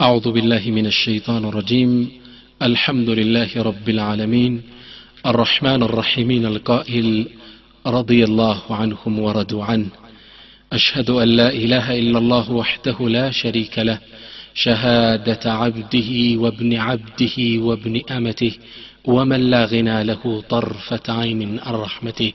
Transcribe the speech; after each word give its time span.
أعوذ 0.00 0.32
بالله 0.32 0.70
من 0.70 0.86
الشيطان 0.86 1.44
الرجيم. 1.44 2.08
الحمد 2.62 3.10
لله 3.10 3.62
رب 3.62 3.88
العالمين. 3.88 4.62
الرحمن 5.26 5.82
الرحيمين 5.82 6.46
القائل 6.46 7.26
رضي 7.86 8.24
الله 8.24 8.60
عنهم 8.70 9.18
ورضوا 9.18 9.64
عنه. 9.64 9.86
أشهد 10.72 11.10
أن 11.10 11.28
لا 11.28 11.48
إله 11.48 11.98
إلا 11.98 12.18
الله 12.18 12.52
وحده 12.52 12.96
لا 13.00 13.30
شريك 13.30 13.78
له. 13.78 13.98
شهادة 14.54 15.52
عبده 15.52 16.40
وابن 16.40 16.76
عبده 16.76 17.36
وابن 17.38 18.00
أمته. 18.10 18.52
ومن 19.04 19.50
لا 19.50 19.64
غنى 19.64 20.04
له 20.04 20.42
طرفة 20.48 21.02
عين 21.08 21.58
عن 21.58 21.74
رحمته. 21.74 22.32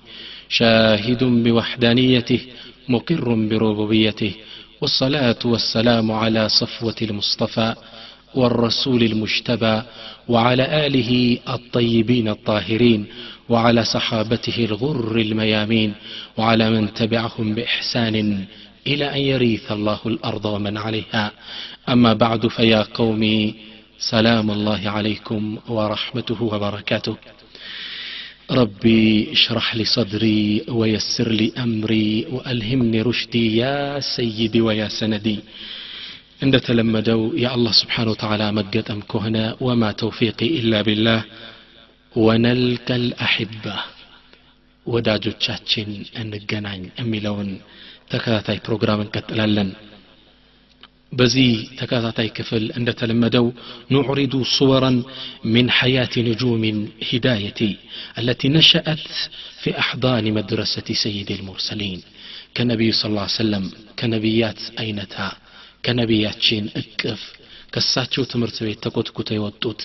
شاهد 0.49 1.23
بوحدانيته. 1.23 2.39
مقر 2.89 3.33
بربوبيته. 3.33 4.31
والصلاة 4.81 5.39
والسلام 5.45 6.11
على 6.11 6.49
صفوة 6.49 6.95
المصطفى 7.01 7.75
والرسول 8.35 9.03
المجتبى 9.03 9.81
وعلى 10.27 10.87
آله 10.87 11.39
الطيبين 11.49 12.27
الطاهرين 12.27 13.05
وعلى 13.49 13.83
صحابته 13.83 14.65
الغر 14.65 15.15
الميامين 15.15 15.93
وعلى 16.37 16.69
من 16.69 16.93
تبعهم 16.93 17.55
بإحسان 17.55 18.45
إلى 18.87 19.13
أن 19.13 19.19
يريث 19.19 19.71
الله 19.71 19.99
الأرض 20.05 20.45
ومن 20.45 20.77
عليها. 20.77 21.31
أما 21.89 22.13
بعد 22.13 22.47
فيا 22.47 22.81
قومي 22.93 23.55
سلام 23.99 24.51
الله 24.51 24.89
عليكم 24.89 25.57
ورحمته 25.67 26.43
وبركاته. 26.43 27.15
ربي 28.50 29.02
اشرح 29.32 29.66
لي 29.76 29.84
صدري 29.86 30.42
ويسر 30.70 31.28
لي 31.30 31.48
أمري 31.58 32.08
وألهمني 32.30 33.00
رشدي 33.02 33.56
يا 33.56 33.76
سيدي 34.14 34.60
ويا 34.60 34.88
سندي 34.98 35.38
እንደተለመደው 36.44 37.20
የአላህ 37.42 37.72
ስብሓን 37.80 38.08
ወተዓላ 38.12 38.42
መገጠም 38.58 39.00
ከሆነ 39.10 39.36
ወማ 39.66 39.82
ተውፊቂ 40.00 40.38
ኢላ 40.58 40.72
ቢላህ 40.86 41.20
ወነልቀል 42.14 43.04
አሕባ 43.26 43.64
ወዳጆቻችን 44.86 45.88
እንገናኝ 46.22 46.82
የሚለውን 47.00 47.50
ተከታታይ 48.12 48.58
ፕሮግራም 48.66 49.02
እንቀጥላለን 49.04 49.70
በዚህ 51.12 51.50
ተከታታይ 51.80 52.28
ክፍል 52.36 52.64
እንደተለመደው 52.78 53.46
ኑዕሪዱ 53.94 54.34
صورا 54.56 54.92
من 55.54 55.66
حياة 55.78 56.14
نجوم 56.28 56.64
هدايتي 57.10 57.70
التي 58.20 58.48
نشأت 58.56 59.04
في 59.62 59.70
أحضان 59.82 60.24
مدرسة 60.38 60.88
سيد 61.04 61.28
المرسلين 61.38 62.00
كنبي 62.56 62.88
صلى 62.98 63.10
الله 63.10 63.26
عليه 63.28 63.40
وسلم 63.42 63.64
كنبيات 64.00 64.60
أينتها 64.82 65.30
ከነቢያችን 65.86 66.64
እቅፍ 66.80 67.22
ከሳቸው 67.74 68.22
ትምህርት 68.32 68.58
ቤት 68.66 68.78
ተኮትኩተው 68.84 69.36
የወጡት 69.36 69.80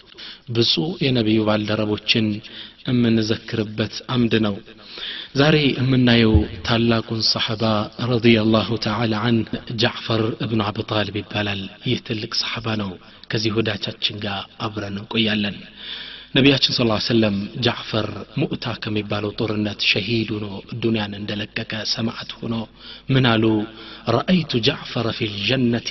ብፁዕ 0.55 0.89
የነቢዩ 1.05 1.39
ባልደረቦችን 1.47 2.25
የምንዘክርበት 2.89 3.95
አምድ 4.15 4.33
ነው 4.45 4.55
ዛሬ 5.34 5.56
የምናየው 5.78 6.34
ታላቁን 6.66 7.20
ሰሐባ 7.30 7.62
ረዲየላሁ 8.10 8.68
ተዓላ 8.84 9.14
አን 9.28 9.38
ጃዕፈር 9.82 10.22
እብኑ 10.44 10.60
አብ 10.66 10.78
ጣልብ 10.90 11.16
ይባላል። 11.20 11.62
ይህ 11.88 12.00
ትልቅ 12.08 12.32
ሰሐባ 12.42 12.66
ነው። 12.82 12.90
ከዚህ 13.30 13.54
ወዳቻችን 13.58 14.16
ጋር 14.24 14.36
አብረን 14.66 14.98
እንቆያለን። 15.00 15.56
ነቢያችን 16.34 16.74
ስ 16.74 16.84
ሰለም 17.06 17.34
ጃዕፈር 17.66 18.06
ሙእታ 18.40 18.64
ከሚባለው 18.82 19.32
ጦርነት 19.40 19.80
ሸሂድ 19.90 20.30
ሆኖ 20.34 20.46
ዱንያን 20.82 21.12
እንደለቀቀ 21.18 21.72
ሰማዕት 21.92 22.30
ሆኖ 22.38 22.54
ምን 23.08 23.26
አሉ? 23.32 23.44
رأيت 24.14 24.52
جعفر 24.68 25.06
في 25.18 25.28
الجنة 25.34 25.90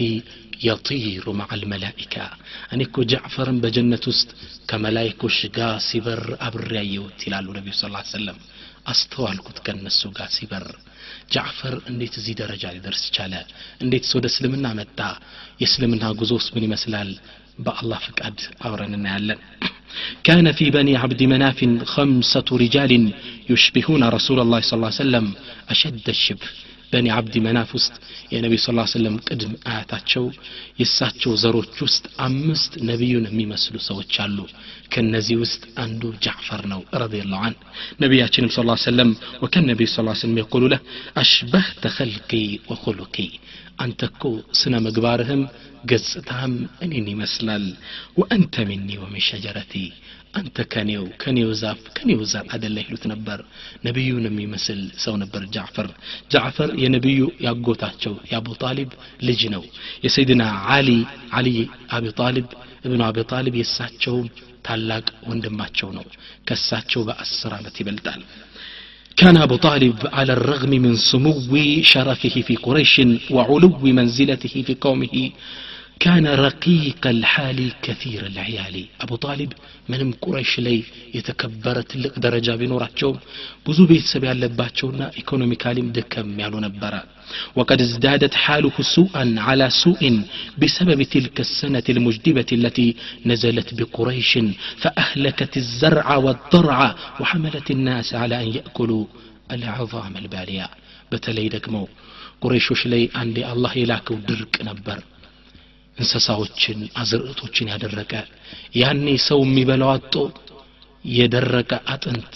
يطير 0.66 1.26
مع 1.40 1.52
الملائكة 1.62 2.16
እኔ 2.74 2.82
እኮ 2.88 2.98
ጃዕፈርን 3.12 3.58
በጀነት 3.64 4.04
ውስጥ 4.12 4.30
ከመላይኮች 4.70 5.38
ጋር 5.56 5.74
ሲበር 5.88 6.22
አብሬ 6.48 6.70
ያየሁት 6.80 7.20
ይላሉ 7.28 7.48
ነቢዩ 7.58 7.74
ስ 7.76 7.86
ሰለም 8.14 8.38
አስተዋልኩት 8.93 9.59
ከነሱ 9.67 10.01
ጋር 10.19 10.29
ሲበር 10.37 10.65
ጃዕፈር 11.35 11.75
እንዴት 11.91 12.15
እዚህ 12.21 12.35
ደረጃ 12.43 12.65
ሊደርስ 12.77 13.03
ቻለ 13.17 13.35
እንዴትስ 13.85 14.13
ወደ 14.19 14.27
እስልምና 14.33 14.67
መጣ 14.81 15.01
የእስልምና 15.63 16.05
ጉዞስ 16.21 16.47
ምን 16.55 16.67
ይመስላል 16.69 17.11
በአላህ 17.67 18.01
ፍቃድ 18.09 18.39
አብረን 18.67 18.97
እናያለን 19.01 19.41
كان 20.25 20.47
في 20.53 20.67
بني 20.71 20.95
عبد 20.97 21.21
مناف 21.25 21.59
خمسة 21.95 22.49
رجال 22.65 22.93
يشبهون 23.51 24.03
رسول 24.17 24.39
الله 24.41 24.61
صلى 24.61 24.77
الله 24.77 24.93
عليه 24.93 25.05
وسلم 25.05 25.27
أشد 25.69 26.07
الشبه 26.09 26.49
በኒ 26.93 27.07
አብዲ 27.15 27.35
መናፍ 27.47 27.71
ውስጥ 27.77 27.95
የነቢ 28.33 28.55
ስ 28.59 28.73
ሰለም 28.93 29.17
ቅድም 29.27 29.53
አያታቸው 29.71 30.25
የእሳቸው 30.81 31.33
ዘሮች 31.43 31.75
ውስጥ 31.87 32.05
አምስት 32.27 32.73
ነቢዩን 32.91 33.27
የሚመስሉ 33.29 33.77
ሰዎች 33.89 34.15
አሉ 34.25 34.39
ከነዚህ 34.95 35.37
ውስጥ 35.43 35.63
አንዱ 35.85 36.03
ጃዕፈር 36.25 36.63
ነው 36.73 36.81
ረዲየላሁ 37.03 37.41
አን 37.49 37.57
ነቢያችንም 38.05 38.53
ስ 38.55 38.87
ሰለም 38.87 39.11
ወከን 39.43 39.67
ነቢዩ 39.71 39.89
ስ 39.91 40.07
ስለም 40.23 40.39
የቁሉ 40.41 40.65
ለህ 40.73 40.83
አሽበህተ 41.23 41.93
ኸልቂ 41.97 42.33
ወኹሉቂ 42.73 43.17
አንተ 43.85 44.03
እኮ 44.11 44.23
ስነ 44.61 44.75
ምግባርህም 44.87 45.43
ገጽታህም 45.91 46.55
እኔን 46.85 47.09
ይመስላል 47.13 47.67
ወአንተ 48.21 48.65
ሚኒ 48.71 48.89
ወሚን 49.03 49.25
ሸጀረቲ 49.29 49.75
አንተ 50.39 50.65
ከኔው 50.73 51.05
ከኔው 51.23 51.51
ዛፍ 51.61 51.81
ከኔው 51.97 52.21
ዛፍ 52.33 52.47
አደላ 52.55 52.77
ይሉት 52.85 53.05
ነበር 53.13 53.39
ነቢዩን 53.87 54.25
የሚመስል 54.29 54.81
ሰው 55.05 55.15
ነበር 55.23 55.43
ጃዕፈር 55.55 55.89
ጃዕፈር 56.35 56.71
የነቢዩ 56.83 57.21
ያጎታቸው 57.47 58.15
የአቡ 58.31 58.49
ጣሊብ 58.65 58.91
ልጅ 59.29 59.43
ነው 59.55 59.63
የሰይድና 60.05 60.45
አሊ 60.77 60.91
አሊ 61.39 61.49
አቢ 61.97 62.13
ጣሊብ 62.21 62.49
እብኑ 62.87 63.01
አቢ 63.09 63.25
ጣሊብ 63.33 63.57
የእሳቸውም 63.61 64.29
ታላቅ 64.69 65.07
ወንድማቸው 65.31 65.91
ነው 65.99 66.07
ከእሳቸው 66.49 67.03
በአስር 67.09 67.53
ዓመት 67.61 67.77
ይበልጣል 67.83 68.23
كان 69.17 69.37
أبو 69.37 69.57
طالب 69.59 69.97
على 70.13 70.33
الرغم 70.33 70.71
من 70.71 70.97
سمو 71.11 71.33
شرفه 71.83 72.35
في 72.41 72.55
قريش 72.57 72.95
وعلو 73.31 73.69
منزلته 73.89 74.55
في 74.63 74.75
قومه 74.81 75.15
كان 76.03 76.27
رقيق 76.47 77.03
الحال 77.07 77.59
كثير 77.83 78.21
العيال 78.33 78.77
أبو 79.05 79.17
طالب 79.27 79.51
ምንም 79.93 80.09
ቁረይሽ 80.25 80.53
ላይ 80.65 80.77
የተከበረ 81.17 81.77
ትልቅ 81.91 82.15
ደረጃ 82.25 82.49
ቢኖራቸውም 82.61 83.19
ብዙ 83.67 83.79
ቤተሰብ 83.91 84.23
ያለባቸውና 84.29 85.03
ኢኮኖሚካሊም 85.21 85.89
ደከም 85.99 86.29
ያሉ 86.45 86.55
ነበረ 86.67 86.95
وقد 87.59 87.79
ازدادت 87.87 88.35
حاله 88.45 88.77
سوءا 88.97 89.25
على 89.47 89.67
سوء 89.83 90.03
بسبب 90.61 91.01
تلك 91.15 91.37
السنة 91.47 91.87
المجدبة 91.95 92.51
التي 92.59 92.89
نزلت 93.31 93.69
بقريش 93.79 94.33
فأهلكت 94.83 95.55
الزرع 95.63 96.07
والضرع 96.25 96.79
وحملت 97.21 97.67
الناس 97.77 98.09
على 98.21 98.35
أن 98.43 98.49
يأكلوا 98.59 99.05
العظام 99.57 100.13
البالية 100.23 100.67
بتلي 101.11 101.47
دكمو 101.55 101.85
قريشوش 102.43 102.83
لي 102.93 103.03
عندي 103.21 103.43
الله 103.53 103.73
يلاكو 103.83 104.15
درك 104.29 104.55
نبر 104.69 104.99
እንስሳዎችን 105.98 106.80
አዝርዕቶችን 107.00 107.70
ያደረቀ 107.74 108.14
ያኔ 108.76 109.06
ሰው 109.28 109.40
የሚበላው 109.46 109.92
አጦ 109.96 110.16
የደረቀ 111.06 111.72
አጥንት 111.94 112.36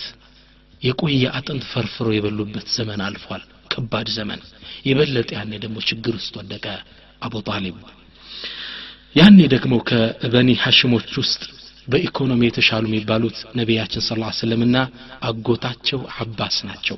የቆየ 0.82 1.24
አጥንት 1.38 1.64
ፈርፍሮ 1.72 2.08
የበሉበት 2.16 2.68
ዘመን 2.76 3.02
አልፏል። 3.06 3.44
ከባድ 3.72 4.08
ዘመን። 4.18 4.42
የበለጠ 4.88 5.30
ያኔ 5.38 5.54
ደግሞ 5.64 5.78
ችግር 5.90 6.14
ውስጥ 6.20 6.34
ወደቀ 6.40 6.66
አቡ 7.24 7.36
ጣሊብ። 7.48 7.78
ያኔ 9.16 9.40
ደግሞ 9.54 9.74
ከበኒ 9.90 10.50
ሐሽሞች 10.64 11.12
ውስጥ 11.22 11.42
በኢኮኖሚ 11.88 12.42
የተሻሉ 12.48 12.84
የሚባሉት 12.90 13.38
ነቢያችን 13.60 14.04
ስ 14.04 14.12
ሰለምና 14.40 14.78
አጎታቸው 15.30 16.00
አባስ 16.18 16.56
ናቸው 16.70 16.98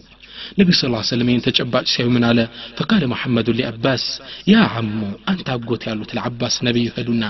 ነቢ 0.60 0.70
ስ 0.80 0.92
ሰለም 1.12 1.30
ይህን 1.32 1.44
ተጨባጭ 1.48 1.86
ሲያዩ 1.94 2.10
ምን 2.16 2.24
አለ 2.30 2.40
ፈቃለ 2.80 3.04
መሐመዱን 3.14 3.58
ሊአባስ 3.60 4.06
ያ 4.54 4.64
አሙ 4.80 5.00
አንተ 5.32 5.48
አጎት 5.58 5.84
ያሉት 5.90 6.14
ለአባስ 6.20 6.58
ነቢዩ 6.70 6.88
ሄዱና 6.98 7.24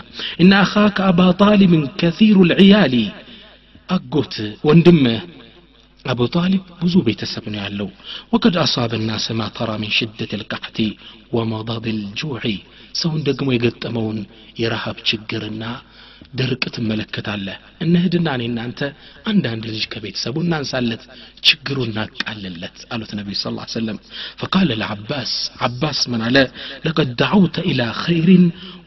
እና 0.43 0.51
አኻከ 0.65 0.99
አባ 1.11 1.19
ጣሊብን 1.43 1.83
ከሩ 2.01 2.37
ልዕያሊ 2.51 2.95
አጎት 3.89 4.35
ወንድምህ 4.69 5.19
أبو 6.05 6.25
طالب 6.25 6.61
بزو 6.81 7.01
بيتسب 7.01 7.45
يعلو 7.47 7.89
وقد 8.31 8.57
أصاب 8.57 8.93
الناس 8.93 9.31
ما 9.31 9.47
ترى 9.49 9.77
من 9.77 9.89
شدة 9.89 10.31
القحط 10.33 10.77
ومضض 11.35 11.87
الجوع 11.87 12.41
سون 12.93 13.23
دقمو 13.23 13.51
يقتمون 13.51 14.17
يرهب 14.59 14.95
شقرنا 15.03 15.71
ድርቅ 16.33 16.63
ትመለከታለህ 16.73 17.55
እነ 17.83 17.93
ህድና 18.03 18.27
እኔ 18.37 18.43
እናንተ 18.49 18.79
አንዳንድ 19.31 19.63
ልጅ 19.69 19.83
ከቤተሰቡ 19.93 20.35
እናንሳለት 20.45 21.03
ችግሩ 21.47 21.77
እናቃልለት 21.87 22.77
አሉት 22.93 23.11
ነቢዩ 23.19 23.35
ስ 23.39 23.45
ሰለም 23.75 23.97
ፈቃለ 24.41 24.69
ለዓባስ 24.81 25.31
ዓባስ 25.67 26.01
ምን 26.13 26.23
አለ 26.27 26.37
ለቀድ 26.85 27.11
ዳዓውተ 27.21 27.57
ኢላ 27.71 27.81
ኸይሪን 28.03 28.45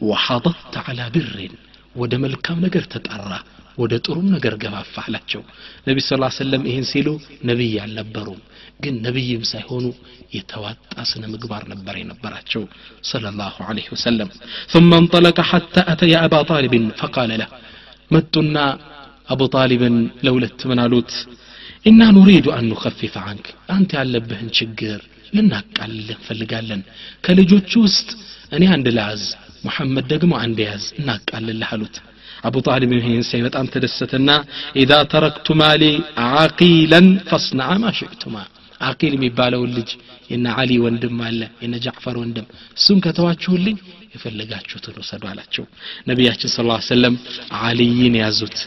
ወሐضضተ 0.09 0.75
ዓላ 0.87 1.01
ብርን 1.15 1.55
ወደ 1.95 2.13
መልካም 2.25 2.61
ነገር 2.65 2.85
ተጠራ 2.93 3.31
ወደ 3.77 3.93
ጥሩም 4.05 4.27
ነገር 4.33 4.53
ገፋፋህ 4.63 5.05
አላቸው 5.07 5.41
ነቢ 5.87 5.99
ስ 6.03 6.09
ሰለም 6.39 6.63
ይህን 6.69 6.85
ሲሉ 6.91 7.07
ነቢይ 7.49 7.75
አልነበሩም 7.85 8.41
ግን 8.84 8.94
ነቢይም 9.06 9.42
ሳይሆኑ 9.52 9.84
የተዋጣ 10.36 10.94
ስነ 11.10 11.24
ምግባር 11.34 11.62
ነበር 11.72 11.94
የነበራቸው 12.00 12.62
صلى 13.12 13.28
الله 13.32 13.54
عليه 13.68 13.88
وسلم 13.94 14.28
ثم 14.74 14.90
انطلق 14.94 15.38
حتى 15.50 15.80
أتى 15.92 16.14
أبا 16.26 16.40
طالب 16.42 16.74
فقال 17.00 17.30
له 17.40 17.48
متنا 18.10 18.66
أبو 19.28 19.44
طالب 19.56 19.82
لولت 20.26 20.60
من 20.70 20.78
አሉት 20.84 21.12
ኢና 21.88 22.00
ኑሪዱ 22.16 22.46
አን 22.56 22.64
ኑከፊፈ 22.72 23.14
አንክ 23.30 23.46
አንተ 23.74 23.90
ያለብህን 24.00 24.48
ችግር 24.58 24.98
ልናቃልልህ 25.36 26.16
እንፈልጋለን 26.20 26.80
ከልጆቹ 27.24 27.70
ውስጥ 27.86 28.08
እኔ 28.56 28.64
አንድ 28.76 28.86
ላዝ 28.98 29.22
ሙሐመድ 29.66 30.04
ደግሞ 30.12 30.32
አንድ 30.44 30.58
ያዝ 30.68 30.84
እናቃልልህ 31.00 31.70
አሉት 31.76 31.96
አቡ 32.48 32.56
ጣሊብ 32.68 32.90
ይህን 32.96 33.22
ሳይ 33.28 33.40
በጣም 33.46 33.66
ተደሰተና 33.74 34.30
ኢዛ 34.82 34.92
ተረክቱ 35.12 35.56
ማሊ 35.62 35.84
ዓቂለን 36.26 37.08
ፈስነዓ 37.30 37.70
ማ 37.84 37.92
ሽዕቱማ 37.98 38.36
አቂል 38.83 39.13
የሚባለውን 39.15 39.71
ልጅ 39.77 39.89
የነ 40.31 40.45
አሊ 40.61 40.71
ወንድም 40.85 41.17
አለ 41.27 41.41
የነ 41.63 41.75
ጃዕፈር 41.85 42.15
ወንድም 42.23 42.47
እሱን 42.77 42.99
ከተዋችሁልኝ 43.05 43.77
የፈለጋችሁትን 44.15 44.97
ውሰዱ 45.01 45.23
አላቸው። 45.31 45.65
ነቢያችን 46.07 46.53
ስለ 46.55 46.79
ሰለም 46.91 47.17
አልይን 47.63 48.15
ያዙት 48.23 48.57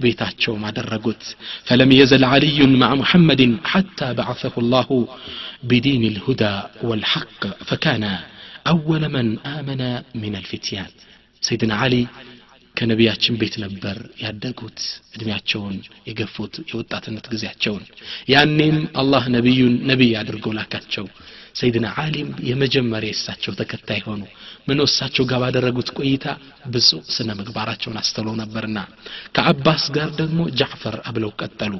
بيتاتشوم 0.00 0.62
درجوت 0.70 1.22
فلم 1.64 1.92
يزل 1.92 2.24
علي 2.24 2.58
مع 2.82 2.90
محمد 2.94 3.42
حتى 3.64 4.08
بعثه 4.14 4.54
الله 4.58 4.88
بدين 5.62 6.04
الهدى 6.04 6.54
والحق 6.82 7.42
فكان 7.64 8.04
أول 8.66 9.02
من 9.08 9.26
آمن 9.48 9.82
من 10.14 10.32
الفتيان 10.36 10.90
سيدنا 11.42 11.74
علي 11.74 12.02
ከነቢያችን 12.75 13.37
ቤት 13.41 13.55
ነበር 13.63 13.97
ያደጉት 14.23 14.79
እድሜያቸውን 15.15 15.77
የገፉት 16.09 16.55
የወጣትነት 16.71 17.25
ጊዜያቸውን 17.33 17.85
ያኔም 18.33 18.77
አላህ 19.01 19.23
ነቢዩን 19.35 19.75
ነቢይ 19.91 20.11
አድርጎ 20.21 20.45
ላካቸው 20.57 21.05
ሰይድና 21.59 21.87
አሊም 22.03 22.29
የመጀመሪያ 22.49 23.09
የእሳቸው 23.11 23.53
ተከታይ 23.61 24.01
ሆኑ 24.07 24.21
ምን 24.67 24.83
እሳቸው 24.85 25.25
ጋር 25.29 25.39
ባደረጉት 25.43 25.89
ቆይታ 25.97 26.25
ብዙ 26.73 26.89
ስነ 27.15 27.29
ምግባራቸውን 27.39 27.99
አስተውለው 28.01 28.35
ነበርና 28.41 28.79
ከአባስ 29.37 29.85
ጋር 29.97 30.11
ደግሞ 30.21 30.39
ጃዕፈር 30.61 30.97
አብለው 31.11 31.33
ቀጠሉ 31.41 31.73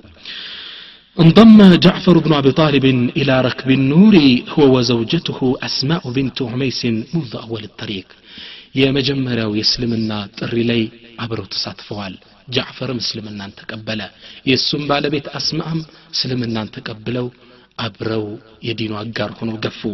انضم 1.18 1.60
جعفر 1.86 2.16
بن 2.18 2.34
أبي 2.34 2.52
طالب 2.54 2.86
إلى 3.19 3.34
ركب 3.42 3.69
النور 3.72 4.16
هو 4.54 4.64
وزوجته 4.75 5.40
أسماء 5.68 6.04
بنت 6.12 6.38
عميس 6.44 6.81
منذ 7.14 7.31
أول 7.46 7.64
الطريق 7.64 8.08
የመጀመሪያው 8.81 9.51
የእስልምና 9.59 10.13
ጥሪ 10.39 10.55
ላይ 10.71 10.83
አብረው 11.25 11.47
ተሳትፈዋል። 11.55 12.15
ጃዕፈርም 12.55 13.01
እስልምናን 13.05 13.57
ተቀበለ። 13.61 14.01
የእሱም 14.51 14.85
ባለቤት 14.91 15.27
አስማአም 15.39 15.81
እስልምናን 16.15 16.73
ተቀብለው 16.77 17.27
أبرو 17.79 18.27
يدينو 18.63 19.01
أجار 19.03 19.31
كنو 19.39 19.57
قفو 19.65 19.93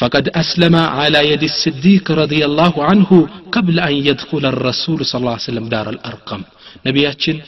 فقد 0.00 0.24
أسلم 0.42 0.74
على 0.98 1.20
يد 1.30 1.42
الصديق 1.42 2.06
رضي 2.22 2.44
الله 2.44 2.74
عنه 2.84 3.10
قبل 3.52 3.76
أن 3.80 3.94
يدخل 4.08 4.44
الرسول 4.46 4.98
صلى 5.04 5.18
الله 5.20 5.36
عليه 5.36 5.48
وسلم 5.50 5.66
دار 5.68 5.86
الأرقم 5.90 6.42
نبياتشن 6.86 7.38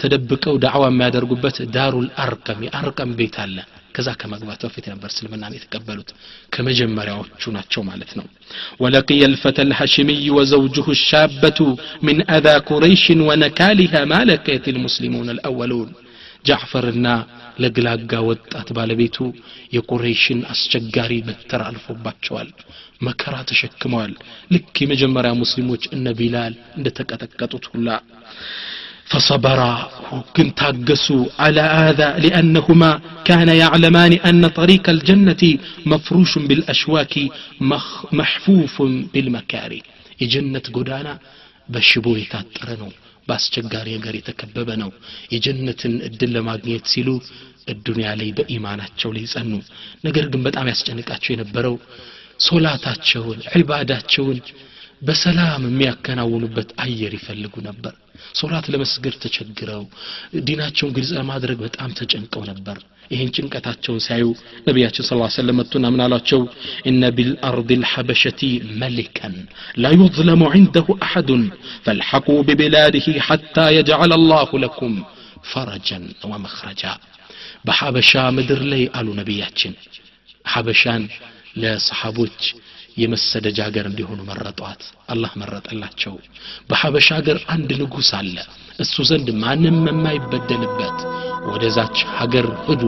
تدبكو 0.00 0.52
دعوة 0.56 0.88
ما 0.90 1.08
دار 1.08 1.24
دار 1.78 1.94
الأرقم 2.04 2.58
أرقم 2.80 3.10
بيت 3.18 3.36
الله 3.40 3.64
ከዛ 3.95 4.09
ከመግባት 4.21 4.61
በፊት 4.65 4.85
ነበር 4.91 5.09
እስልምናን 5.13 5.55
የተቀበሉት 5.57 6.09
ከመጀመሪያዎቹ 6.55 7.43
ናቸው 7.57 7.81
ማለት 7.91 8.11
ነው 8.19 8.27
ولقي 8.83 9.21
الفتى 9.31 9.61
الهاشمي 9.67 10.23
وزوجه 10.35 10.87
الشابة 10.97 11.59
من 12.07 12.17
أذى 12.37 12.55
قريش 12.69 13.05
ونكالها 13.29 14.01
ما 14.11 14.19
لقيت 14.31 14.65
المسلمون 14.75 15.27
الأولون 15.35 15.89
ጃዕፈርና 16.47 17.07
ለግላጋ 17.63 18.11
ወጣት 18.29 18.67
ባለቤቱ 18.77 19.17
የቁረይሽን 19.75 20.39
አስቸጋሪ 20.53 21.11
በትር 21.27 21.61
አልፎባቸዋል 21.69 22.49
መከራ 23.07 23.35
ተሸክመዋል 23.49 24.13
ልክ 24.53 24.75
የመጀመሪያ 24.83 25.31
ሙስሊሞች 25.41 25.83
እነ 25.95 26.05
ቢላል 26.19 26.53
እንደተቀጠቀጡት 26.77 27.65
ሁላ 27.73 27.89
فصبرا 29.05 29.73
كن 30.35 30.47
تاقسوا 30.55 31.25
على 31.39 31.61
هذا 31.81 32.07
لأنهما 32.17 32.91
كان 33.25 33.49
يعلمان 33.63 34.13
أن 34.29 34.47
طريق 34.59 34.85
الجنة 34.89 35.43
مفروش 35.85 36.31
بالأشواك 36.39 37.13
مخ 37.71 37.87
محفوف 38.19 38.75
بالمكاره 39.13 39.81
የጀነት 40.21 40.65
ጎዳና 40.75 41.07
በሽቦ 41.69 42.05
የታጠረ 42.19 42.69
ነው 42.81 42.89
በአስቸጋሪ 43.27 43.87
ነገር 43.97 44.13
የተከበበ 44.17 44.69
ነው 44.81 44.89
የጀነትን 45.33 45.93
እድል 46.07 46.31
ለማግኘት 46.37 46.85
ሲሉ 46.93 47.09
እዱንያ 47.73 48.07
ላይ 48.19 48.29
በኢማናቸው 48.37 49.09
ላይ 49.17 49.25
ጸኑ 49.33 49.51
ነገር 50.07 50.25
ግን 50.33 50.41
በጣም 50.47 50.69
ያስጨንቃቸው 50.71 51.31
የነበረው 51.33 51.75
ሶላታቸውን 52.47 53.39
ዒባዳቸውን 53.59 54.37
በሰላም 55.04 55.62
የሚያከናውኑበት 55.68 56.70
አየር 56.84 57.12
ይፈልጉ 57.18 57.54
ነበር 57.66 57.94
ሶላት 58.38 58.66
ለመስገድ 58.72 59.14
ተቸግረው 59.22 59.82
ዲናቸውን 60.46 60.92
ግልጽ 60.96 61.10
ለማድረግ 61.18 61.58
በጣም 61.64 61.90
ተጨንቀው 61.98 62.42
ነበር 62.50 62.76
ይህን 63.10 63.30
ጭንቀታቸውን 63.36 64.02
ሲያዩ 64.04 64.26
ነቢያችን 64.68 65.06
ስለ 65.08 65.26
ሰለም 65.34 65.56
መጡና 65.60 65.86
ምን 65.92 66.02
አሏቸው 66.04 66.40
إن 66.90 67.10
بأرض 67.16 67.70
الحبشة 67.82 68.40
ملكا 68.82 69.34
لا 69.82 69.90
يظلم 69.96 70.42
عنده 70.52 70.86
أحد 71.06 71.42
فالحقوا 71.86 72.28
ببلاده 72.48 73.06
حتى 73.28 73.66
يجعل 73.76 74.14
الله 74.18 74.50
لكم 74.64 74.94
ፈረጀን 75.52 76.04
ወመኽረጃ 76.30 76.84
በሐበሻ 77.66 78.12
ምድር 78.36 78.62
ላይ 78.72 78.84
አሉ 78.98 79.08
ነቢያችን 79.20 79.74
ሐበሻን 80.44 81.04
ለሰሓቦች 81.62 82.40
የመሰደጃ 82.96 83.58
ሀገር 83.66 83.86
እንዲሆኑ 83.90 84.20
መረጧት። 84.28 84.82
አላህ 85.08 85.32
መረጠላቸው። 85.40 86.14
በሐበሻ 86.68 87.08
ሀገር 87.18 87.38
አንድ 87.54 87.70
ንጉሥ 87.80 88.10
አለ። 88.18 88.36
እሱ 88.78 88.94
ዘንድ 89.10 89.28
ማንም 89.42 89.78
የማይበደልበት 89.88 90.98
ወደዛች 91.48 91.98
ሀገር 92.18 92.48
ሂዱ። 92.64 92.82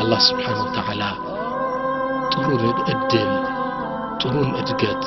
አላህ 0.00 0.20
ስብሓን 0.26 0.58
ወተዓላ 0.64 1.02
ጥሩን 2.34 2.62
እድል 2.92 3.30
ጥሩን 4.22 4.50
እድገት 4.60 5.04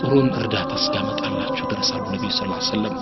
ጥሩን 0.00 0.28
እርዳታ 0.38 0.70
እስኪያመጣላችሁ 0.80 1.64
ድረስ 1.70 1.90
አሉ 1.94 2.04
ነቢዩ 2.14 2.30
ስ 2.32 2.42
ሰለም 2.70 2.96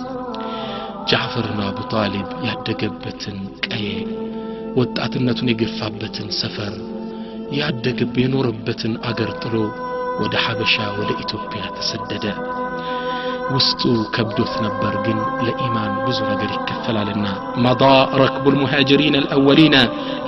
አቡ 1.65 1.77
ጣሊብ 1.91 2.29
ያደገበትን 2.47 3.37
ቀዬ 3.65 3.85
ወጣትነቱን 4.79 5.51
የገፋበትን 5.51 6.27
ሰፈር 6.39 6.73
ያደገብ 7.59 8.15
የኖረበትን 8.21 8.93
አገር 9.09 9.31
ጥሎ 9.41 9.55
ወደ 10.21 10.35
ሐበሻ 10.45 10.75
ወደ 10.99 11.09
ኢትዮጵያ 11.23 11.61
ተሰደደ። 11.77 12.25
ውስጡ 13.55 13.81
ከብዶት 14.15 14.53
ነበር 14.65 14.93
ግን 15.05 15.19
ለኢማን 15.45 15.93
ብዙ 16.07 16.19
ነገር 16.31 16.49
ይከፈላልና። 16.57 17.25
مضى 17.65 17.95
ركب 18.23 18.45
المهاجرين 18.53 19.15
الاولين 19.23 19.75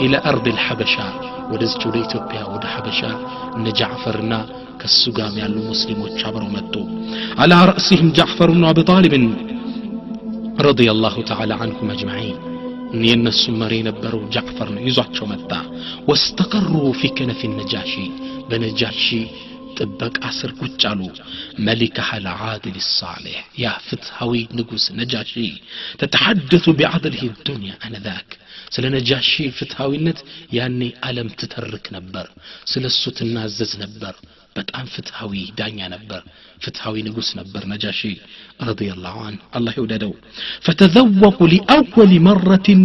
إلى 0.03 0.17
ارض 0.31 0.45
الحبشه 0.55 1.07
ወደዚች 1.51 1.83
ወደ 1.89 1.97
ኢትዮጵያ 2.07 2.39
ወደ 2.53 2.65
ሐበሻ 2.73 2.99
እነ 3.57 3.65
ጃዕፈርና 3.79 4.33
ከሱ 4.81 5.01
ጋም 5.17 5.35
ያሉ 5.41 5.55
ሙስሊሞች 5.71 6.19
አብረው 6.29 6.49
على 7.41 7.55
راسهم 7.69 8.07
جعفر 8.17 8.49
بن 8.55 8.63
ابي 8.71 8.83
طالب 8.91 9.13
رضي 10.69 10.87
الله 10.95 11.15
تعالى 11.31 11.53
عنهم 11.53 11.87
اجمعين 11.95 12.37
نين 12.93 13.27
السمرين 13.27 13.87
مري 14.03 14.21
جعفر 14.35 14.67
يزعتشو 14.87 15.25
متى 15.25 15.61
واستقروا 16.07 16.93
في 16.93 17.07
كنف 17.07 17.39
النجاشي 17.45 18.05
بنجاشي 18.49 19.21
ጥበቃ 19.77 20.19
ስር 20.37 20.51
ቁጭ 20.59 20.81
አሉ 20.89 21.01
መሊክ 21.65 21.97
አልዓድል 22.07 22.77
ሳሌሕ 22.89 23.37
ያ 23.61 23.73
ፍትሐዊ 23.87 24.33
ንጉሥ 24.57 24.85
ነጃሺ 24.99 25.33
ተተሐደቱ 26.01 26.65
ቢዓድልህ 26.79 27.23
ዱንያ 27.47 27.73
አነዛክ 27.87 28.29
ስለ 28.75 28.85
ነጃሺ 28.95 29.29
ፍትሐዊነት 29.57 30.19
ያኔ 30.57 30.79
ዓለም 31.07 31.29
ትተርክ 31.39 31.87
ነበር 31.97 32.27
ስለ 32.71 32.83
እሱ 32.91 33.03
ትናዘዝ 33.17 33.73
ነበር 33.83 34.13
በጣም 34.55 34.85
ፍትሐዊ 34.93 35.33
ዳኛ 35.59 35.79
ነበር 35.93 36.21
ፍትሐዊ 36.63 36.95
ንጉሥ 37.07 37.29
ነበር 37.39 37.63
ነጃሺ 37.71 37.99
ረዲየላሁ 38.67 39.17
አንሁ 39.27 39.43
አላህ 39.57 39.73
ይውደደው 39.79 40.11
ፈተዘወቁ 40.65 41.39
ሊአወል 41.53 42.13
መረትን 42.27 42.81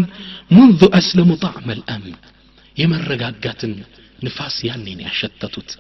ሙንዙ 0.51 0.81
አስለሙ 0.99 1.31
ጣዕመ 1.45 1.69
ልአምን 1.81 2.17
የመረጋጋትን 2.77 3.73
ንፋስ 4.25 4.57
ያኔን 4.69 5.01
ያሸተቱት 5.07 5.71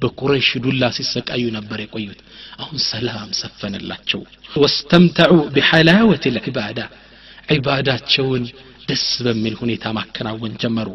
በቁረይሽ 0.00 0.48
ዱላ 0.64 0.82
ሲሰቃዩ 0.98 1.44
ነበር 1.56 1.78
የቆዩት 1.84 2.20
አሁን 2.62 2.78
ሰላም 2.90 3.28
ሰፈነላቸው 3.40 4.22
ወስተምተዑ 4.62 5.34
ቢሐላወት 5.56 6.24
ልዕባዳ 6.36 6.78
ዒባዳቸውን 7.54 8.44
ደስ 8.90 9.06
በሚል 9.26 9.54
ሁኔታ 9.62 9.84
ማከናወን 9.98 10.52
ጀመሩ 10.62 10.88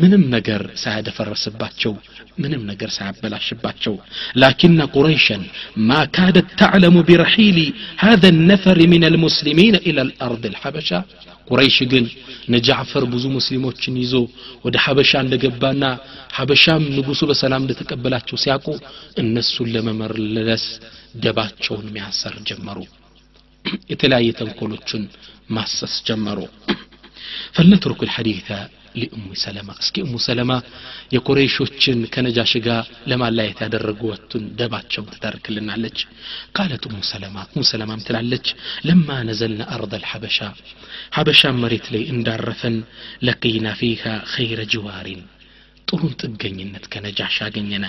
ምንም 0.00 0.22
ነገር 0.34 0.62
ሳያደፈረስባቸው 0.82 1.92
ምንም 2.42 2.62
ነገር 2.70 2.90
ሳያበላሽባቸው 2.96 3.94
ላኪነ 4.42 4.80
ቁረይሸን 4.94 5.42
ማ 5.88 6.00
ካደት 6.16 6.48
ተዕለሙ 6.60 6.96
ቢረሒሊ 7.08 7.58
هذا 8.06 8.28
النفر 8.34 8.78
من 8.94 9.02
المسلمين 9.10 9.74
إلى 9.88 10.00
الأرض 10.06 10.42
الحبشة 10.52 10.98
ቁረይሽ 11.48 11.76
ግን 11.92 12.04
ነጃዕፈር 12.54 13.04
ብዙ 13.12 13.24
ሙስሊሞችን 13.36 13.94
ይዞ 14.02 14.14
ወደ 14.64 14.76
ሀበሻ 14.84 15.12
እንደገባና 15.24 15.84
ሀበሻም 16.36 16.84
ንጉሱ 16.96 17.20
በሰላም 17.30 17.64
እንደተቀበላቸው 17.64 18.38
ሲያውቁ 18.44 18.68
እነሱን 19.22 19.70
ለመመለስ 19.76 20.64
ደባቸውን 21.24 21.86
ሚያሰር 21.96 22.36
ጀመሩ 22.50 22.78
የተለያየ 23.92 24.30
ተንኮሎችን 24.40 25.04
ማሰስ 25.56 25.96
ጀመሩ 26.08 26.40
فلنترك 27.56 28.00
الحديث 28.02 28.48
ሊኡሙ 28.95 29.27
ሰለማ። 29.43 29.69
እስኪ 29.83 29.95
እሙ 30.05 30.13
ሰለማ 30.25 30.51
የኮሬሾችን 31.15 31.99
ከነጃሽ 32.13 32.53
ጋር 32.67 32.83
ለማላየት 33.11 33.59
ያደረጉትን 33.65 34.45
ደባቸውን 34.59 35.09
ትተርክልናለች 35.13 35.97
ካለት 36.55 36.85
እሙ 36.89 36.99
ሰለማ 37.11 37.37
እሙ 37.49 37.63
ሰለማም 37.71 38.03
ትላለች 38.07 38.47
ለማ 38.89 39.09
ነዘልና 39.29 39.63
አርض 39.75 39.93
الحበሻ 39.99 40.37
ሀበሻ 41.17 41.41
መሬት 41.61 41.87
ላይ 41.95 42.05
እንዳረፈን 42.13 42.77
ለقيና 43.27 43.67
ፊሃ 43.79 44.03
خير 44.33 44.59
ጅዋሪን 44.73 45.21
ጥሩን 45.87 46.13
ጥገኝነት 46.21 46.85
ከነጃሽ 46.93 47.35
አገኘና 47.45 47.85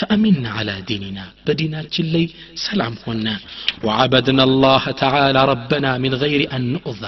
ፈአሚና 0.00 0.44
አላ 0.58 0.70
ዲኒና 0.88 1.18
በዲናችን 1.46 2.06
ላይ 2.14 2.24
ሰላም 2.64 2.94
ሆነ 3.04 3.26
ወዓበድና 3.86 4.40
አላህ 4.48 4.84
ተዓላ 5.02 5.38
ረበና 5.50 5.86
ምን 6.04 6.14
غይር 6.22 6.42
አን 6.56 6.64
ንؤዛ 6.74 7.04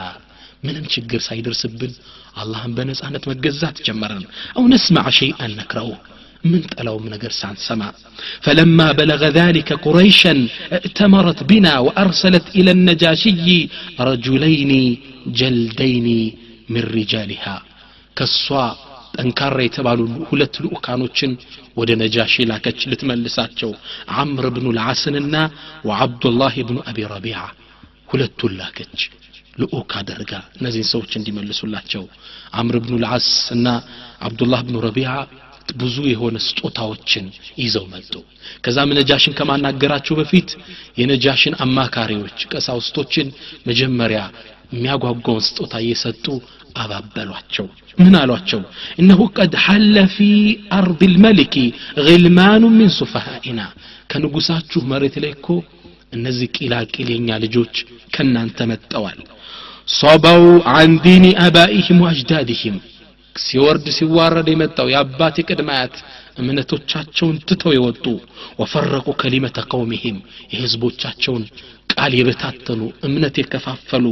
ምንም 0.67 0.85
ችግር 0.95 1.21
ሳይደርስብን 1.27 1.93
አላህን 2.41 2.73
በነጻነት 2.77 3.23
መገዛት 3.31 3.77
ጀመረን 3.87 4.25
አው 4.57 4.65
ነስማዕ 4.75 5.09
ሸይአን 5.21 5.53
ነክረው 5.61 5.91
من 6.43 6.61
طلعوا 6.61 7.01
من 7.05 7.13
غير 7.21 7.31
سان 7.41 7.55
سما 7.67 7.89
فلما 8.45 8.87
بلغ 8.91 9.21
ذلك 9.39 9.69
قريشا 9.85 10.33
ائتمرت 10.77 11.39
بنا 11.51 11.73
وأرسلت 11.85 12.45
إلى 12.57 12.71
النجاشي 12.77 13.49
رجلين 14.09 14.71
جلدين 15.39 16.07
من 16.73 16.83
رجالها 16.97 17.55
كالصوا 18.17 18.67
ጠንካራ 19.17 19.57
የተባሉ 19.65 19.99
ሁለት 20.29 20.55
ልኡካኖችን 20.63 21.31
ወደ 21.79 21.91
ነጃሺ 22.01 22.33
ላከች 22.49 22.79
ልትመልሳቸው 22.91 23.71
አምር 24.21 24.45
ብኑ 24.55 24.65
ልዓስንና 24.77 25.35
ወዓብዱላህ 25.89 26.55
ብኑ 26.69 26.77
አቢ 26.89 26.97
ረቢዓ 27.13 27.39
ሁለቱን 28.11 28.53
ላከች 28.59 29.01
ልኡክ 29.58 29.90
አደርጋ 29.98 30.32
እነዚህን 30.58 30.88
ሰዎች 30.92 31.12
እንዲመልሱላቸው 31.18 32.04
አምር 32.60 32.76
ብኑ 32.84 32.94
ልዓስ 33.02 33.26
እና 33.56 33.68
አብዱላህ 34.26 34.60
ብኑ 34.66 34.76
ረቢዓ 34.86 35.10
ብዙ 35.80 35.96
የሆነ 36.08 36.36
ስጦታዎችን 36.46 37.26
ይዘው 37.58 37.84
መጡ። 37.92 38.12
ከዛም 38.64 38.90
ነጃሽን 38.98 39.36
ከማናገራቸው 39.38 40.14
በፊት 40.18 40.48
የነጃሽን 41.00 41.54
አማካሪዎች 41.64 42.38
ቀሳውስቶችን 42.52 43.28
መጀመሪያ 43.68 44.20
የሚያጓጓውን 44.74 45.46
ስጦታ 45.48 45.74
እየሰጡ 45.84 46.26
አባበሏቸው። 46.82 47.66
ምን 47.98 48.14
አሏቸው? 48.20 48.60
እነሁ 49.00 49.20
ቀድ 49.36 49.52
ሐለ 49.64 49.96
ፊ 50.14 50.26
አርድ 50.76 51.02
ልመልኪ 51.12 51.54
ግልማኑ 52.00 52.62
ሚን 52.78 52.90
ሱፈሃኢና። 52.98 53.60
ከንጉሳችሁ 54.10 54.80
መሬት 54.92 55.16
ላይ 55.24 55.32
እኮ 55.36 55.48
እነዚህ 56.12 56.48
ቂላቂል 56.56 57.08
የኛ 57.12 57.38
ልጆች 57.44 57.76
ከእናንተ 58.14 58.58
መጠዋል 58.70 59.20
ሶበው 59.93 60.43
አን 60.73 60.93
ዲኒ 61.05 61.25
አባኢህም 61.45 61.99
ወአጅዳድህም 62.03 62.77
ሲወርድ 63.35 63.85
ሲዋረድ 63.97 64.47
የመጣው 64.51 64.87
የአባት 64.91 65.35
የቅድማያት 65.39 65.95
እምነቶቻቸውን 66.41 67.35
ትተው 67.47 67.71
የወጡ 67.75 68.05
ወፈረቁ 68.59 69.07
ከሊመተ 69.21 69.57
ቀውሚህም 69.71 70.17
የህዝቦቻቸውን 70.53 71.43
ቃል 71.93 72.13
የበታተኑ 72.17 72.81
እምነት 73.07 73.35
የከፋፈሉ 73.41 74.05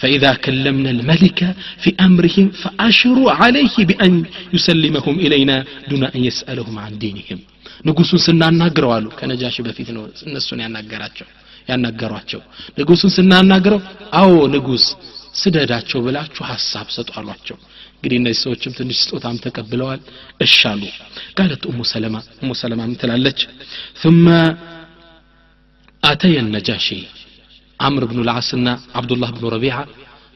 ፈኢዛ 0.00 0.24
ከለምነ 0.44 0.86
ልመሊከ 0.98 1.40
ፊ 1.82 1.92
አምርህም 2.06 2.48
ፈአሽሩ 2.62 3.16
ዓለይህ 3.38 3.76
ቢአን 3.90 4.16
ዩሰሊመሁም 4.56 5.20
ኢለይና 5.26 5.52
ዱና 5.90 6.04
አን 6.10 6.24
የስአለሁም 6.28 6.76
አን 6.84 6.96
ዲንህም 7.04 7.40
ንጉሱን 7.88 8.22
ስናናግረው 8.24 8.90
አሉ 8.96 9.06
ከነጃሽ 9.18 9.56
በፊት 9.66 9.88
ነው 9.96 10.02
እነሱን 10.26 10.60
ያናገራቸው 10.64 11.28
ያናገሯቸው 11.68 12.40
ንጉሱን 12.78 13.12
ስናናግረው 13.16 13.80
አዎ 14.20 14.34
ንጉስ 14.54 14.84
ስደዳቸው 15.35 15.99
ብላችሁ 16.05 16.43
ሀሳብ 16.49 16.87
ሰጡ 16.95 17.09
አሏቸው 17.19 17.57
እንግዲህ 17.95 18.17
እነዚህ 18.19 18.39
ሰዎችም 18.43 18.75
ትንሽ 18.77 18.97
ስጦታም 19.03 19.37
ተቀብለዋል። 19.43 20.01
እሻሉ 20.41 20.81
ቃለት 21.37 21.63
ኡሙ 21.69 21.79
ሰለማ 21.91 22.15
ኡሙ 22.39 22.51
ሰለማ 22.61 22.81
ምትላለች 22.91 23.39
ثم 24.01 24.25
አተየ 26.03 26.35
ነጃሺ። 26.47 26.87
አምር 27.79 28.03
ብኑ 28.09 28.19
ልዓስና 28.27 28.67
አብዱላህ 28.97 29.29
ብኑ 29.35 29.45
ረቢዓ 29.53 29.77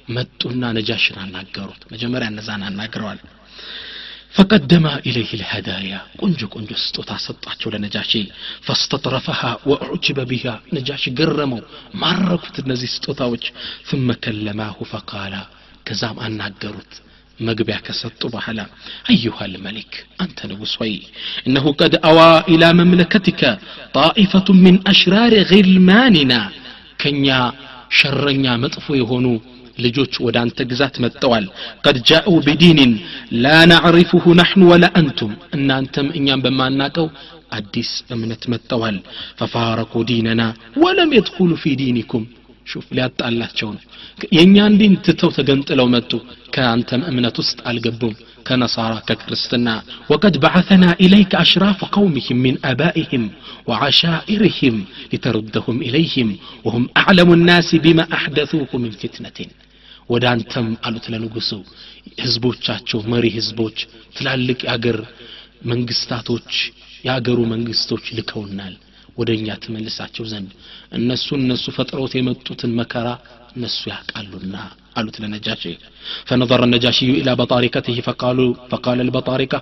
መጡና 0.10 0.64
ነጃሽን 0.78 1.18
አናገሩት። 1.24 1.82
መጀመሪያ 1.92 2.28
እነዛን 2.32 2.64
አናግረዋል 2.70 3.20
فقدم 4.32 4.88
إليه 4.88 5.34
الهدايا. 5.34 6.02
قنج 6.18 6.46
قنج 6.46 6.74
ستوتا 6.74 7.18
سطاته 7.18 7.72
لنجاشي 7.72 8.24
فاستطرفها 8.62 9.58
وأعجب 9.66 10.28
بها. 10.28 10.62
نجاشي 10.74 11.12
قرمو 11.12 11.62
ماركت 11.94 12.60
النزي 12.60 12.88
ستوتاوج 12.88 13.44
ثم 13.86 14.12
كلماه 14.12 14.76
فقال 14.92 15.34
كزام 15.86 16.20
أن 16.20 16.38
نقرت 16.38 17.02
مقبيا 17.40 17.78
كسط 17.78 18.26
بحلا. 18.26 18.66
أيها 19.10 19.46
الملك 19.46 20.06
أنت 20.22 20.46
نبوسوي. 20.46 21.02
إنه 21.48 21.72
قد 21.74 21.96
أوى 21.96 22.44
إلى 22.48 22.74
مملكتك 22.74 23.60
طائفة 23.94 24.54
من 24.54 24.88
أشرار 24.88 25.44
غلماننا. 25.44 26.50
كنيا 27.02 27.54
شرنيا 27.90 28.58
مطفو 28.58 28.94
يهونو. 28.94 29.42
ልጆች 29.79 30.13
ወደ 30.27 30.37
አንተ 30.43 30.67
ግዛት 30.71 30.97
መጥተዋል 31.05 31.47
ቀድ 31.85 31.97
ጃኡ 32.09 32.33
ቢዲንን 32.47 32.93
ላ 33.45 33.55
ናዕሪፉሁ 33.71 34.35
ናሕኑ 34.41 34.63
ወላ 34.73 34.87
አንቱም 35.01 35.33
እናንተም 35.57 36.09
እኛም 36.19 36.43
በማናቀው 36.45 37.09
አዲስ 37.59 37.91
እምነት 38.15 38.45
መጥተዋል 38.53 38.97
ፈፋረኩ 39.41 40.03
ዲነና 40.11 40.43
ወለም 40.85 41.11
የድኹሉ 41.17 41.51
ፊ 41.63 41.75
ዲኒኩም 41.83 42.25
ሹፍ 42.67 42.87
ሊያጣላቸው 42.97 43.69
ነው 43.75 43.83
የእኛን 44.37 44.77
ዲን 44.81 44.95
ትተው 45.07 45.31
ተገንጥለው 45.39 45.89
መጡ 45.95 46.13
ከአንተም 46.55 47.03
እምነት 47.11 47.37
ውስጥ 47.43 47.59
አልገቡም 47.71 48.15
ከነሳራ 48.49 48.95
ከክርስትና 49.09 49.69
ወቀድ 50.11 50.35
በዓተና 50.43 50.85
ኢለይከ 51.05 51.35
አሽራፍ 51.43 51.81
ቀውሚህም 51.95 52.41
ሚን 52.45 52.57
አባኢህም 52.71 53.25
وعشائرهم 53.69 54.75
لتردهم 55.13 55.77
إليهم 55.83 56.29
وهم 56.65 56.89
أعلم 56.97 57.29
الناس 57.33 57.75
بما 57.77 58.05
أحدثوه 58.13 58.71
من 58.75 58.91
فتنة 58.93 59.39
ወደ 60.11 60.25
አንተም 60.33 60.69
አሉት 60.87 61.07
ለንጉሱ 61.13 61.51
ህዝቦቻቸው 62.25 63.01
መሪ 63.13 63.27
ህዝቦች 63.37 63.79
ትላልቅ 64.17 64.59
የአገር 64.67 64.99
መንግስታቶች 65.73 66.51
የአገሩ 67.07 67.39
መንግስቶች 67.55 68.05
ልከውናል 68.19 68.75
ወደ 69.19 69.31
እኛ 69.39 69.49
ትመልሳቸው 69.65 70.25
ዘንድ 70.33 70.51
እነሱ 70.99 71.27
እነሱ 71.41 71.65
ፈጥረውት 71.77 72.13
የመጡትን 72.19 72.73
መከራ 72.81 73.09
እነሱ 73.57 73.81
ያውቃሉና 73.93 74.57
አሉት 74.99 75.17
ለነጃሺ 75.23 75.63
فنظر 76.29 76.61
النجاشي 76.65 77.09
إلى 77.21 77.33
بطاركته 77.37 77.97
فقالوا 78.01 78.51
فقال 78.71 78.99
البطاركة 79.01 79.59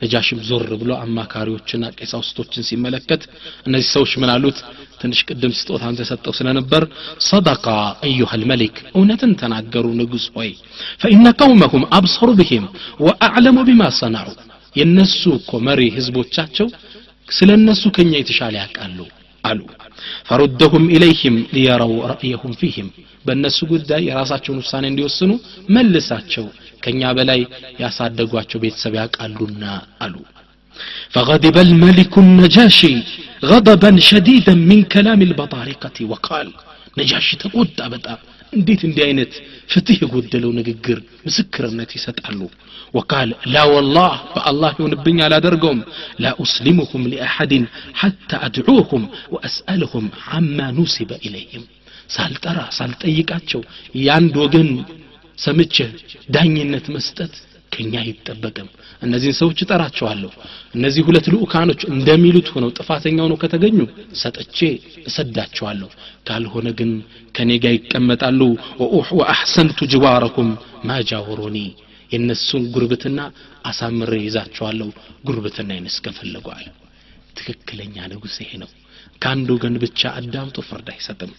ነጃሽም 0.00 0.38
ዞር 0.48 0.68
ብሎ 0.80 0.90
አማካሪዎችና 1.04 1.84
ቀሳውስቶችን 1.98 2.66
ሲመለከት 2.68 3.22
እነዚህ 3.66 3.88
ሰዎች 3.94 4.12
ምን 4.22 4.30
አሉት? 4.34 4.58
ትንሽ 5.00 5.20
ቅድም 5.28 5.52
ስጦታ 5.58 5.82
አንተ 5.88 6.00
ሰጠው 6.08 6.32
ስለነበር 6.38 6.82
ሰደቃ 7.26 7.66
አዩሃ 8.06 8.30
ልመሊክ 8.40 8.76
እውነትን 8.92 9.32
ተናገሩ 9.40 9.86
ንጉሥ 10.00 10.26
ሆይ 10.34 10.50
ፈኢነ 11.02 11.26
ቀውመሁም 11.38 11.84
አብሰሩ 11.98 12.28
ብህም 12.40 12.66
ወአዕለሙ 13.06 13.58
ቢማ 13.68 13.82
ሰናዑ 14.00 14.28
የእነሱ 14.76 15.22
እኮ 15.38 15.52
መሪ 15.68 15.80
ህዝቦቻቸው 15.96 16.66
ስለ 17.28 17.50
እነሱ 17.58 17.82
ከኛ 17.96 18.12
የተሻለ 18.18 18.54
ያውቃሉ 18.60 18.98
አሉ 19.44 19.60
ፈሩደሁም 20.28 20.84
ኢለይህም 20.96 21.36
ሊየረው 21.54 21.92
ረእየሁም 22.10 22.52
ፊህም 22.60 22.88
በእነሱ 23.26 23.58
ጉዳይ 23.72 24.02
የራሳቸውን 24.08 24.60
ውሳኔ 24.62 24.84
እንዲወስኑ 24.92 25.30
መልሳቸው 25.76 26.46
ከእኛ 26.84 27.02
በላይ 27.18 27.40
ያሳደጓቸው 27.82 28.60
ቤተሰብ 28.64 28.94
ያውቃሉና 29.00 29.64
አሉ 30.04 30.14
فغضب 31.14 31.56
الملك 31.66 32.12
النجاشي 32.24 32.94
غضبا 33.44 33.90
شديدا 34.10 34.54
من 34.70 34.78
كلام 34.94 35.20
البطارقة 35.28 35.96
وقال 36.10 36.48
ነጃሽ 36.98 37.26
ተቆጣ 37.42 37.78
በጣም 37.94 38.18
እንዴት 38.52 38.80
እንዲህ 38.86 39.02
አይነት 39.06 39.32
ፍትህ 39.70 39.98
የጎደለው 40.02 40.50
ንግግር 40.58 40.98
ምስክርነት 41.26 41.90
ይሰጣሉ? 41.96 42.40
ወቃል 42.94 43.30
ላ 43.52 43.64
ወላህ 43.72 44.14
በአላህ 44.32 44.70
ይሆንብኝ 44.78 45.18
አላደርገውም። 45.26 45.80
ላ 46.22 46.32
ኡስሊሙሁም 46.42 47.02
ሊአሐድን 47.12 47.64
ሐታ 48.00 48.30
አድዑሁም 48.46 49.04
ወአስአልሁም 49.34 50.06
አማ 50.32 50.58
ኑሲበ 50.78 51.10
ኢለይህም። 51.26 51.64
ሳልጠራ 52.10 52.58
ሳልጠይቃቸው 52.76 53.60
የአንድ 53.98 54.34
ወገን 54.42 54.70
ሰምቼ 55.38 55.76
ዳኝነት 56.34 56.86
መስጠት 56.94 57.34
ከኛ 57.72 57.92
አይጠበቅም። 58.02 58.68
እነዚህን 59.02 59.36
ሰዎች 59.38 59.58
እጠራቸዋለሁ። 59.64 60.30
እነዚህ 60.74 61.02
ሁለት 61.08 61.26
ልኡካኖች 61.32 61.82
እንደሚሉት 61.92 62.48
ሆነው 62.54 62.70
ጥፋተኛ 62.78 63.18
ሆነው 63.24 63.38
ከተገኙ 63.42 63.78
ሰጥቼ 64.22 64.58
እሰዳቸዋለሁ። 65.08 65.90
ካልሆነ 66.28 66.68
ግን 66.78 66.90
ከኔ 67.34 67.50
ጋር 67.64 67.74
ይቀመጣሉ። 67.76 68.40
ወአሕሰንቱ 69.18 69.78
ጅዋረኩም 69.92 70.50
ማጃወሩኒ 70.90 71.58
የእነሱን 72.10 72.64
ጉርብትና 72.74 73.18
አሳምሬ 73.64 74.12
ይዛቸዋለሁ። 74.24 74.88
ጉርብትና 75.26 75.72
እስከፈለጓል 75.90 76.66
ትክክለኛ 77.36 77.96
ንጉሥ 78.12 78.36
ይሄ 78.44 78.52
ነው። 78.62 78.70
ከአንድ 79.22 79.48
ወገን 79.54 79.74
ብቻ 79.82 80.00
አዳምጦ 80.18 80.58
ፍርድ 80.68 80.88
አይሰጥም። 80.92 81.32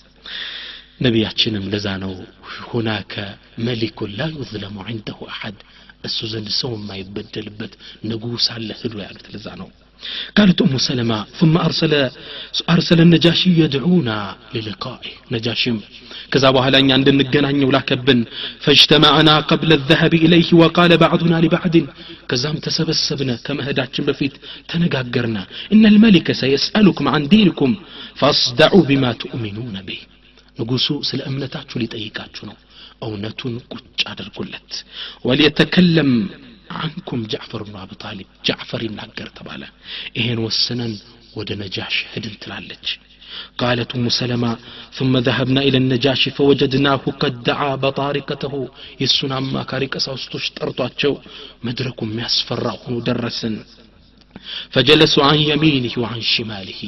ነቢያችንም 1.02 1.64
ለዛ 1.74 1.88
ነው 2.04 2.12
ሁናከ 2.66 3.14
መሊኩን 3.66 4.12
ላ 4.20 4.28
ዩዝለሙ 4.36 4.76
ዐንደሁ 4.86 5.20
አሐድ 5.32 5.58
እሱ 6.09 6.19
ዘንድ 6.33 6.49
ሰው 6.61 6.71
የማይበደልበት 6.77 7.73
ንጉሥ 8.11 8.47
አለ 8.57 8.69
ህዱ 8.83 8.95
ያሉት 9.07 9.29
ለዛ 9.35 9.49
ነው 9.63 9.69
قالت 10.37 10.59
أم 10.63 10.75
سلمة 10.89 11.19
ثم 11.41 11.55
أرسل 11.59 11.93
أرسل 12.75 12.99
النجاشي 13.01 13.51
يدعونا 13.63 14.17
للقائه 14.55 15.13
نجاشم 15.35 15.77
كذا 16.33 16.49
بهلا 16.51 16.79
أن 16.79 16.91
عند 16.97 17.09
النجنان 17.09 17.65
ولا 17.69 17.81
كبن 17.81 18.19
فاجتمعنا 18.65 19.35
قبل 19.51 19.71
الذهاب 19.73 20.15
إليه 20.25 20.49
وقال 20.61 20.91
بعضنا 21.05 21.37
لبعض 21.45 21.75
كزام 22.31 22.57
تسبسبنا 22.67 23.35
كما 23.47 23.63
هداتشم 23.71 24.05
بفيت 24.09 24.35
تنقاقرنا 24.71 25.43
إن 25.73 25.85
الملك 25.93 26.27
سيسألكم 26.43 27.05
عن 27.15 27.23
دينكم 27.35 27.71
فاصدعوا 28.21 28.83
بما 28.91 29.11
تؤمنون 29.23 29.77
به 29.89 30.01
ንጉሱ 30.61 30.87
ስለ 31.09 31.21
እምነታችሁ 31.31 31.77
ሊጠይቃችሁ 31.83 32.45
ነው 32.51 32.57
እውነቱን 33.07 33.55
ቁጭ 33.73 34.01
አድርጉለት 34.13 34.73
ወሊየተከለም 35.29 36.13
አንኩም 36.83 37.21
ጃዕፈር 37.33 37.63
ብኑ 37.67 37.77
አቢ 37.83 37.93
ጣሊብ 38.05 38.29
ጃዕፈር 38.49 38.81
ይናገር 38.87 39.29
ተባለ 39.39 39.63
ይሄን 40.19 40.41
ወስነን 40.47 40.95
ወደ 41.39 41.51
ነጃሽ 41.63 41.97
ሄድን 42.15 42.37
ትላለች 42.45 42.87
قالت 43.59 43.91
أم 43.99 44.07
سلمة 44.21 44.53
ثم 44.93 45.13
ذهبنا 45.19 45.61
إلى 45.69 45.79
النجاشي 45.79 46.31
فوجدناه 46.31 47.03
قد 47.23 47.35
دعا 47.43 47.73
بطارقته 47.77 48.55
يسنا 49.03 49.39
ما 49.55 49.63
كاريك 49.71 49.95
ساوستوش 49.99 50.45
طرطاتشو 50.57 51.15
مدركم 51.67 52.09
يسفر 52.21 52.67
درسن 53.07 53.55
فجلسوا 54.73 55.25
عن 55.25 55.39
يمينه 55.51 55.95
وعن 56.03 56.21
شماله 56.35 56.83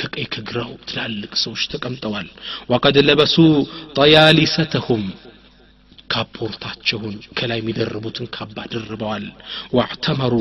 ከቀይ 0.00 0.26
ከግራው 0.34 0.70
ትላልቅ 0.88 1.32
ሰዎች 1.42 1.62
ተቀምጠዋል 1.72 2.28
ወቀድ 2.72 2.96
ለበሱ 3.08 3.36
ጠያሊሰተሁም 3.98 5.02
ካፖርታቸውን 6.12 7.14
ከላይ 7.38 7.58
የሚደርቡትን 7.60 8.26
ካባ 8.36 8.56
ደርበዋል 8.72 9.24
ዋዕተመሩ 9.78 10.34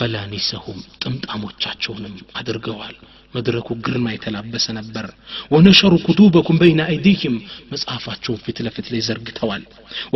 ቀላኒሰሁም 0.00 0.78
ጥምጣሞቻቸውንም 1.02 2.14
አድርገዋል 2.40 2.96
መድረኩ 3.36 3.68
ግርማ 3.86 4.06
የተላበሰ 4.14 4.66
ነበር 4.78 5.06
ወነሸሩ 5.54 5.94
ኩቱበኩም 6.06 6.60
በይነ 6.62 6.80
አይዲህም 6.90 7.34
መጽሐፋቸውን 7.72 8.42
ፊት 8.44 8.58
ለፊት 8.66 8.86
ላይ 8.94 9.02
ዘርግተዋል 9.10 9.64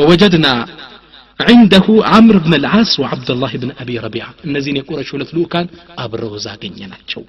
ወወጀድና 0.01 0.47
عنده 1.51 1.87
عمرو 2.13 2.39
بن 2.47 2.53
العاص 2.61 2.93
وعبد 3.01 3.29
الله 3.35 3.53
بن 3.63 3.71
أبي 3.83 3.95
ربيعة 4.07 4.35
النزين 4.47 4.77
يقول 4.77 4.99
شولة 5.11 5.29
لوكان 5.37 5.67
أبرو 6.05 6.37
زاقين 6.47 6.75
يناتشو 6.83 7.23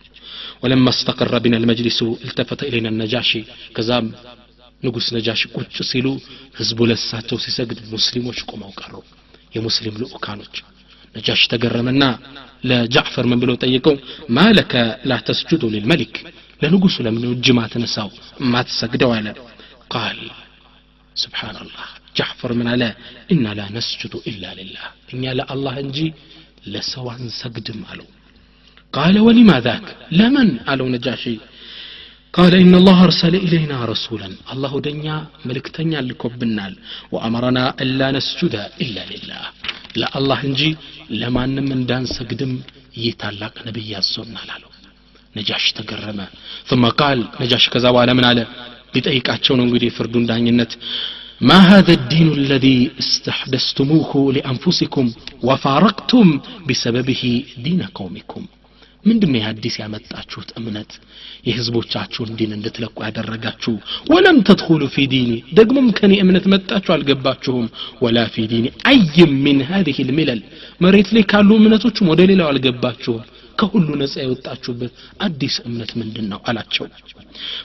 ولما 0.61 0.89
استقر 0.95 1.33
بنا 1.43 1.57
المجلس 1.61 1.99
التفت 2.27 2.59
إلينا 2.69 2.89
النجاشي 2.93 3.41
كزام 3.75 4.05
ንጉስ 4.82 5.06
ነጃሽ 5.14 5.40
ቁጭ 5.54 5.76
ሲሉ 5.90 6.06
ህዝቡ 6.58 6.78
ለሳቸው 6.90 7.38
ሲሰግድ 7.44 7.78
ሙስሊሞች 7.92 8.40
ቁመው 8.50 8.72
ቀሩ። 8.80 8.94
የሙስሊም 9.54 9.96
ልኡካኖች 10.02 10.56
ነጃሽ 11.14 11.42
ተገረመና 11.52 12.04
ለጃዕፈር 12.64 13.26
ምን 13.30 13.38
ብለው 13.42 13.56
ጠይቀው 13.64 13.94
ማለከ 14.30 14.72
ላተስጁዱ 15.10 15.62
ልልመሊክ 15.74 16.14
ለንጉሱ 16.60 16.96
ለምን 17.06 17.24
እጅ 17.28 17.46
ማትነሳው? 17.58 18.08
ማትሰግደው 18.52 19.10
አለ። 19.16 19.26
ቃል 19.94 20.18
ስብሓንላህ 21.16 21.86
ጃዕፈር 22.18 22.52
ምን 22.58 22.68
አለ? 22.72 22.82
እና 23.30 23.44
ላ 23.58 23.62
ነስጁዱ 23.76 24.14
ኢላ 24.30 24.44
ልላህ 24.58 24.84
እኛ 25.12 25.24
ለአላህ 25.38 25.74
እንጂ 25.84 25.98
ለሰው 26.68 27.06
አንሰግድም 27.14 27.80
አለው። 27.90 28.08
ቃለ 28.94 29.16
ወሊማ 29.26 29.50
ለምን 30.12 30.50
አለው 30.70 30.86
ነጃሺ? 30.94 31.24
قال 32.37 32.53
إن 32.63 32.73
الله 32.81 32.97
أرسل 33.07 33.33
إلينا 33.45 33.77
رسولا 33.93 34.29
الله 34.53 34.73
دنيا 34.87 35.17
ملكتنيا 35.47 36.01
لكبنال 36.09 36.73
وأمرنا 37.13 37.63
ألا 37.83 38.07
نسجد 38.17 38.55
إلا 38.83 39.03
لله 39.11 39.43
لا 40.01 40.07
الله 40.17 40.39
انجي 40.49 40.71
لما 41.21 41.43
من 41.69 41.85
دان 41.89 42.03
سجدم 42.17 42.53
يتعلق 43.05 43.53
نبي 43.67 43.91
السنة 44.03 44.41
لالو 44.49 44.69
نجاش 45.37 45.65
تقرم 45.77 46.19
ثم 46.69 46.83
قال 47.01 47.17
نجاش 47.41 47.65
كذا 47.73 47.89
وعلى 47.95 48.13
من 48.17 48.25
على 48.31 48.43
ሊጠይቃቸውን 48.95 49.61
እንግዲህ 49.65 49.91
ፍርዱን 49.97 50.25
ዳኝነት 50.31 50.73
ما 51.49 51.59
هذا 51.73 51.93
الدين 51.99 52.29
الذي 52.41 52.79
استحدثتموه 53.03 54.11
لأنفسكم 54.35 55.05
وفارقتم 55.47 56.27
بسببه 56.67 57.23
دين 57.65 57.81
قومكم 57.99 58.43
ምንድን 59.04 59.30
ነው 59.34 59.42
አዲስ 59.48 59.74
ያመጣችሁት 59.80 60.50
እምነት? 60.58 60.90
የህዝቦቻችሁን 61.48 62.30
ዲን 62.38 62.52
እንድትለቁ 62.56 62.96
ያደረጋችሁ። 63.06 63.74
ولم 64.10 64.38
تدخلوا 64.48 64.82
في 64.94 65.04
ديني 65.12 65.30
ደግሞም 65.58 65.88
ከኔ 65.98 66.14
እምነት 66.24 66.46
መጣችሁ 66.52 66.92
አልገባችሁም። 66.94 67.66
ولا 68.02 68.26
في 68.34 68.46
دين 68.52 68.66
أي 68.90 69.32
من 69.44 69.60
هذه 69.70 69.98
الملل 70.08 70.40
መሬት 70.80 71.10
ላይ 71.16 71.24
ካሉ 71.32 71.50
እምነቶችም 71.60 72.10
ወደ 72.12 72.22
ሌላው 72.30 72.50
አልገባችሁም። 72.52 73.22
ከሁሉ 73.58 73.88
ነጻ 74.00 74.14
የወጣችሁበት 74.22 74.92
አዲስ 75.20 75.54
እምነት 75.68 75.92
ምንድን 76.00 76.26
ነው 76.32 76.40
አላቸው። 76.48 76.86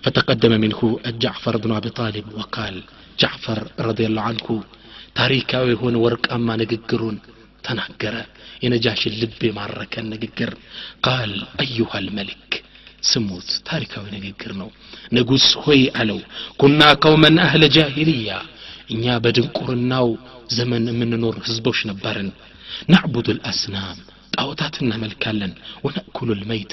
فتقدم 0.04 0.54
منه 0.64 0.80
جعفر 1.24 1.58
بن 1.64 1.74
أبي 1.78 1.88
طالب 2.00 2.30
وقال። 2.40 2.78
ጃዕፈር 3.20 3.60
ረዲየላሁ 3.88 4.26
አንሁ 4.32 4.48
ታሪካዊ 5.18 5.66
የሆነ 5.72 5.96
ወርቃማ 6.04 6.48
ንግግሩን 6.62 7.18
ተናገረ 7.65 8.17
የነጃሽን 8.63 9.17
ልብ 9.21 9.41
የማረከን 9.47 10.07
ንግግር 10.13 10.51
ቃል 11.07 11.33
አዩሃ 11.63 12.01
ልመሊክ 12.05 12.53
ስሙት 13.09 13.49
ታሪካዊ 13.69 14.05
ንግግር 14.17 14.53
ነው 14.61 14.69
ንጉሥ 15.17 15.47
ሆይ 15.65 15.83
አለው 16.01 16.19
ኩና 16.61 16.81
ቀውመን 17.03 17.37
አህለ 17.45 17.65
ጃሂልያ 17.77 18.31
እኛ 18.95 19.05
በድንቁርናው 19.25 20.09
ዘመን 20.57 20.85
የምንኖር 20.91 21.37
ህዝቦች 21.47 21.79
ነበርን 21.91 22.29
ናዕቡዱ 22.93 23.29
ልአስናም 23.39 23.99
ጣዖታት 24.35 24.75
እናመልካለን 24.83 25.53
ወነእኩሉ 25.85 26.29
ልመይታ 26.41 26.73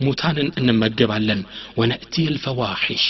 ሙታንን 0.00 0.48
እንመገባለን 0.60 1.40
ወነእቲ 1.80 2.14
ልፈዋሒሽ 2.34 3.06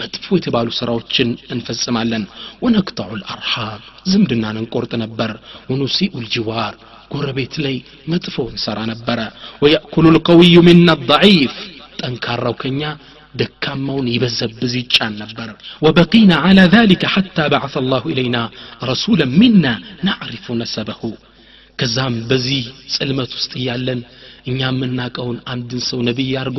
መጥፎ 0.00 0.26
የተባሉ 0.36 0.68
ስራዎችን 0.78 1.28
እንፈጽማለን። 1.54 2.24
ወነቅጣዑ 2.64 3.10
አርሃም 3.34 3.80
ዝምድናን 4.12 4.60
እንቆርጥ 4.62 4.92
ነበር። 5.04 5.32
ወኑሲኡ 5.70 6.12
ልጅዋር 6.24 6.74
ጎረቤት 7.14 7.54
ላይ 7.64 7.76
መጥፎ 8.12 8.36
እንሰራ 8.52 8.78
ነበረ። 8.92 9.18
ወያእኩሉ 9.64 10.06
ልቀውዩ 10.16 10.56
ሚና 10.68 10.88
ضعيፍ 11.10 11.54
ጠንካራው 12.00 12.54
ከኛ 12.62 12.82
ደካማውን 13.34 14.06
ይበዘብዝ 14.14 14.72
ይጫን 14.80 15.14
ነበር። 15.22 15.48
ወበቂና 15.84 16.32
على 16.46 16.64
ذلك 16.76 17.02
حتى 17.06 17.44
بعث 17.48 17.74
الله 17.76 18.02
إلينا 18.12 18.42
رسولا 18.82 19.26
منا 19.40 19.72
نعرف 20.06 20.44
نسبه 20.60 21.00
ከዛም 21.78 22.14
በዚህ 22.30 22.64
ጽልመት 22.94 23.30
ውስጥ 23.38 23.52
እያለን 23.60 24.00
እኛ 24.46 24.60
የምናቀውን 24.68 25.38
አንድን 25.52 25.80
ሰው 25.88 25.98
ነቢይ 26.08 26.32
አድርጎ 26.40 26.58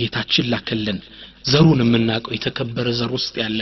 ጌታችን 0.00 0.48
ላከልን። 0.52 0.98
ዘሩን 1.50 1.80
የምናውቀው 1.84 2.34
የተከበረ 2.36 2.88
ዘር 2.98 3.10
ውስጥ 3.16 3.34
ያለ 3.42 3.60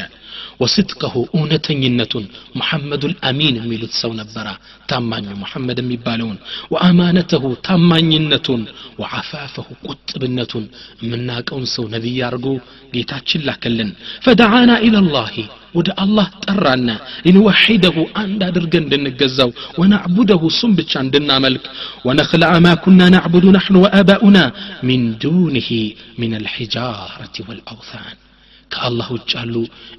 ወስድቀሁ 0.62 1.15
እውነተኝነቱን 1.36 2.25
ሙሐመዱል 2.60 3.13
አሚን 3.30 3.56
የሚሉት 3.60 3.93
ሰው 4.01 4.12
ነበረ 4.19 4.47
ታማኙ 4.91 5.27
ሙሐመድ 5.41 5.80
የሚባለውን 5.82 6.38
ወአማነተሁ 6.73 7.43
ታማኝነቱን 7.67 8.63
ወዓፋፈሁ 9.01 9.67
ቁጥብነቱን 9.88 10.65
የምናውቀውን 11.04 11.65
ሰው 11.75 11.86
ነቢይ 11.93 12.19
አድርጎ 12.27 12.47
ጌታችን 12.93 13.45
ላከልን 13.47 13.91
ፈደዓና 14.25 14.71
ኢለላሂ 14.88 15.36
ወደ 15.75 15.89
አላህ 16.04 16.25
ጠራና 16.43 16.89
ሊንወሒደሁ 17.25 17.97
አንድ 18.21 18.41
አድርገን 18.47 18.84
እንድንገዛው 18.86 19.49
ወናዕቡደሁ 19.80 20.41
እሱም 20.49 20.71
ብቻ 20.80 20.93
እንድናመልክ 21.04 21.63
ወነክለዐ 22.08 22.54
ማ 22.65 22.73
ኩና 22.84 23.08
ናዕቡዱ 23.15 23.45
ናሕኑ 23.56 23.77
ወአባኡና 23.86 24.39
ሚን 24.89 25.06
ዱንህ 25.23 25.69
ምን 26.21 26.34
አልሒጃረት 26.39 27.38
ወልአውታን 27.47 28.17
ከአላህ 28.70 29.09
ውጭ 29.14 29.31
ያሉ 29.38 29.55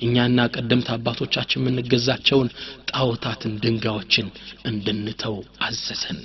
እኛና 0.05 0.47
ቀደምት 0.55 0.89
አባቶቻችን 0.95 1.61
የምንገዛቸውን 1.61 2.49
ጣዖታትን 2.91 3.53
ድንጋዮችን 3.63 4.27
እንድንተው 4.71 5.35
አዘዘን። 5.67 6.19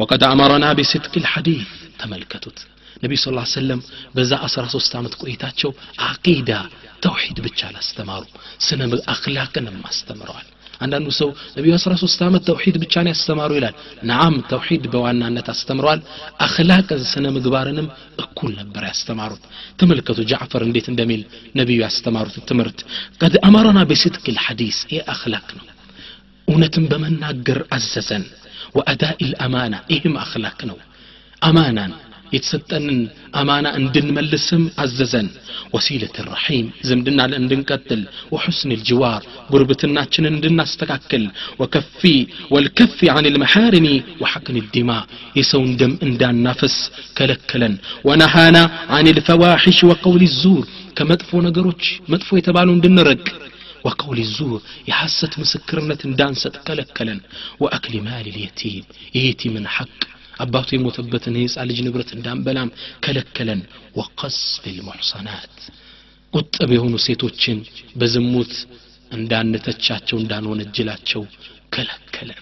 ወቀድ 0.00 0.22
አመረና 0.30 0.66
ቢስድቅ 0.78 1.14
ልሐዲት 1.16 1.68
ተመልከቱት። 2.00 2.58
ነቢዩ 3.02 3.18
ስ 3.22 3.28
ሰለም 3.54 3.80
በዛ 4.14 4.32
13 4.46 4.98
ዓመት 4.98 5.14
ቆይታቸው 5.22 5.70
አቂዳ 6.08 6.50
ተውሒድ 7.04 7.38
ብቻ 7.46 7.60
አላስተማሩ 7.70 8.22
ስነ 8.66 8.82
አክላቅንም 9.14 9.78
አስተምረዋል 9.90 10.46
አንዳንዱ 10.81 11.07
ሰው 11.17 11.29
ነቢዩ 11.57 11.71
13 11.77 12.21
ዓመት 12.27 12.43
ተውሂድ 12.49 12.75
ብቻ 12.83 12.93
ነው 13.05 13.11
ያስተማሩ 13.13 13.51
ይላል 13.57 13.73
ነዓም 14.09 14.35
ተውሂድ 14.51 14.83
በዋናነት 14.93 15.47
አስተምረዋል 15.53 16.01
አክላቅ 16.45 16.87
ስነ 17.11 17.25
ምግባርንም 17.37 17.87
እኩል 18.23 18.51
ነበር 18.61 18.83
ያስተማሩት 18.89 19.43
ተመልከቱ 19.81 20.19
ጃዕፈር 20.31 20.63
እንዴት 20.67 20.87
እንደሚል 20.93 21.23
ነቢዩ 21.59 21.79
ያስተማሩት 21.85 22.37
ትምህርት 22.51 22.79
ቀድ 23.21 23.35
አመረና 23.49 23.81
በስድቅ 23.91 24.25
ልሐዲስ 24.37 24.79
ይህ 24.93 25.01
አክላቅ 25.15 25.47
ነው 25.59 25.65
እውነትን 26.47 26.85
በመናገር 26.91 27.59
አዘዘን 27.77 28.23
ወአዳኢ 28.77 29.19
ልአማና 29.31 29.75
ይህም 29.93 30.15
አክላቅ 30.23 30.59
ነው 30.69 30.77
አማናን 31.41 31.91
የተሰጠንን 32.33 32.99
አማና 33.41 33.67
እንድንመልስም 33.79 34.63
አዘዘን 34.83 35.27
ወሲለት 35.73 36.15
ረሒም 36.27 36.67
ዝምድና 36.87 37.21
እንድንቀጥል 37.39 38.01
ወሑስን 38.35 38.71
ልጅዋር 38.75 39.21
ጉርብትናችንን 39.51 40.33
እንድናስተካክል 40.33 41.23
ወከፊ 41.61 42.01
ወልከፊ 42.55 43.09
አን 43.15 43.27
ልመሓርሚ 43.35 43.87
ወሐቅን 44.23 44.57
ዲማ 44.75 44.91
የሰውን 45.39 45.71
ደም 45.81 45.93
እንዳናፈስ 46.07 46.77
ከለከለን 47.19 47.75
ወነሃና 48.09 48.57
አን 48.97 49.09
ልፈዋሒሽ 49.19 49.79
ወቀውል 49.91 50.25
ዙር 50.41 50.65
ከመጥፎ 50.99 51.31
ነገሮች 51.49 51.83
መጥፎ 52.13 52.29
የተባሉ 52.39 52.69
እንድንረቅ 52.77 53.23
وقول 53.85 54.17
الزور 54.19 54.59
يحست 54.87 55.33
مسكرنة 55.41 56.01
እንዳንሰጥ 56.05 56.55
ከለከለን 56.67 57.19
وأكل 57.61 57.93
مال 58.01 58.25
اليتيم 58.33 58.83
የየቲምን 59.15 59.65
ሐቅ 59.75 59.99
አባቱ 60.38 60.68
የሞተበትን 60.74 61.38
የህፃ 61.38 61.64
ልጅ 61.68 61.78
ንብረት 61.86 62.10
እንዳንበላም 62.16 62.70
ከለከለን። 63.04 63.60
ወቀስፍ 63.96 64.64
ልሙሕሰናት 64.70 65.56
ቁጥብ 66.32 66.70
የሆኑ 66.74 66.94
ሴቶችን 67.04 67.58
በዝሙት 67.98 68.54
እንዳንተቻቸው 69.10 70.16
እንዳንወነጅላቸው 70.20 71.22
ከለከለን። 71.72 72.40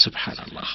ስብሓናላህ 0.00 0.68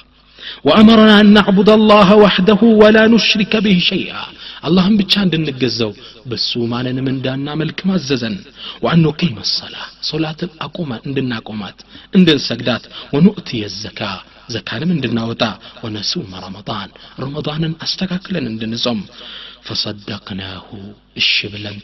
ወአመረና 0.66 1.12
እናዕቡድ 1.22 1.68
አላህ 1.74 2.08
ወሕደሁ 2.22 2.60
ወላ 2.80 2.98
ኑሽሪከ 3.12 3.54
ብህ 3.64 3.78
ሸይአ። 3.88 4.16
አላህም 4.62 4.94
ብቻ 5.00 5.14
እንድንገዛው 5.24 5.92
በሱ 6.30 6.50
ማንንም 6.72 7.06
እንዳናመልክ 7.12 7.80
ማዘዘን። 7.90 8.36
ወአንቂም 8.84 9.36
ሰላ 9.52 9.74
ሶላትን 10.08 10.50
አቁማ 10.66 10.92
እንድናቆማት 11.08 11.78
እንድንሰግዳት። 12.14 12.84
ወኑእትየ 13.14 13.64
ዘካ 13.76 14.00
ዘካንም 14.49 14.91
እንድናወጣ 14.95 15.43
ወነሱመ 15.83 16.31
ረመዳን 16.43 16.89
ረመዳንን 17.23 17.73
አስተካክለን 17.85 18.47
እንድንጾም 18.51 18.99
ፈሰደቅናሁ 19.65 20.67
እሺ 21.19 21.29
ብለን 21.51 21.75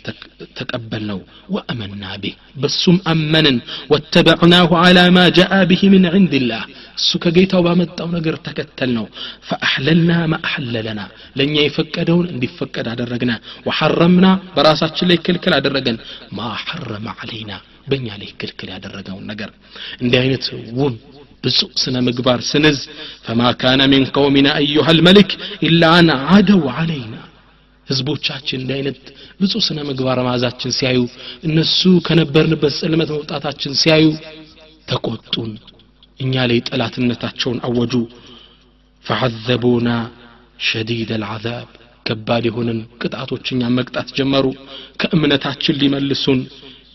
ተቀበልነው 0.59 1.19
ወአመና 1.55 2.03
ቢህ 2.23 2.33
በሱም 2.61 2.97
አመንን 3.11 3.57
ወተበዕናሁ 3.91 4.69
ዓላ 4.81 4.99
ማ 5.17 5.25
ጃአ 5.37 5.59
ብህ 5.69 5.81
ምን 5.93 6.05
ዕንድላህ 6.11 6.63
እሱ 6.99 7.19
ከጌታው 7.23 7.63
ባመጣው 7.67 8.07
ነገር 8.15 8.35
ተከተል 8.47 8.91
ነው 8.97 9.05
ፈአሕለልና 9.49 10.11
ማ 10.31 10.39
አሐለለና 10.41 11.01
ለእኛ 11.39 11.55
የፈቀደውን 11.63 12.29
እንዲፈቀድ 12.33 12.89
አደረግነ 12.93 13.33
ወሐረምና 13.67 14.27
በራሳችን 14.55 15.09
ላይ 15.11 15.19
ክልክል 15.27 15.55
አደረገን 15.59 15.99
ማ 16.31 16.49
ሐረመ 16.63 17.07
ዓለይና 17.17 17.53
በእኛ 17.91 18.07
ላይ 18.21 18.31
ክልክል 18.41 18.69
ያደረገውን 18.75 19.27
ነገር 19.31 19.51
እንዲህ 20.01 20.19
አይነት 20.23 20.45
ውብ 20.79 20.95
ብፁዕ 21.44 21.70
ስነ 21.82 21.96
ምግባር 22.06 22.40
ስንዝ 22.50 22.78
ፈማ 23.26 23.50
ካነ 23.60 23.82
ሚን 23.92 24.04
ቀውሚና 24.14 24.48
አዩሃ 24.58 24.86
ልመልክ 24.98 25.30
ኢላ 25.68 25.82
አን 25.96 26.08
አደው 26.34 26.62
አለይና 26.74 27.14
ህዝቦቻችን 27.86 28.60
እንዲህ 28.60 28.74
አይነት 28.78 28.98
ብፁዕ 29.40 29.60
ስነ 29.68 29.78
ምግባር 29.88 30.18
መዓዛችን 30.26 30.74
ሲያዩ 30.78 31.00
እነሱ 31.48 31.80
ከነበርንበት 32.06 32.74
ጽልመት 32.80 33.10
መውጣታችን 33.16 33.72
ሲያዩ 33.82 34.06
ተቆጡን 34.90 35.50
እኛ 36.20 36.34
ላይ 36.50 36.58
ጠላትነታቸውን 36.68 37.58
አወጁ 37.68 37.94
ፈሐዘቡና 39.04 39.88
ሸዲድ 40.66 41.10
አልዓዛብ 41.16 41.68
ከባድ 42.06 42.44
የሆንን 42.48 42.78
ቅጣቶች 43.02 43.46
እኛን 43.54 43.74
መቅጣት 43.78 44.08
ጀመሩ 44.18 44.46
ከእምነታችን 45.00 45.78
ሊመልሱን 45.82 46.40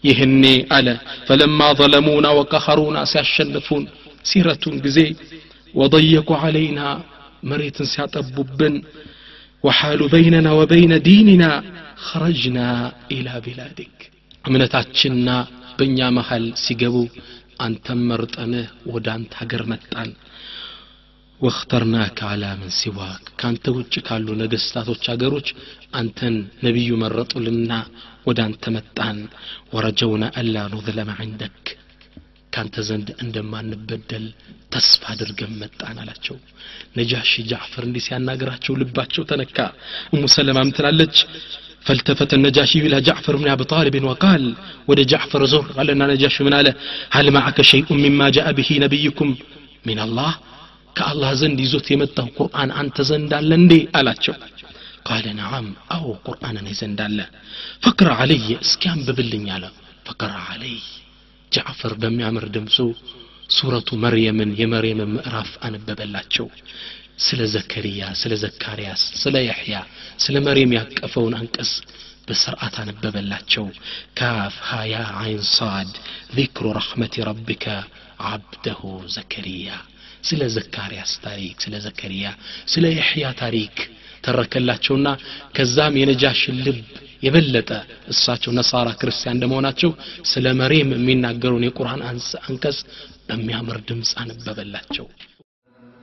ይህኔ 0.03 0.43
አለ 0.75 0.87
ፈለማ 1.27 1.61
ظለሙና 1.79 2.27
ወቀኸሩና 2.39 2.97
ሲያሸንፉን 3.11 3.83
ሲረቱን 4.27 4.75
ጊዜ 4.85 4.99
ወضየቁ 5.73 6.29
ዓለይና 6.41 6.81
መሬትን 7.49 7.89
ሲያጠቡብን 7.91 8.75
ወሓሉ 9.63 10.01
በይነና 10.13 10.47
ወበይነ 10.59 10.93
ዲንና 11.05 11.43
ኸረጅና 12.05 12.59
ኢላ 13.15 13.29
ቢላዲክ 13.45 13.95
እምነታችንና 14.45 15.29
በእኛ 15.79 15.99
መሃል 16.17 16.45
ሲገቡ 16.63 16.95
አንተም 17.59 17.99
መርጠንህ 18.09 18.65
ወደ 18.93 19.07
አንተ 19.15 19.31
ሀገር 19.39 19.61
መጣን። 19.71 20.09
ወእኽተርናከ 21.39 22.19
አላ 22.29 22.43
ምን 22.59 22.71
ሲዋክ። 22.77 23.25
ከአንተ 23.39 23.65
ውጭ 23.75 23.93
ካሉ 24.07 24.27
ነገስታቶች 24.41 25.03
አገሮች 25.13 25.47
አንተን 25.99 26.35
ነቢዩ 26.65 26.91
መረጡልና 27.03 27.71
ወደ 28.27 28.39
አንተ 28.47 28.63
መጣን። 28.75 29.17
ወረጀውና 29.73 30.25
አላ 30.39 30.65
ኑዝለመ 30.73 31.11
ዕንደክ 31.25 31.65
ካንተ 32.56 32.76
ዘንድ 32.88 33.08
እንደማንበደል 33.24 34.24
ተስፋ 34.74 35.02
አድርገን 35.12 35.52
መጣን 35.62 35.96
አላቸው 36.02 36.36
ነጃሺ 36.98 37.32
ጃዕፈር 37.50 37.84
እንዲህ 37.88 38.02
ሲያናገራቸው 38.06 38.74
ልባቸው 38.82 39.24
ተነካ 39.32 39.58
እሙ 40.14 40.22
ሰለማም 40.36 40.72
ትላለች 40.78 41.16
فالتفت 41.86 42.30
النجاشي 42.38 42.78
إلى 42.86 42.96
جعفر 43.08 43.34
بن 43.40 43.48
أبي 43.54 43.64
طالب 43.74 43.94
وقال 44.08 44.42
ود 44.88 45.00
جعفر 45.12 45.42
زر 45.52 45.66
قال 45.76 45.86
لنا 45.90 46.04
نجاشي 46.12 46.40
من 46.46 46.54
آله 46.60 46.72
هل 47.16 47.26
معك 47.36 47.58
شيء 47.72 47.88
مما 48.04 48.26
جاء 48.36 48.46
به 48.58 48.68
نبيكم 48.84 49.28
من 49.88 49.98
الله 50.06 50.32
كالله 50.98 51.30
زند 51.42 51.58
يزوت 51.64 51.86
يمته 51.94 52.26
قرآن 52.38 52.68
أنت 52.80 52.96
زند 53.10 53.32
لندي 53.50 53.80
ألاتشو 53.98 54.34
قال 55.08 55.24
نعم 55.40 55.66
أو 55.94 56.04
قرآن 56.28 56.56
زند 56.80 57.00
الله 57.08 57.26
فقرأ 57.84 58.14
علي 58.20 58.48
اسكان 58.64 58.98
ببلن 59.06 59.44
يالا 59.50 59.70
فقرأ 60.06 60.38
علي 60.50 60.76
ጃዕፈር 61.51 61.93
በሚያምር 62.01 62.45
ድምፁ 62.55 62.75
ሱረቱ 63.49 63.89
መርየምን 64.03 64.49
የመርየምን 64.61 65.11
ምዕራፍ 65.15 65.51
አነበበላቸው 65.67 66.47
ስለ 67.25 67.41
ዘከሪያ 67.53 68.01
ስለ 68.21 68.33
ዘካርያስ 68.41 69.03
ስለ 69.21 69.35
ያሕያ 69.47 69.77
ስለ 70.25 70.35
መርየም 70.47 70.75
ያቀፈውን 70.77 71.35
አንቀጽ 71.39 71.71
በስርዓት 72.27 72.75
አነበበላቸው 72.81 73.65
ካፍ 74.19 74.55
ሀያ 74.69 74.95
አይን 75.21 75.43
ሳድ 75.55 75.91
ذክሩ 76.37 76.65
ረሕመት 76.77 77.15
ረብከ 77.29 77.65
አብደሁ 78.31 78.81
ዘከሪያ 79.15 79.69
ስለ 80.23 80.43
ዘካርያስ 80.55 81.11
ታሪክ 81.25 81.57
ስለ 81.65 81.75
ዘከሪያ 81.85 82.27
ስለ 82.73 82.85
ያሕያ 82.99 83.27
ታሪክ 83.41 83.75
ተረከላቸውና 84.25 85.07
ከዛም 85.57 85.97
የነጃሽን 86.01 86.57
ልብ 86.65 86.79
የበለጠ 87.22 87.70
እሳቸው 88.08 88.52
ነሳራ 88.58 88.88
ክርስቲያን 89.00 89.36
እንደመሆናቸው 89.36 89.90
ስለ 90.32 90.46
መሬም 90.60 90.90
የሚናገረውን 90.96 91.66
የቁርአን 91.66 92.02
አንቀጽ 92.48 92.80
በሚያምር 93.28 93.78
ድምፅ 93.90 94.12
አነበበላቸው 94.22 95.06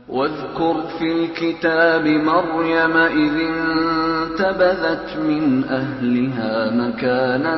واذكر 0.09 0.75
في 0.97 1.07
الكتاب 1.13 2.05
مريم 2.31 2.95
إذ 3.23 3.35
انتبذت 3.51 5.07
من 5.19 5.43
أهلها 5.71 6.53
مكانا 6.73 7.55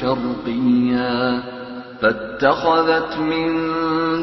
شرقيا 0.00 1.14
فاتخذت 2.01 3.17
من 3.17 3.49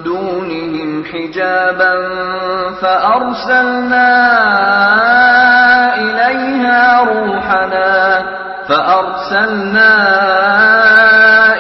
دونهم 0.03 1.05
حجابا 1.05 1.95
فأرسلنا 2.81 4.09
إليها 5.95 7.03
روحنا 7.03 8.23
فأرسلنا 8.69 9.93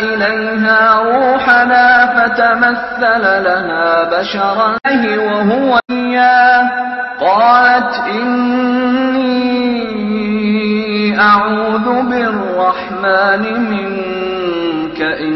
إليها 0.00 1.02
روحنا 1.02 2.06
فتمثل 2.16 3.22
لها 3.44 4.20
بشرا 4.20 4.76
وهو 5.18 5.78
إياه. 5.90 6.70
قالت 7.20 7.94
إني 8.08 9.36
أعوذ 11.20 11.86
بالرحمن 12.10 13.44
منك 13.70 15.00
إن 15.02 15.35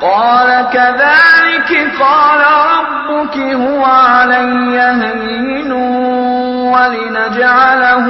قال 0.00 0.70
كذلك 0.72 1.70
قال 2.00 2.40
ربك 2.74 3.36
هو 3.36 3.84
علي 3.84 4.80
هين 4.80 5.72
ولنجعله 6.72 8.06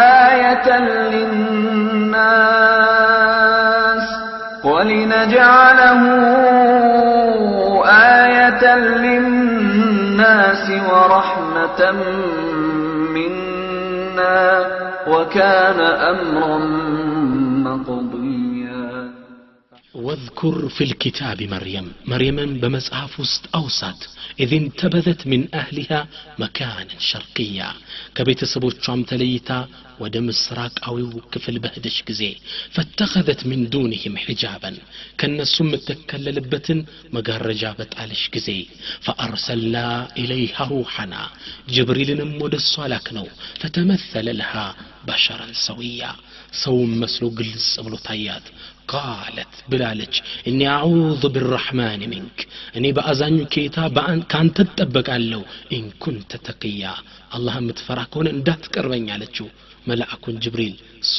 آية 0.00 0.78
للناس 1.12 2.20
ولنجعله 4.64 6.02
آية 7.86 8.76
للناس 8.76 10.70
ورحمة 10.92 11.80
منا 13.14 14.66
وكان 15.06 15.80
أمرا 15.80 16.58
مقضيا. 17.64 18.19
واذكر 19.99 20.69
في 20.69 20.83
الكتاب 20.83 21.43
مريم 21.45 21.93
مريم 22.05 22.59
بمصحف 22.59 23.19
وسط 23.19 23.55
أوسط 23.55 23.99
إذ 24.39 24.53
انتبذت 24.53 25.27
من 25.27 25.41
أهلها 25.55 26.07
مكانا 26.39 26.95
شرقيا 27.01 27.69
كبيت 28.15 28.41
سبوتشام 28.45 28.99
تليتا 29.03 29.59
ወደ 30.03 30.15
ምስራቃዊው 30.27 31.11
ክፍል 31.33 31.55
በህደሽ 31.63 31.97
ጊዜ 32.07 32.21
ፈተኸዘት 32.75 33.41
ሚን 33.49 33.61
ዱንህም 33.73 34.15
ሒጃበን 34.25 34.75
ከእነሱ 35.19 35.55
የምትከለልበትን 35.63 36.79
መጋረጃ 37.15 37.63
በጣለሽ 37.79 38.23
ጊዜ 38.35 38.49
ፈአርሰልና 39.05 39.77
ኢለይሃ 40.23 40.67
ሩሐና 40.73 41.13
ጅብሪልንም 41.75 42.33
ወደ 42.43 42.55
እሷ 42.63 42.87
ላክ 42.93 43.07
ነው 43.19 43.27
ፈተመሰለ 43.61 44.27
ለሃ 44.39 44.53
በሸረን 45.07 45.53
ሰውያ 45.67 46.03
ሰውም 46.63 46.91
መስሎ 47.03 47.25
ግልጽ 47.39 47.69
ብሎ 47.85 47.95
ታያት 48.07 48.45
ቃለት 48.91 49.53
ብላለች 49.71 50.15
እኒ 50.49 50.59
አዑዙ 50.73 51.21
ብራሕማን 51.35 52.01
ሚንክ 52.11 52.39
እኔ 52.77 52.85
በአዛኙ 52.97 53.37
ኬታ 53.53 53.77
ከአንተ 54.31 54.57
ትጠበቃለሁ 54.69 55.41
ኢንኩንተ 55.77 56.41
ተቅያ 56.47 56.83
አላህ 57.37 57.55
የምትፈራ 57.61 58.01
ከሆነ 58.11 58.29
እንዳትቀርበኝ 58.35 59.07
አለችው 59.15 59.47
መልአኩን 59.85 60.37
ጅብሪል 60.43 60.75
እሷ 61.03 61.17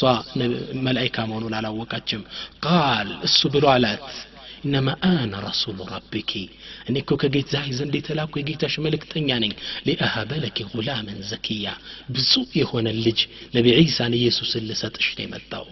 መላይካ 0.86 1.26
መሆኑን 1.30 1.56
አላወቃችም 1.58 2.22
ቃል 2.64 3.10
እሱ 3.28 3.40
ብሎ 3.54 3.66
አላት 3.74 4.06
እነማ 4.64 4.88
አነ 5.08 5.32
ረሱሉ 5.44 5.78
ረቢኪ 5.90 6.32
እኔ 6.88 6.96
እኮ 7.02 7.18
ከጌታ 7.22 7.56
ዘንድ 7.76 7.94
የተላኩ 7.98 8.32
የጌታሽ 8.40 8.74
መልእክተኛ 8.86 9.38
ነኝ 9.42 9.52
ሊአሀበ 9.86 10.30
ለኪ 10.44 10.66
ጉላምን 10.72 11.18
ዘኪያ 11.30 11.74
ብዙ 12.14 12.32
የሆነ 12.60 12.88
ልጅ 13.00 13.20
ነቢ 13.54 13.66
ዒሳን 13.80 14.16
ኢየሱስን 14.20 14.66
ልሰጥሽ 14.70 15.08
ነው 15.18 15.24
የመጣው 15.26 15.66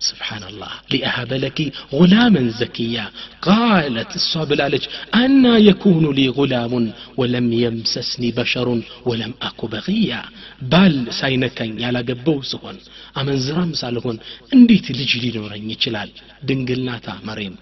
سبحان 0.00 0.42
الله. 0.42 0.70
لأهب 0.90 1.32
لك 1.32 1.72
غلاما 1.92 2.48
زكيا. 2.48 3.10
قالت 3.42 4.16
الصابلة 4.16 4.80
أنا 5.14 5.58
يكون 5.58 6.14
لي 6.14 6.28
غلام 6.28 6.92
ولم 7.16 7.52
يمسسني 7.52 8.30
بشر 8.30 8.82
ولم 9.04 9.34
أك 9.42 9.64
بغيا. 9.64 10.22
بال 10.62 11.12
ساينكين 11.12 11.80
يالا 11.80 12.00
قبو 12.00 12.42
سهون 12.42 12.76
أمن 13.18 13.36
زرام 13.38 13.72
سالهون 13.72 14.18
انديت 14.54 14.90
لجلي 14.90 15.30
نورين 15.38 15.70
يچلال 15.70 16.10
دنقلناتا 16.42 17.14
مريم. 17.24 17.56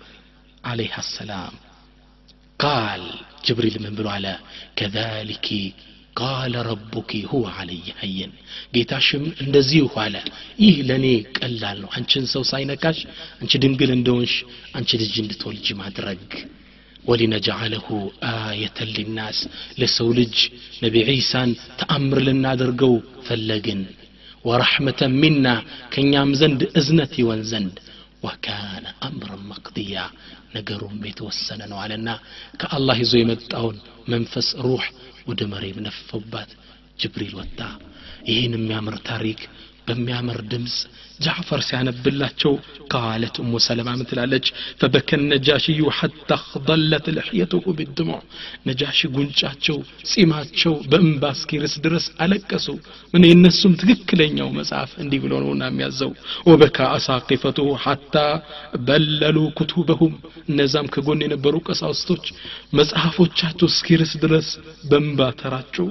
عليها 0.64 0.98
السلام. 0.98 1.52
قال 2.58 3.02
جبريل 3.46 3.76
من 3.82 3.94
بلو 3.94 4.08
على 4.08 4.38
كذلك 4.76 5.46
ቃለ 6.18 6.54
ረቡኪ 6.68 7.10
ሁወ 7.30 7.44
አለየ 7.56 7.88
ሀየን። 7.98 8.32
ጌታሽም 8.74 9.24
እንደዚሁ 9.42 9.86
አለ። 10.04 10.14
ይህ 10.62 10.76
ለእኔ 10.88 11.06
ቀላል 11.38 11.76
ነው። 11.82 11.90
አንቺን 11.96 12.24
ሰው 12.32 12.42
ሳይነካሽ 12.50 12.98
አንቺ 13.40 13.52
ድንግል 13.64 13.90
እንደሆንሽ 13.94 14.34
አንቺ 14.76 14.90
ልጅ 15.02 15.14
እንድትወልጅ 15.22 15.68
ማድረግ። 15.80 16.24
ወሊነጃዓለሁ 17.04 17.86
አየተን 18.30 18.90
ሊናስ 18.96 19.38
ለሰው 19.80 20.08
ልጅ 20.18 20.36
ነቢ 20.82 20.94
ዒሳን 21.10 21.50
ተአምር 21.80 22.18
ልናደርገው 22.26 22.94
ፈለግን። 23.28 23.80
ወረሕመተን 24.44 25.12
ሚና 25.22 25.46
ከእኛም 25.92 26.30
ዘንድ 26.40 26.60
እዝነት 26.80 27.14
ይወን 27.20 27.42
ዘንድ። 27.50 27.76
ወካነ 28.22 28.86
አምረን 29.06 29.42
መቅድያ 29.50 29.96
ነገሩም 30.54 30.96
የተወሰነ 31.08 31.60
ነው 31.70 31.78
አለና 31.82 32.08
ከአላህ 32.60 32.96
ይዞ 33.02 33.12
የመጣውን 33.20 33.76
መንፈስ 34.08 34.48
ሩህ 34.64 34.84
ወደ 35.28 35.40
መሬም 35.52 35.78
ነፈውባት። 35.86 36.50
ጅብሪል 36.98 37.34
ወጣ። 37.38 37.58
ይህን 38.28 38.54
የሚያምር 38.56 38.96
ታሪክ 39.08 39.40
በሚያምር 39.86 40.38
ድምፅ 40.52 40.76
ጃዕፈር 41.20 41.60
ሲያነብላቸው 41.68 42.52
ቃለት 42.92 43.36
እሙ 43.42 43.52
ሰለማ 43.66 43.88
ምን 43.98 44.08
ትላለች። 44.10 44.46
ፈበከን 44.80 45.22
ነጃሽዩ 45.32 45.80
ሐታ 45.98 46.30
ضلت 46.68 47.06
لحيته 47.10 47.64
بالدموع 47.68 48.20
ነጃሺ 48.68 48.98
ጉንጫቸው 49.14 49.78
ጺማቸው 50.10 50.74
በእንባ 50.90 51.24
ድረስ 51.84 52.06
አለቀሱ። 52.22 52.66
ምን 53.14 53.22
የነሱም 53.28 53.72
ትክክለኛው 53.80 54.48
መጽሐፍ 54.58 54.90
እንዲህ 55.02 55.18
ብሎ 55.24 55.32
ነውና 55.42 55.62
የሚያዘው። 55.70 56.10
ወበካ 56.48 56.78
አሳቂፈቱ 56.96 57.58
ሐታ 57.84 58.14
በለሉ 58.86 59.38
ኩቱበሁም። 59.58 60.14
እነዛም 60.50 60.90
ከጎን 60.94 61.24
የነበሩ 61.24 61.54
ቀሳውስቶች 61.68 62.24
መጽሐፎቻቸው 62.78 63.68
እስኪርስ 63.72 64.12
ድረስ 64.24 64.48
በእንባ 64.90 65.20
ተራቸው 65.40 65.88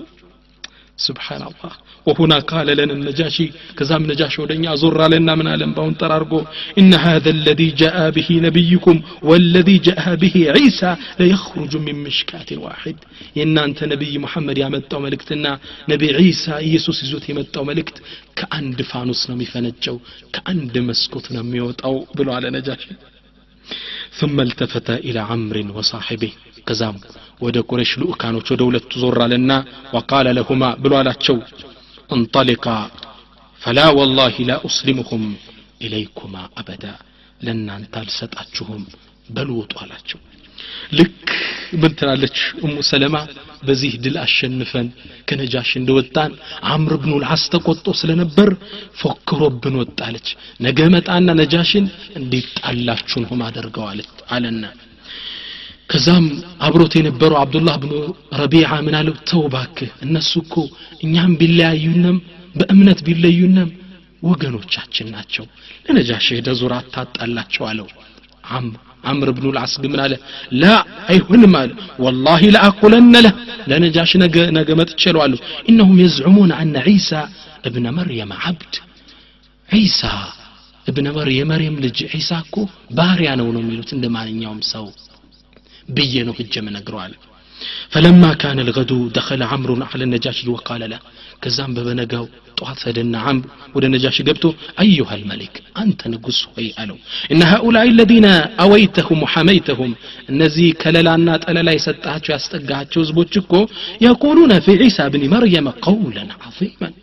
ስብሓናላህ 0.99 1.73
وهنا 2.06 2.38
قال 2.52 2.66
لنا 2.78 2.92
النجاشي 2.92 3.46
كزام 3.78 4.02
نجاشي 4.10 4.38
ودنيا 4.42 4.74
زر 4.82 5.00
لنا 5.14 5.34
من 5.40 5.46
ألم 5.54 5.72
باون 5.76 5.96
ترارقو 6.00 6.40
إن 6.80 6.94
هذا 7.06 7.30
الذي 7.30 7.68
جاء 7.82 7.96
به 8.16 8.28
نبيكم 8.46 8.96
والذي 9.28 9.76
جاء 9.88 10.04
به 10.22 10.36
عيسى 10.54 10.90
ليخرج 11.20 11.72
من 11.86 11.96
مشكاة 12.06 12.50
واحد 12.64 12.96
إن 13.42 13.58
أنت 13.66 13.80
نبي 13.92 14.12
محمد 14.24 14.56
يا 14.58 14.68
متى 14.74 14.96
ملكتنا 15.04 15.52
نبي 15.92 16.08
عيسى 16.18 16.54
يسوس 16.74 16.98
يزوت 17.04 17.24
يمتى 17.30 17.60
ملكت 17.70 17.96
كأند 18.38 18.78
فانوس 18.90 19.22
نمي 19.30 19.46
فنجو 19.52 19.96
كأند 20.34 20.74
مسكوت 20.88 21.26
نميوت 21.36 21.78
أو 21.86 21.94
بلو 22.16 22.32
على 22.36 22.48
نجاشي 22.56 22.92
ثم 24.18 24.36
التفت 24.46 24.88
إلى 25.06 25.20
عمرو 25.30 25.78
وصاحبه 25.78 26.32
كزام 26.68 26.96
ወደ 27.44 27.58
ቁረሽ 27.70 27.90
ልኡካኖች 28.00 28.48
ወደ 28.52 28.62
ሁለቱ 28.68 28.90
ዞር 29.02 29.18
አለና 29.24 29.52
ወቃለ 29.96 30.26
ለሁማ 30.36 30.64
ብሎ 30.82 30.92
አላቸው 31.00 31.36
እንጠሊቃ 32.09 32.65
ፈላ 33.61 33.79
ወላሂ 33.97 34.35
ላ 34.49 34.55
ኡስሊሙሁም 34.67 35.23
ኢለይኩማ 35.81 36.35
አበዳ 36.59 36.85
ለእናንተ 37.41 37.93
አልሰጣችሁም 38.01 38.83
በሉ 39.29 39.49
ውጡ 39.59 39.73
አላቸው 39.83 40.19
ልክ 40.91 41.25
ምን 41.73 41.93
እሙ 42.61 42.75
ሰለማ? 42.89 43.15
በዚህ 43.67 43.91
ድል 44.03 44.15
አሸንፈን 44.23 44.87
ከነጃሽ 45.27 45.69
እንደወጣን 45.79 46.31
አምር 46.71 46.93
ብኑ 47.01 47.13
ልዓስ 47.23 47.43
ተቆጦ 47.53 47.87
ስለነበር 47.99 48.49
ፎክሮብን 48.99 49.75
ወጣለች። 49.81 50.27
ነገ 50.61 50.79
መጣና 50.95 51.27
ነጃሽን 51.41 51.85
እንዴት 52.19 52.49
ጣላችሁን 52.59 53.25
ሁም 53.31 53.41
አደርገዋለች 53.47 54.11
አለና 54.29 54.63
ከዛም 55.89 56.25
አብሮት 56.61 56.93
የነበረው 56.97 57.37
አብዱላህ 57.41 57.75
ብኑ 57.83 57.93
ረቢዓ 58.39 58.71
ምን 58.85 58.95
አለው? 58.99 59.15
ተው 59.29 59.43
እነሱ 60.05 60.31
እኮ 60.43 60.55
እኛም 61.03 61.31
ቢለያዩንም 61.39 62.17
በእምነት 62.55 62.99
ቢለዩንም 63.07 63.69
ወገኖቻችን 64.23 65.07
ናቸው። 65.15 65.45
ለነጃሽ 65.85 66.27
ሄደ 66.35 66.49
ዙር 66.59 66.73
አታጣላቸው 66.77 67.65
አለው። 67.69 67.87
አምር 69.03 69.29
ብኑ 69.35 69.45
ልዓስ 69.55 69.73
ግን 69.83 69.99
አለ? 70.03 70.13
ላ 70.53 70.65
አይሆንም 71.09 71.53
አለ። 71.59 71.69
ወላሂ 72.03 72.41
ለአቁለነ 72.55 73.13
ለህ 73.25 73.35
ለነጃሽ 73.71 74.11
ነገ 74.57 74.69
መጥቼ 74.79 75.01
እለዋለሁ። 75.11 75.39
ኢነሁም 75.69 75.97
የዝዑሙን 76.03 76.51
አነ 76.59 76.75
ዒሳ 76.89 77.11
እብነ 77.67 77.87
መርየም 77.97 78.31
ዓብድ። 78.41 78.75
ዒሳ 79.69 80.01
እብነ 80.85 81.07
መር 81.15 81.29
የመርየም 81.35 81.77
ልጅ 81.83 81.97
ዒሳ 82.11 82.31
እኮ 82.43 82.55
ባሪያ 82.97 83.29
ነው 83.39 83.47
ነው 83.55 83.61
የሚሉት 83.63 83.89
እንደ 83.95 84.05
ማንኛውም 84.15 84.61
ሰው 84.69 84.85
ብዬ 85.89 86.13
ነው 86.27 86.35
ሂጄ 86.39 86.55
ምነግረው 86.65 87.01
ፈለማ 87.93 88.23
ካነ 88.41 88.59
ልገዱ 88.67 88.91
ደኸለ 89.15 89.43
አምሩን 89.53 89.81
አለ 89.85 90.01
ነጃሽ 90.11 90.39
ወቃለ 90.49 90.83
ለ። 90.91 90.95
ከዛም 91.43 91.71
በበነጋው 91.75 92.25
ጠዋት 92.57 92.77
ሰደና 92.83 93.15
አምር 93.29 93.45
ወደ 93.75 93.85
ነጃሽ 93.93 94.17
ገብቶ 94.27 94.45
አዩሃ 94.81 95.09
ልመሊክ 95.21 95.55
አንተ 95.81 96.01
ንጉሥ 96.13 96.39
ሆይ 96.51 96.67
አለው። 96.81 96.97
እነ 97.31 97.41
ሃኡላይ 97.51 97.87
ለዚነ 97.97 98.27
አወይተሁም 98.63 99.19
ወሐመይተሁም 99.25 99.91
እነዚህ 100.31 100.67
ከለላና 100.81 101.37
ጠለላ 101.45 101.69
የሰጣቸው 101.75 102.33
ያስጠጋቸው 102.35 103.01
ህዝቦች 103.03 103.33
እኮ 103.41 103.53
የቁሉነ 104.05 104.53
ፊ 104.65 104.77
ዒሳ 104.81 105.07
ብኒ 105.13 105.25
መርየመ 105.35 105.69
ቀውለን 105.85 106.31
ዓظመን 106.39 106.93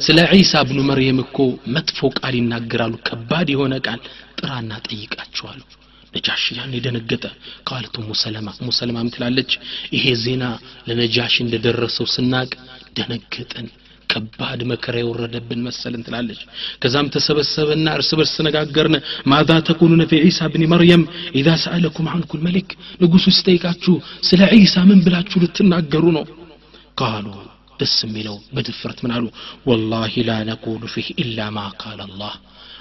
ስለ 0.00 0.18
ዒሳ 0.34 0.54
ብኑ 0.68 0.80
መርየም 0.90 1.20
እኮ 1.24 1.38
መጥፎ 1.74 2.10
ቃል 2.18 2.34
ይናገራሉ። 2.38 2.94
ከባድ 3.08 3.48
የሆነ 3.54 3.74
ቃል 3.86 4.00
ጥራና 4.38 4.72
ጠይቃቸዋለሁ። 4.86 5.68
ነጃሽ 6.14 6.44
ያን 6.56 6.72
የደነገጠ። 6.76 7.24
ቃልቱ 7.68 7.94
ሙሰለማ 8.08 8.48
ሙሰለማ 8.66 8.98
ምትላለች 9.06 9.52
ይሄ 9.94 10.04
ዜና 10.22 10.44
ለነጃሽ 10.88 11.36
እንደደረሰው 11.44 12.08
ስናቅ 12.14 12.50
ደነገጠን 12.98 13.68
ከባድ 14.10 14.60
መከራ 14.70 14.96
የወረደብን 15.00 15.60
መሰልን 15.66 16.02
ትላለች። 16.06 16.40
ከዛም 16.82 17.06
ተሰበሰበና 17.14 17.86
እርስ 17.98 18.10
በርስ 18.18 18.32
ተነጋገርን። 18.38 18.96
ማዛ 19.30 19.50
ተኩኑነ 19.68 20.02
ፊ 20.10 20.20
ዒሳ 20.24 20.48
ብኒ 20.54 20.64
መርየም 20.72 21.04
ኢዛ 21.40 21.48
ሰአለኩም 21.62 22.08
አንኩ 22.14 22.30
ልመሊክ 22.40 22.70
ንጉሱ 23.02 23.24
ሲጠይቃችሁ 23.36 23.94
ስለ 24.28 24.40
ዒሳ 24.56 24.84
ምን 24.90 25.00
ብላችሁ 25.06 25.40
ልትናገሩ 25.44 26.04
ነው? 26.18 26.26
ቃሉ 27.00 27.26
ደስ 27.80 27.94
የሚለው 28.04 28.36
በድፍረት 28.54 28.98
ምን 29.04 29.12
ወላሂ 29.68 30.14
ላ 30.28 30.32
ነቁሉ 30.48 30.82
ፊህ 30.94 31.08
ኢላ 31.22 31.48
ማ 31.56 31.64
ቃል 31.82 32.00
አላህ 32.06 32.34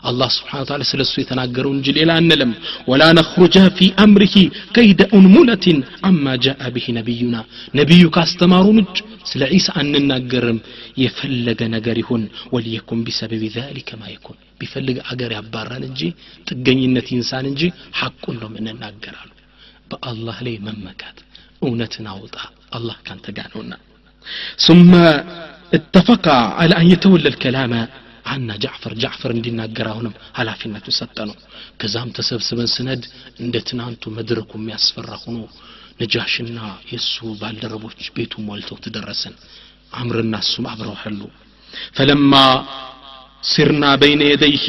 አላህ 0.08 0.28
ስብሓን 0.34 0.64
ታላ 0.68 0.82
ስለ 0.90 1.00
እሱ 1.06 1.14
የተናገረው 1.20 1.72
እንጂ 1.76 1.86
ሌላ 1.98 2.10
አንልም 2.20 2.50
ወላ 2.90 3.02
ነኽሩጀ 3.18 3.56
ፊ 3.76 3.88
አምሪሂ 4.04 4.34
ከይደ 4.76 5.00
ኡንሙለትን 5.16 5.78
አማ 6.08 6.34
ጃአ 6.44 6.70
ብሂ 6.74 6.86
ነቢዩና 6.98 7.36
ነቢዩ 7.80 8.04
ካስተማሩን 8.16 8.78
እጅ 8.84 8.98
ስለ 9.30 9.42
ዒሳ 9.54 9.68
አንናገርም 9.82 10.58
የፈለገ 11.02 11.60
ነገር 11.76 11.96
ይሁን 12.02 12.24
ወልየኩን 12.54 13.00
ቢሰበቢ 13.06 13.44
ዛሊከ 13.56 13.90
ማ 14.00 14.12
ይኩን 14.14 14.38
ቢፈልግ 14.60 14.98
አገር 15.12 15.32
ያባራን 15.38 15.84
እንጂ 15.88 16.02
ጥገኝነት 16.48 17.08
ይንሳን 17.14 17.46
እንጂ 17.52 17.62
ሐቁን 18.00 18.38
ነው 18.42 18.48
የምንናገራሉ 18.50 19.30
በአላህ 19.90 20.38
ላይ 20.46 20.54
መመካት 20.68 21.18
እውነትን 21.62 22.06
አውጣ 22.14 22.36
አላህ 22.78 22.96
ካንተ 23.08 23.26
ጋር 23.38 23.50
ነውና 23.54 23.74
ثم 24.66 24.92
اتفق 25.72 26.24
على 26.58 26.74
أن 26.76 26.86
يتولى 26.90 27.28
الكلام 27.28 27.72
አና 28.31 28.49
ጃዕፈር 28.63 28.93
ጃዕፈር 29.01 29.31
እንዲናገር 29.35 29.87
አሁንም 29.91 30.13
ኃላፊነቱ 30.37 30.87
ሰጠ 30.97 31.17
ነው። 31.29 31.35
ከዛም 31.79 32.09
ተሰብስበን 32.17 32.69
ስነድ 32.73 33.03
እንደ 33.43 33.55
ትናንቱ 33.69 34.03
መድረኩ 34.17 34.51
የሚያስፈራ 34.59 35.09
ሆኖ 35.23 35.39
ነጃሽና 36.01 36.59
የእሱ 36.91 37.15
ባልደረቦች 37.41 38.05
ቤቱ 38.15 38.33
ሞልተው 38.45 38.77
ትደረስን 38.85 39.35
አምርና 39.93 40.35
እሱም 40.43 40.65
አብረው 40.71 40.95
ሐሉ። 41.01 41.21
ፈለማ 41.95 42.33
ሲርና 43.43 43.85
በይነ 44.01 44.21
የደይሂ 44.29 44.65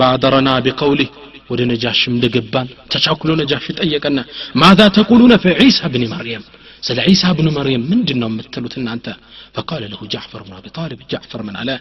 ባደረና 0.00 0.48
ቢቀውሊህ 0.64 1.10
ወደ 1.50 1.60
ነጃሽም 1.70 2.12
እንደገባን 2.16 2.68
ተቻኩሎ 2.92 3.30
ነጃሽ 3.40 3.66
ጠየቀና 3.78 4.18
ማዛ 4.60 4.80
ተቁሉነ 4.96 5.34
ፊ 5.42 5.54
ዒሳ 5.62 5.88
ብኒ 5.94 6.04
መርየም 6.12 6.44
ስለ 6.87 6.97
ዒሳ 7.11 7.23
ብኑ 7.37 7.47
መርየም 7.57 7.83
ምንድን 7.91 8.19
ነው 8.23 8.29
የምትሉት 8.33 8.75
እናንተ 8.81 9.07
فقال 9.55 9.83
له 9.93 10.01
جعفر 10.13 10.39
بن 10.47 10.53
أبي 10.59 10.69
طالب 10.79 10.99
جعفر 11.11 11.39
من 11.47 11.55
على 11.61 11.75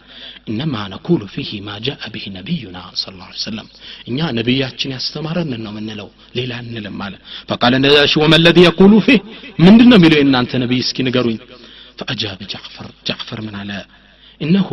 إنما 0.51 0.81
نقول 0.95 1.23
فيه 1.35 1.51
ما 1.69 1.75
جاء 1.87 2.01
به 2.15 2.25
نبينا 2.39 2.83
صلى 3.01 3.13
الله 3.15 3.29
عليه 3.31 3.43
وسلم 3.45 3.67
إنها 4.09 4.29
نبياتنا 4.41 4.95
يستمرن 5.01 5.51
إنه 5.59 5.71
من 5.77 5.89
لو 6.01 6.09
ليلا 6.37 6.57
نلم 6.75 6.97
على 7.07 7.19
فقال 7.49 7.73
النجاشي 7.79 8.17
وما 8.23 8.37
الذي 8.43 8.63
يقول 8.71 8.93
فيه 9.07 9.21
من 9.65 9.75
دنا 9.81 9.97
ملو 10.05 10.17
إن 10.25 10.35
أنت 10.43 10.53
نبي 10.65 10.79
سكين 10.89 11.09
قروين 11.17 11.41
فأجاب 11.99 12.39
جعفر 12.53 12.87
جعفر 13.09 13.39
من 13.47 13.55
على 13.61 13.79
إنه 14.45 14.69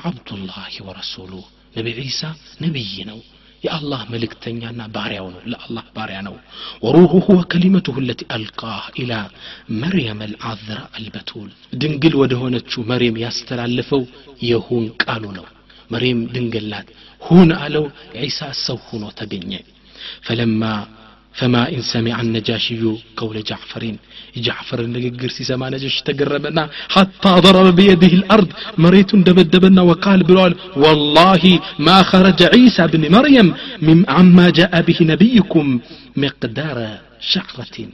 عبد 0.00 0.28
الله 0.36 0.72
ورسوله 0.86 1.44
نبي 1.76 1.90
عيسى 1.98 2.30
نبينا 2.64 3.14
የአላህ 3.62 4.00
መልእክተኛና 4.12 4.80
ባሪያው 4.94 5.26
ነው 5.34 5.40
ለአላህ 5.52 5.84
ባሪያ 5.96 6.18
ነው 6.26 6.34
ወሩሁሁ 6.84 7.26
ወከሊመቱሁ 7.38 7.96
ለቲ 8.08 8.22
አልቃህ 8.36 8.84
ኢላ 9.02 9.12
መርየም 9.82 10.20
አልዓዝራ 10.26 10.78
አልበቱል 10.96 11.48
ድንግል 11.82 12.14
ወደ 12.22 12.34
ሆነችው 12.42 12.82
መርየም 12.90 13.20
ያስተላለፈው 13.24 14.02
የሁን 14.50 14.84
ቃሉ 15.04 15.24
ነው 15.38 15.46
መርየም 15.90 16.20
ድንግል 16.34 16.66
ናት 16.72 16.88
ሁን 17.22 17.50
አለው 17.62 17.84
ዒሳ 18.20 18.40
ሰው 18.64 18.78
ሆኖ 18.88 19.04
ተገኘ 19.20 19.52
ፈለማ 20.26 20.62
ፈማ 21.35 21.55
ኢን 21.73 21.83
ሰሚዐ 21.89 22.15
ነጃሽዩ 22.29 22.83
ቀውለ 23.19 23.37
ጃዕፈሪን። 23.49 23.97
የጃዕፈርን 24.35 24.91
ንግግር 24.95 25.29
ሲሰማ 25.35 25.61
ነጃሽ 25.73 25.95
ተገረመና 26.07 26.59
حتى 26.95 27.23
ضرب 27.45 27.67
بيده 27.77 28.13
الأرض 28.19 28.51
መሬቱን 28.83 29.23
ደበደበና 29.27 29.79
ወቃል 29.89 30.21
ብለዋል 30.29 30.53
ወላሂ 30.83 31.43
ማ 31.85 31.97
ኸረጀ 32.09 32.41
ዒሳ 32.57 32.87
ብን 32.93 33.05
መርየም 33.15 33.49
አማ 34.15 34.37
ጃአ 34.57 34.81
ብህ 34.87 34.99
ነቢይኩም 35.11 35.69
መቅዳረ 36.23 36.79
ሸዕረቲን። 37.31 37.91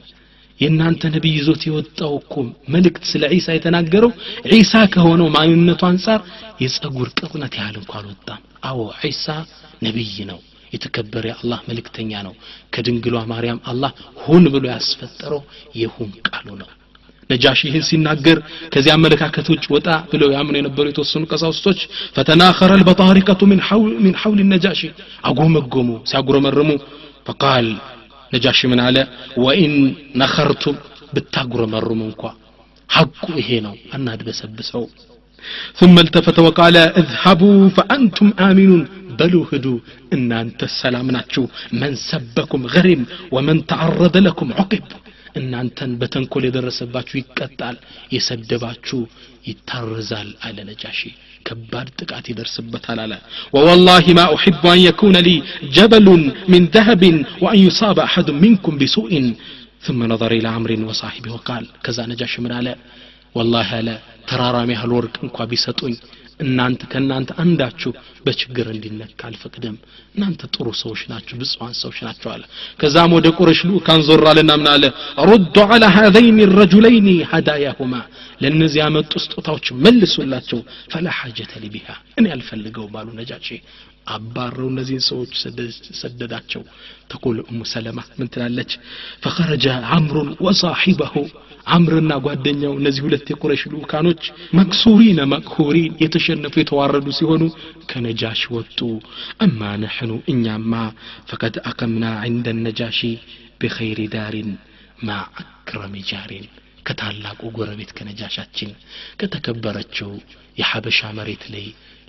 የእናንተ 0.60 1.02
ነቢይ 1.14 1.34
ይዞት 1.38 1.62
የወጣው 1.66 2.12
እኮ 2.20 2.34
መልእክት 2.74 3.04
ስለ 3.10 3.24
ዒሳ 3.34 3.48
የተናገረው 3.56 4.12
ዒሳ 4.52 4.72
ከሆነው 4.94 5.28
ማንነቱ 5.36 5.82
አንጻር 5.88 6.20
የጸጉር 6.62 7.08
ቅጥነት 7.18 7.54
ያህል 7.60 7.76
እንኳ 7.80 7.92
አልወጣም። 8.00 8.40
አዎ 8.64 8.78
ዒሳ 9.04 9.26
ነቢይ 9.82 10.16
ነው። 10.30 10.40
የተከበረ 10.73 11.25
የአላህ 11.29 11.59
መልእክተኛ 11.69 12.21
ነው 12.27 12.33
ከድንግሏ 12.75 13.17
ማርያም 13.31 13.59
አላህ 13.71 13.91
ሁን 14.23 14.45
ብሎ 14.53 14.63
ያስፈጠረው 14.73 15.41
የሁን 15.81 16.09
ቃሉ 16.29 16.47
ነው 16.61 16.69
ነጃሽ 17.29 17.59
ይህን 17.67 17.83
ሲናገር 17.89 18.37
ከዚህ 18.73 18.91
አመለካከት 18.95 19.45
ውጭ 19.53 19.65
ወጣ 19.75 19.89
ብለው 20.11 20.29
ያምኑ 20.35 20.55
የነበሩ 20.59 20.85
የተወሰኑ 20.89 21.23
ቀሳውስቶች 21.31 21.79
ፈተናኸረ 22.15 22.71
ልበጣሪቀቱ 22.81 23.41
ሚን 23.51 23.61
ሐውል 24.21 24.41
ነጃሺ 24.53 24.81
አጎመጎሙ 25.29 25.89
ሲያጉረመርሙ 26.11 26.69
ፈቃል 27.29 27.67
ነጃሺ 28.31 28.59
ምን 28.71 28.81
አለ 28.87 28.97
ወኢን 29.45 29.75
ነኸርቱም 30.21 30.77
ብታጉረመርሙ 31.15 31.99
እንኳ 32.09 32.21
ሐቁ 32.89 33.25
ይሄ 33.41 33.49
ነው 33.67 33.75
አናድበሰብሰው 33.95 34.85
ثم 35.79 35.95
التفت 35.99 36.37
وقال 36.39 36.75
اذهبوا 37.01 37.59
فأنتم 37.69 38.27
آمنون 38.41 38.81
بلو 39.19 39.41
هدو 39.51 39.75
إن 40.15 40.31
أنت 40.43 40.59
السلام 40.71 41.07
ناتشو 41.15 41.43
من 41.81 41.91
سبكم 42.09 42.61
غرم 42.73 43.01
ومن 43.35 43.57
تعرض 43.71 44.15
لكم 44.27 44.49
عقب 44.59 44.85
እናንተን 45.39 45.91
በተንኮል 45.99 46.43
የደረሰባችሁ 46.45 47.15
ይቀጣል 47.19 47.75
የሰደባችሁ 48.15 48.99
ይታረዛል 49.49 50.29
አለ 50.47 50.57
ነጃሺ 50.69 50.99
ከባድ 51.47 51.87
ጥቃት 51.99 52.25
ይደርስበታል 52.31 52.99
አለ 53.05 53.13
ወወላሂ 53.55 54.05
ማ 54.19 54.23
ኡሕቡ 54.35 54.61
አን 54.73 54.79
የኩነ 54.87 55.17
ሊ 55.27 55.31
ጀበሉን 55.77 56.23
ሚን 56.53 56.65
ዘሀብን 56.75 57.17
ወአን 57.43 57.59
ዩሳበ 57.65 57.99
አሐዱ 58.07 58.29
ሚንኩም 58.43 58.77
ቢሱኢን 58.83 59.27
ثم 59.85 60.01
نظر 60.13 60.31
إلى 60.39 60.49
عمرو 60.55 60.83
وصاحبه 60.89 61.29
وقال 61.35 61.63
كذا 61.85 62.03
نجاش 62.11 62.33
من 62.43 62.51
على 62.59 62.73
والله 63.35 63.69
لا 63.87 63.95
ተራራም 64.29 64.69
ያህል 64.75 64.91
ወርቅ 64.97 65.15
እንኳ 65.25 65.37
ቢሰጡኝ 65.51 65.93
እናንተ 66.40 66.80
ከእናንተ 66.90 67.30
አንዳችሁ 67.42 67.90
በችግር 68.26 68.66
እንዲነካ 68.72 69.20
አልፈቅድም። 69.28 69.76
እናንተ 70.14 70.40
ጥሩ 70.54 70.66
ሰዎች 70.80 71.00
ናችሁ 71.10 71.36
ብጽዋን 71.40 71.74
ሰዎች 71.80 71.98
ናቸው 72.06 72.28
አለ። 72.34 72.42
ከዛም 72.80 73.12
ወደ 73.16 73.26
ቁረሽ 73.38 73.60
ልኡካን 73.68 74.00
ዞር 74.08 74.22
ምን 74.52 74.68
አለ? 74.68 74.84
ሩዱ 75.28 75.56
አላ 75.68 75.84
ሃذይን 75.96 76.38
ረጁለይን 76.58 77.08
ሀዳያሁማ 77.30 77.94
ለእነዚህ 78.42 78.80
ያመጡ 78.82 79.12
ስጦታዎች 79.24 79.66
መልሱላቸው። 79.84 80.60
ፈላ 80.92 81.06
ሐጀተ 81.18 81.52
ሊ 81.62 81.68
ቢሃ 81.74 81.88
እኔ 82.18 82.26
አልፈልገውም 82.34 82.94
አሉ 83.00 83.08
ነጃቼ 83.18 83.48
አባረው 84.10 84.68
እነዚህን 84.72 85.04
ሰዎች 85.08 85.32
ሰደዳቸው። 86.00 86.62
ተቁል 87.10 87.36
እሙ 87.44 87.60
ሰለማ 87.72 87.98
ምን 88.18 88.28
ትላለች? 88.32 88.70
ፈኸረጀ 89.22 89.66
አምሩን 89.94 90.30
ወሳሒበሁ 90.46 91.14
አምርና 91.68 92.12
ጓደኛው 92.24 92.74
እነዚህ 92.78 93.02
ሁለት 93.06 93.26
የቁረሽ 93.30 93.62
ልኡካኖች 93.72 94.22
መክሱሪነ 94.58 95.20
መቅሁሪን 95.32 95.96
የተሸነፉ 96.02 96.54
የተዋረዱ 96.60 97.06
ሲሆኑ 97.18 97.42
ከነጃሽ 97.90 98.42
ወጡ። 98.54 98.78
እማ 99.46 99.60
ነሕኑ 99.82 100.12
እኛማ 100.32 100.72
ፈቀድ 101.30 101.56
አቀምና 101.70 102.04
ዕንደ 102.28 102.46
ነጃሺ 102.60 103.00
ብኸይሪ 103.60 104.00
ዳሪን 104.14 104.50
ማ 105.00 105.10
አክረሚ 105.42 105.94
ጃሪን 106.08 106.46
ከታላቁ 106.86 107.40
ጎረቤት 107.56 107.90
ከነጃሻችን 107.96 108.70
ከተከበረችው 109.22 110.10
የሐበሻ 110.60 111.00
መሬት 111.16 111.42
ላይ 111.52 111.66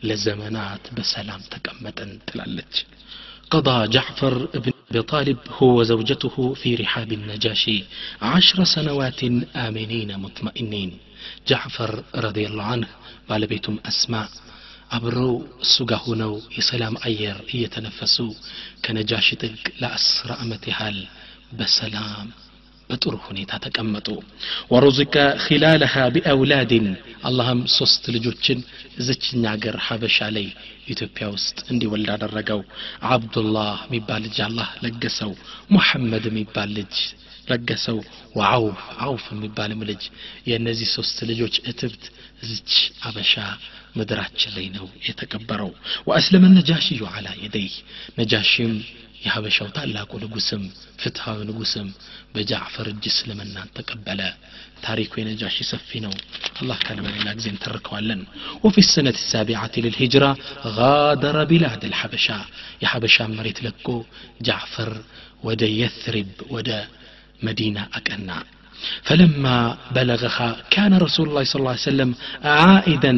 ለዘመናት 0.09 0.85
በሰላም 0.97 1.43
ተቀመጠን 1.55 2.13
ትላለች 2.31 2.75
قضى 3.51 3.79
جعفر 3.89 4.35
بن 4.57 4.73
أبي 4.91 5.03
طالب 5.05 5.39
هو 5.57 5.69
وزوجته 5.79 6.35
في 6.61 6.71
رحاب 6.75 7.11
النجاشي 7.13 7.79
عشر 8.31 8.59
سنوات 8.75 9.21
آمنين 9.67 10.11
مطمئنين 10.19 10.91
جعفر 11.49 11.91
رضي 12.27 12.45
الله 12.49 12.67
عنه 12.75 12.89
ባለቤቱም 13.29 13.77
አስማ 13.91 14.15
አብረው 14.97 15.35
እሱ 15.65 15.77
ጋር 15.91 16.01
ሆነው 16.07 16.33
የሰላም 16.57 16.95
አየር 17.09 17.39
እየተነፈሱ 17.55 18.17
ከነጃሽ 18.85 19.29
ጥግ 19.43 19.63
ለአስር 19.83 20.31
ዓመት 20.43 20.65
ያህል 20.73 20.99
በሰላም 21.59 22.27
በጥሩ 22.90 23.16
ሁኔታ 23.26 23.52
ተቀመጡ። 23.64 24.08
ወሩዝቀ 24.72 25.16
ኺላለሃ 25.44 25.94
ቢአውላድን 26.16 26.88
አላህም 27.28 27.60
ሶስት 27.76 28.04
ልጆችን 28.16 28.60
እዝችኛ 29.00 29.44
ሀገር 29.54 29.76
ሀበሻ 29.88 30.30
ላይ 30.36 30.48
ኢትዮጵያ 30.88 31.26
ውስጥ 31.36 31.58
እንዲወልድ 31.72 32.10
አደረገው። 32.16 32.62
አብዱላህ 33.10 33.74
የሚባል 33.88 34.22
ልጅ 34.28 34.38
አላህ 34.48 34.70
ለገሰው 34.86 35.34
ሙሐመድ 35.74 36.26
የሚባል 36.30 36.72
ልጅ 36.80 36.96
ለገሰው 37.48 38.00
ወአውፍ 38.38 38.80
አውፍ 39.06 39.26
የሚባልም 39.34 39.82
ልጅ። 39.90 40.04
የእነዚህ 40.50 40.90
ሶስት 40.98 41.18
ልጆች 41.30 41.56
እትብት 41.72 42.04
ዝች 42.50 42.74
አበሻ 43.08 43.34
ምድራችን 43.96 44.52
ላይ 44.58 44.68
ነው 44.76 44.88
የተቀበረው። 45.08 45.72
ወአስለመ 46.08 46.46
ነጃሽዩ 46.58 47.02
አላ 47.12 47.28
የደይ 47.44 47.70
ነጃሽም 48.20 48.74
የሀበሻው 49.25 49.69
ታላቁ 49.77 50.13
ንጉስም 50.25 50.63
ፍትሃዊ 51.03 51.39
ንጉስም 51.51 51.89
በጃዕፈር 52.35 52.87
እጅ 52.93 53.05
እስልምናን 53.13 53.69
ተቀበለ 53.77 54.21
ታሪኩ 54.87 55.13
የነጃሺ 55.21 55.57
ሰፊ 55.71 56.01
ነው 56.07 56.13
አላህ 56.61 56.79
ካለ 56.87 56.99
በሌላ 57.07 57.29
ጊዜ 57.39 57.47
እንተርከዋለን 57.55 58.21
ወፊ 58.65 58.77
ሰነት 58.95 59.19
ሳቢዓት 59.31 59.75
ልልሂጅራ 59.85 60.25
غادر 60.79 61.37
بلاد 61.51 61.83
الحبشة 61.91 62.39
የሐበሻ 62.83 63.17
መሬት 63.37 63.59
ለቆ 63.67 63.87
ጃዕፈር 64.49 64.93
ወደ 65.49 65.63
የትሪብ 65.81 66.31
ወደ 66.57 66.71
مدينة 67.43 67.83
أكنا 67.95 68.39
فلما 69.03 69.57
بلغها 69.91 70.49
كان 70.71 70.93
رسول 70.99 71.27
الله 71.29 71.45
صلى 71.45 71.61
الله 71.61 71.71
عليه 71.71 71.91
وسلم 71.91 72.11
عائدا 72.59 73.13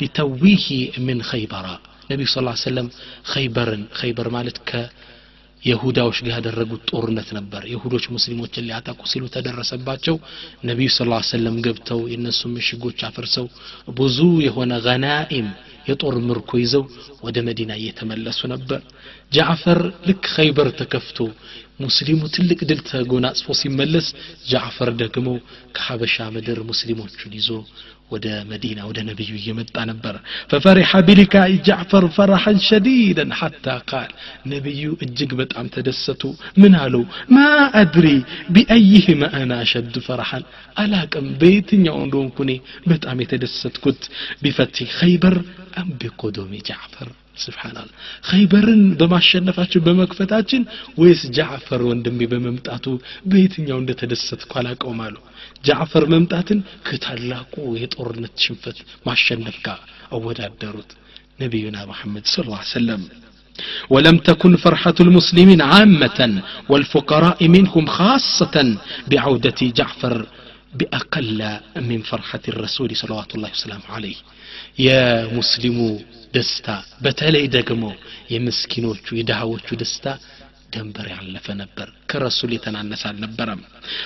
لتويه 0.00 0.66
من 0.98 1.18
خيبر 1.22 1.66
نبي 2.10 2.24
صلى 2.26 2.40
الله 2.40 2.56
عليه 2.56 2.68
وسلم 2.70 2.86
خيبر 3.24 3.68
خيبر 3.92 4.26
مالت 4.28 4.58
ك 4.68 4.70
የሁዳዎች 5.63 6.17
ጋር 6.23 6.33
ያደረጉት 6.35 6.81
ጦርነት 6.91 7.29
ነበር። 7.37 7.61
የሁዶች 7.71 8.05
ሙስሊሞችን 8.15 8.65
ሊያጠቁ 8.67 9.01
ሲሉ 9.11 9.25
ተደረሰባቸው። 9.35 10.15
ነቢዩ 10.63 10.89
ስ 10.95 11.07
ላ 11.09 11.19
ሰለም 11.29 11.57
ገብተው 11.65 12.01
የእነሱ 12.11 12.41
ምሽጎች 12.55 13.01
አፍርሰው 13.07 13.47
ብዙ 13.97 14.17
የሆነ 14.47 14.73
ገናኢም 14.85 15.47
የጦር 15.87 16.15
ምርኮ 16.27 16.51
ይዘው 16.59 16.83
ወደ 17.23 17.37
መዲና 17.47 17.71
እየተመለሱ 17.79 18.41
ነበር። 18.51 18.81
ጃዕፈር 19.31 19.79
ልክ 20.07 20.23
ኸይበር 20.35 20.67
ተከፍቶ 20.79 21.17
ሙስሊሙ 21.79 22.21
ትልቅ 22.35 22.59
ድል 22.69 22.81
ተጎናጽፎ 22.89 23.55
ሲመለስ 23.59 24.07
ጃዕፈር 24.49 24.89
ደግሞ 24.99 25.27
ከሐበሻ 25.75 26.25
ምድር 26.35 26.59
ሙስሊሞቹን 26.69 27.33
ይዞ 27.39 27.49
ወደ 28.13 28.27
መዲና 28.49 28.79
ወደ 28.89 28.99
ነቢዩ 29.09 29.31
እየመጣ 29.39 29.75
ነበር። 29.91 30.15
ፈፈሪሐ 30.51 30.91
ቢሊካኢ 31.07 31.53
ጃዕፈር 31.67 32.05
ፈረሐን 32.15 32.59
ሸዲደን 32.67 33.31
ሐታ 33.39 33.75
ቃል። 33.89 34.11
ነቢዩ 34.53 34.83
እጅግ 35.05 35.31
በጣም 35.41 35.65
ተደሰቱ። 35.75 36.21
ምን 36.57 36.75
አለው 36.81 37.03
ማ 37.33 37.47
አድሪ 37.81 38.07
ቢአይህማ 38.55 39.23
አና 39.39 39.51
አሸዱ 39.63 39.95
ፈረሐን 40.07 40.45
አላቅም 40.77 41.27
በየትኛው 41.41 41.97
እንደሆንኩ 42.05 42.37
በጣም 42.87 43.17
የተደሰትኩት። 43.23 44.01
ቢፈትህ 44.43 44.89
ኸይበር 44.99 45.35
አም 45.77 45.91
ቢቆዶሚ 45.99 46.53
ጃዕፈር። 46.67 47.09
ስብሓናላ 47.43 47.87
ኸይበርን 48.27 48.81
በማሸነፋችን 48.99 49.83
በመክፈታችን 49.85 50.63
ወይስ 50.97 51.21
ጃዕፈር 51.37 51.81
ወንድሜ 51.87 52.19
በመምጣቱ 52.31 52.85
በየትኛው 53.29 53.77
እንደተደሰትኩ 53.81 54.51
አላቀውም 54.61 54.99
አሉ 55.05 55.15
ጃዕፈር 55.64 56.04
መምጣትን 56.14 56.58
ከታላቁ 56.88 57.54
የጦርነት 57.82 58.34
ሽንፈት 58.46 58.78
ማሸነፍ 59.08 59.56
ጋር 59.66 59.80
አወዳደሩት 60.16 60.92
ነቢዩና 61.42 61.78
መሐመድ 61.92 62.26
ስለ 62.34 62.46
ላ 62.52 62.60
ሰለም 62.76 63.02
ولم 63.90 64.16
تكن 64.28 64.52
فرحة 64.56 64.98
المسلمين 65.06 65.60
عامة 65.62 66.20
والفقراء 66.70 67.40
منهم 67.56 67.84
خاصة 67.98 68.56
بعودة 69.10 69.60
جعفر 69.78 70.14
بأقل 70.78 71.40
من 71.88 72.00
فرحة 72.02 72.44
الرسول 72.48 72.90
صلوات 72.96 73.30
الله 73.34 73.50
وسلامه 73.56 73.88
عليه 73.96 74.18
يا 74.78 75.04
مسلم 75.38 75.78
ደስታ 76.36 76.66
በተለይ 77.04 77.44
ደግሞ 77.56 77.84
የምስኪኖቹ 78.34 79.06
የድሃዎቹ 79.18 79.68
ደስታ 79.82 80.06
ደንበር 80.73 81.07
ያለፈ 81.11 81.47
ነበር። 81.59 81.87
ከረሱል 82.11 82.51
የተናነሰ 82.55 83.03
አልነበረም። 83.09 83.61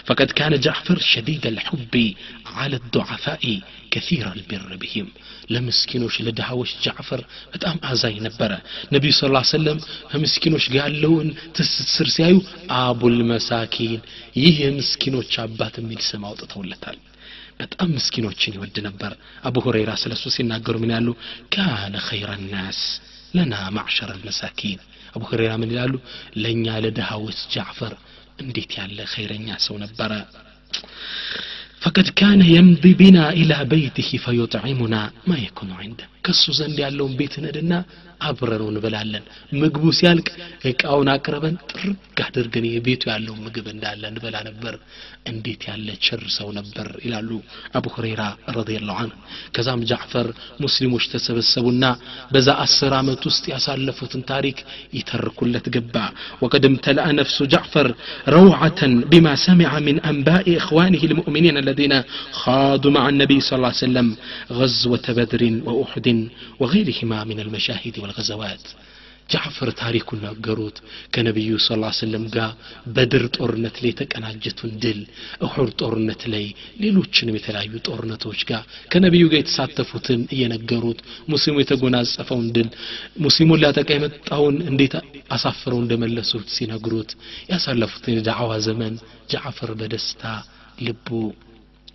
ፈቀድ 0.08 0.32
ካነ 0.38 0.54
ጃዕፈር 0.66 1.00
ሸዲድ 1.10 1.46
አልሑቢ 1.50 1.94
አለ 2.56 2.74
ዱዓፋኢ 2.94 3.46
ከሲር 3.94 4.26
አልቢር 4.32 4.64
ብሂም 4.82 5.10
ለምስኪኖች 5.52 6.16
ለድሃዎች 6.26 6.72
ጃዕፈር 6.86 7.22
በጣም 7.54 7.78
አዛኝ 7.90 8.18
ነበረ። 8.28 8.52
ነቢዩ 8.94 9.12
ስ 9.16 9.24
ሰለም 9.52 9.78
ከምስኪኖች 10.12 10.66
ጋር 10.70 10.82
ያለውን 10.86 11.28
ትስስር 11.58 12.10
ሲያዩ 12.16 12.38
አቡል 12.80 13.20
መሳኪን 13.32 14.00
ይህ 14.38 14.56
የምስኪኖች 14.66 15.34
አባት 15.46 15.76
የሚል 15.82 16.02
ስም 16.08 16.26
አውጥተውለታል። 16.30 16.98
በጣም 17.60 17.90
ምስኪኖችን 17.94 18.56
ይወድ 18.56 18.78
ነበር። 18.88 19.12
አቡ 19.44 19.56
ሁረይራ 19.66 19.92
ስለ 20.02 20.12
እሱ 20.18 20.26
ሲናገሩ 20.36 20.76
ምን 20.82 20.92
ያሉ? 20.96 21.08
ካነ 21.54 21.96
ኸይረ 22.08 22.30
ናስ 22.52 22.82
ለና 23.34 23.54
ማዕሸር 23.76 24.10
አልመሳኪን። 24.14 24.80
አቡ 25.16 25.22
ሁረይራ 25.30 25.54
ምን 25.62 25.72
ይላሉ? 25.74 25.94
ለእኛ 26.42 26.66
ለድሃዎች 26.84 27.40
ጃዕፈር 27.54 27.94
እንዴት 28.40 28.72
ያለ 28.80 29.00
ኸይረኛ 29.14 29.48
ሰው 29.66 29.76
ነበረ 29.84 30.12
ፈቀድ 31.82 32.08
ካነ 32.20 32.42
የምዲ 32.50 32.84
ቢና 33.00 33.18
ኢላ 33.40 33.54
በይትህ 33.72 34.10
ፈዩጥዒሙና 34.24 34.96
ማ 35.28 35.40
የኩኑ 35.42 35.72
ዒንደ 35.82 36.00
ከሱ 36.26 36.44
ዘንድ 36.58 36.78
ያለውን 36.84 37.14
ቤት 37.20 37.36
ነድና 37.44 37.74
አብረነው 38.22 38.70
እንበላለን። 38.72 39.24
ምግቡ 39.60 39.84
ሲያልቅ 39.98 40.28
እቃውን 40.70 41.10
አቅርበን 41.14 41.56
ጥርግ 41.72 41.98
አድርገን 42.26 42.66
የቤቱ 42.68 43.04
ያለውን 43.12 43.42
ምግብ 43.46 43.68
እንዳለ 43.74 44.02
እንበላ 44.10 44.38
ነበር። 44.48 44.76
እንዴት 45.32 45.62
ያለ 45.70 45.88
ቸር 46.06 46.24
ሰው 46.38 46.50
ነበር 46.58 46.88
ይላሉ 47.06 47.30
አቡ 47.78 47.86
ሁረይራ 47.96 48.24
ረዲየላሁ 48.56 48.96
አንሁ። 49.04 49.18
ከዛም 49.56 49.84
ጃዕፈር 49.92 50.28
ሙስሊሞች 50.64 51.06
ተሰበሰቡና 51.14 51.84
በዛ 52.34 52.50
አስር 52.66 52.96
ዓመት 53.00 53.24
ውስጥ 53.30 53.46
ያሳለፉትን 53.54 54.24
ታሪክ 54.32 54.58
ይተርኩለት 55.00 55.68
ገባ። 55.76 55.96
ወቀድ 56.44 56.66
እምተለአ 56.70 57.08
ነፍሱ 57.20 57.40
ጃዕፈር 57.54 57.90
ረውዓተን 58.36 58.96
ቢማ 59.14 59.28
ሰሚዐ 59.46 59.74
ምን 59.88 60.00
አንባኢ 60.12 60.48
እኽዋኒህ 60.60 61.06
ልሙእሚኒን 61.12 61.60
الذين 61.67 62.03
خاضوا 62.33 62.91
مع 62.91 63.09
النبي 63.09 63.41
صلى 63.41 63.57
الله 63.57 63.69
عليه 63.69 63.87
وسلم 63.87 64.09
غزوة 64.53 65.07
بدر 65.09 65.43
وأحد 65.67 66.07
وغيرهما 66.61 67.19
من 67.25 67.39
المشاهد 67.41 67.95
والغزوات 67.99 68.65
ጃዕፈር 69.31 69.69
ታሪኩን 69.81 70.19
ነገሩት 70.27 70.77
ከነቢዩ 71.15 71.51
ስ 71.65 71.69
ሰለም 72.01 72.25
ጋር 72.37 72.51
በድር 72.97 73.25
ጦርነት 73.37 73.77
ላይ 73.83 73.91
የተቀናጀቱን 73.93 74.73
ድል 74.83 74.99
እሑድ 75.47 75.71
ጦርነት 75.81 76.23
ላይ 76.33 76.45
ሌሎችንም 76.83 77.37
የተለያዩ 77.39 77.73
ጦርነቶች 77.89 78.41
ጋር 78.51 78.63
ከነቢዩ 78.93 79.25
ጋር 79.33 79.39
የተሳተፉትን 79.43 80.23
እየነገሩት 80.37 81.01
ሙስሊሙ 81.33 81.57
የተጎናጸፈውን 81.63 82.49
ድል 82.57 82.69
ሙስሊሙን 83.27 83.61
ሊያጠቃ 83.63 83.89
የመጣውን 83.97 84.59
እንዴት 84.71 84.97
አሳፍረው 85.37 85.81
እንደመለሱት 85.85 86.49
ሲነግሩት 86.57 87.13
ያሳለፉትን 87.53 88.17
የዳዕዋ 88.19 88.59
ዘመን 88.69 88.97
ጃዕፈር 89.35 89.73
በደስታ 89.83 90.25
ልቡ 90.89 91.09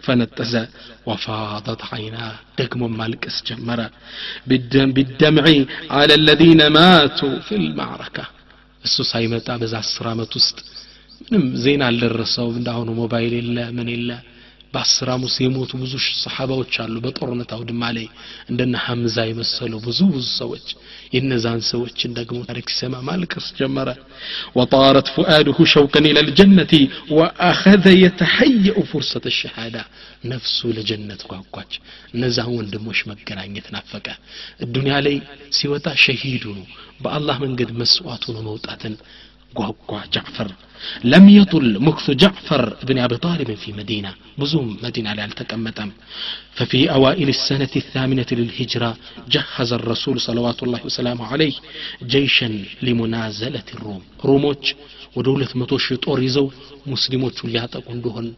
فنتزا 0.05 0.64
وفاضت 1.07 1.80
عيناه 1.92 2.34
دقم 2.59 2.80
مالك 3.00 3.26
اسجمرا 3.26 3.88
بالدم, 4.48 4.88
بالدمع 4.96 5.44
على 5.90 6.14
الذين 6.14 6.61
ماتوا 6.66 7.38
في 7.46 7.55
المعركة. 7.62 8.24
السو 8.84 9.03
سايمتا 9.03 9.57
بزا 9.57 9.78
السرامة 9.78 10.24
تست 10.24 10.57
من 11.32 11.57
زين 11.57 11.82
على 11.82 12.07
الرسول 12.07 12.55
من 12.55 12.62
دعونه 12.68 12.92
موبايل 12.92 13.32
إلا 13.42 13.64
من 13.70 13.88
إلا 13.88 14.18
በአስር 14.74 15.10
አሙስ 15.14 15.36
የሞቱ 15.41 15.72
ብዙ 15.82 15.93
ሰሓባዎች 16.22 16.74
አሉ 16.84 16.95
በጦርነት 17.03 17.51
አውድማ 17.55 17.84
ላይ 17.97 18.08
እንደነ 18.49 18.74
ሐምዛ 18.86 19.16
የመሰሉ 19.28 19.74
ብዙ 19.86 19.99
ብዙ 20.16 20.26
ሰዎች 20.39 20.66
የነዛን 21.16 21.62
ሰዎችን 21.70 22.12
ደግሞ 22.18 22.39
ታሪክ 22.49 22.68
ሲሰማ 22.72 22.95
ማልቀስ 23.08 23.47
ጀመረ 23.60 23.89
ወጣረት 24.60 25.10
ፉአድሁ 25.14 25.58
ሸውቀን 25.74 26.08
ኢላ 26.10 26.22
ልጀነቲ 26.28 26.74
ወአኸዘ 27.18 27.86
የተሐየኡ 28.03 28.82
ፉርሰት 28.91 29.28
ሸሃዳ 29.39 29.78
ነፍሱ 30.32 30.60
ለጀነት 30.78 31.24
ጓጓች 31.32 31.72
እነዛን 32.14 32.51
ወንድሞች 32.58 33.01
መገናኘት 33.12 33.70
ናፈቀ 33.76 34.08
ዱንያ 34.76 34.97
ላይ 35.08 35.18
ሲወጣ 35.58 35.88
ሸሂዱ 36.03 36.45
ነው 36.60 36.68
በአላህ 37.03 37.39
መንገድ 37.45 37.72
መስዋዕት 37.82 38.26
ሆኖ 38.30 38.38
መውጣትን 38.49 38.93
قوقوا 39.59 40.00
جعفر. 40.14 40.48
لم 41.05 41.24
يطل 41.28 41.78
مكث 41.80 42.11
جعفر 42.11 42.76
بن 42.88 42.98
أبي 42.98 43.16
طالب 43.16 43.55
في 43.55 43.72
مدينة 43.72 44.14
بزوم 44.38 44.78
مدينة 44.82 45.11
على 45.11 45.24
التكمتم 45.24 45.90
ففي 46.57 46.80
أوائل 46.90 47.28
السنة 47.28 47.72
الثامنة 47.76 48.26
للهجرة 48.32 48.96
جهز 49.28 49.70
الرسول 49.72 50.20
صلوات 50.20 50.62
الله 50.62 50.80
وسلامه 50.84 51.26
عليه 51.32 51.55
جيشا 52.03 52.48
لمنازلة 52.82 53.68
الروم. 53.74 54.03
روموتش 54.24 54.74
ودولة 55.16 55.48
متوش 55.55 55.92
طوريزو 55.92 56.50
مسلموتش 56.86 57.44
لياتقون 57.44 57.98
دهن 58.07 58.28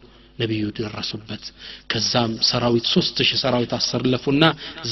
ነቢዩ 0.41 0.63
ደረሱበት። 0.77 1.43
ከዛም 1.91 2.31
كزام 2.31 2.31
سراويت 2.49 2.85
ሺህ 3.27 3.37
ሰራዊት 3.43 3.71
አሰለፉና 3.77 4.43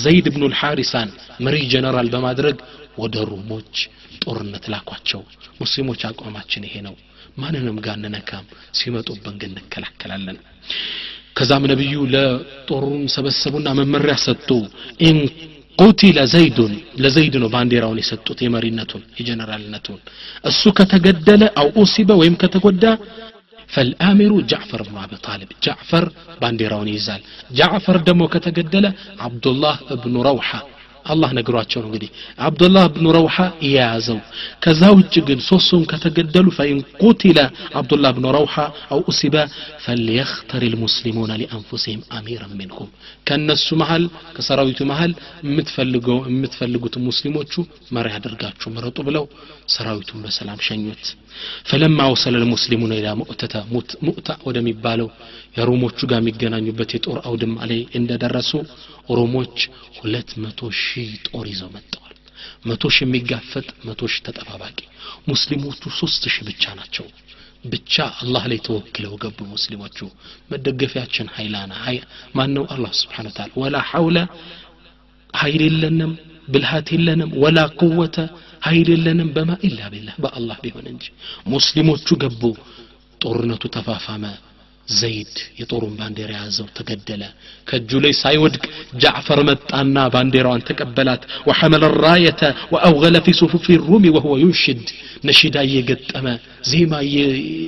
ዘይድ 0.04 0.28
ብኑ 0.36 0.44
ልሓሪሳን 0.54 1.10
መሪ 1.46 1.56
ጀነራል 1.74 2.08
በማድረግ 2.14 2.58
ወደ 3.02 3.16
ሩሞች 3.32 3.76
ጦርነት 4.24 4.66
ላኳቸው። 4.74 5.22
ሙስሊሞች 5.60 6.02
አቋማችን 6.10 6.68
ይሄ 6.68 6.76
ነው። 6.88 6.96
ማንንም 7.38 7.78
ጋር 7.86 7.96
እንነካም 8.00 8.46
ሲመጡብን 8.78 9.36
ግን 9.42 9.54
እንከላከላለን። 9.56 10.38
ከዛም 11.38 11.64
ነቢዩ 11.72 11.94
ለጦሩን 12.14 13.04
ሰበሰቡና 13.14 13.68
መመሪያ 13.80 14.16
ሰጡ። 14.26 14.50
إن 15.02 15.20
قتل 15.78 16.20
زيد 16.32 16.74
ለዘይድ 17.04 17.36
ነው 17.42 17.50
ባንዲራውን 17.54 18.00
የሰጡት 18.02 18.40
የመሪነቱን 18.46 19.04
የጀነራልነቱን። 19.20 20.00
እሱ 20.46 20.64
ከተገደለ 20.80 21.44
أو 21.62 21.70
ወይም 22.22 22.36
ከተጎዳ 22.44 22.86
فالأمير 23.70 24.32
جعفر 24.52 24.82
بن 24.88 24.98
أبي 25.04 25.14
طالب 25.26 25.52
ጃዕፈር 25.66 26.06
ባንዲራውን 26.42 26.90
ይይዛል። 26.92 27.22
ጃዕፈር 27.58 27.98
ደግሞ 28.08 28.24
ከተገደለ 28.34 28.86
አብዱላህ 29.20 29.78
እብኑ 29.96 30.16
ረውሓ 30.28 30.50
አላህ 31.06 31.30
ነግሯቸው 31.38 31.80
ነው 31.82 31.88
እንግዲህ። 31.90 32.10
አብዱላህ 32.46 32.86
ብኑ 32.94 33.06
ረውሓ 33.16 33.38
የያዘው። 33.66 34.20
ከዛ 34.64 34.82
ውጭ 34.98 35.16
ግን 35.28 35.40
ሶስቱም 35.48 35.84
ከተገደሉ 35.92 36.48
ፈኢን 36.58 36.80
ቁቲለ 37.02 37.40
አብዱላህ 37.80 38.12
ብኑ 38.18 38.26
ረውሓ 38.38 38.56
አው 38.92 39.02
ኡሲበ 39.10 39.36
ፈልየኽተር 39.86 40.64
ልሙስሊሙነ 40.74 41.32
ሊአንፉሲህም 41.42 42.04
አሚረን 42.18 42.54
ሚንሁም። 42.60 42.90
ከእነሱ 43.28 43.68
መሀል 43.82 44.06
ከሰራዊቱ 44.36 44.80
መሀል 44.92 45.12
የምትፈልጉት 46.30 46.96
ሙስሊሞቹ 47.08 47.54
መሪ 47.96 48.08
አድርጋችሁ 48.18 48.70
ምረጡ 48.76 48.98
ብለው 49.08 49.26
ሰራዊቱን 49.74 50.22
በሰላም 50.26 50.62
ሸኙት 50.68 51.06
ፈለማ 51.70 52.00
ወሰለ 52.12 52.36
ልሙስሊሙን 52.44 52.94
ኢላ 52.98 53.08
ሙእተተ 53.20 53.54
ሙእታ 54.06 54.30
ወደሚባለው 54.48 55.10
የሮሞቹ 55.58 56.00
ጋር 56.12 56.20
የሚገናኙበት 56.22 56.92
የጦር 56.96 57.18
አውድማ 57.28 57.58
ላይ 57.72 57.82
እንደደረሱ 58.00 58.52
ሮሞች 59.18 59.58
ሁለት 60.00 60.32
መቶ 60.44 60.70
ሺህ 60.82 61.12
ጦር 61.28 61.46
ይዘው 61.52 61.70
መጥተዋል። 61.76 62.10
መቶ 62.70 62.84
ሺህ 62.96 63.06
የሚጋፈጥ 63.06 63.68
መቶ 63.88 64.02
ሺህ 64.12 64.24
ተጠባባቂ። 64.28 64.78
ሙስሊሞቹ 65.30 65.84
ሶስት 66.00 66.24
ሺህ 66.28 66.44
ብቻ 66.50 66.64
ናቸው። 66.80 67.06
ብቻ 67.66 67.94
አላህ 68.22 68.44
ላይ 68.52 68.60
ተወክለው 68.66 69.14
ገቡ 69.22 69.40
ሙስሊሞቹ። 69.52 69.98
መደገፊያችን 70.52 71.28
ሀይላና 71.36 71.74
ማን 72.36 72.52
ነው 72.58 72.66
አላህ 72.74 72.92
ስብሓን 73.00 73.28
ታላ 73.38 73.52
ወላ 73.62 73.78
ሐውለ 73.92 74.18
ሀይል 75.34 75.62
የለንም 75.68 76.12
ብልሃት 76.48 76.88
የለንም 76.94 77.30
ወላ 77.44 77.60
ቁወተ 77.80 78.18
ሀይል 78.64 78.90
የለንም 78.94 79.30
በማ 79.36 79.52
ኢላ 79.68 79.80
ቢላህ 79.94 80.16
በአላህ 80.24 80.58
ቢሆን 80.64 80.88
እንጂ። 80.92 81.06
ሙስሊሞቹ 81.54 82.08
ገቡ 82.24 82.42
ጦርነቱ 83.22 83.64
ተፋፋመ። 83.74 84.26
ዘይድ 84.92 85.30
የጦሩን 85.60 85.94
ባንዲራ 86.00 86.32
የያዘው 86.34 86.66
ተገደለ። 86.78 87.22
ከእጁ 87.68 87.92
ላይ 88.04 88.14
ሳይወድቅ 88.18 88.64
ጃዕፈር 89.02 89.40
መጣና 89.50 89.98
ባንዲራዋን 90.14 90.66
ተቀበላት። 90.70 91.22
ወሐመለ 91.48 91.84
ራየተ 92.02 92.42
ወአውገለ 92.74 93.16
ፊ 93.26 93.36
ሱፉፊ 93.40 93.68
ሩሚ 93.86 94.06
ወሁወ 94.16 94.36
ዩንሽድ 94.44 94.82
ነሺዳ 95.24 95.56
እየገጠመ 95.68 96.26
ዜማ 96.72 96.94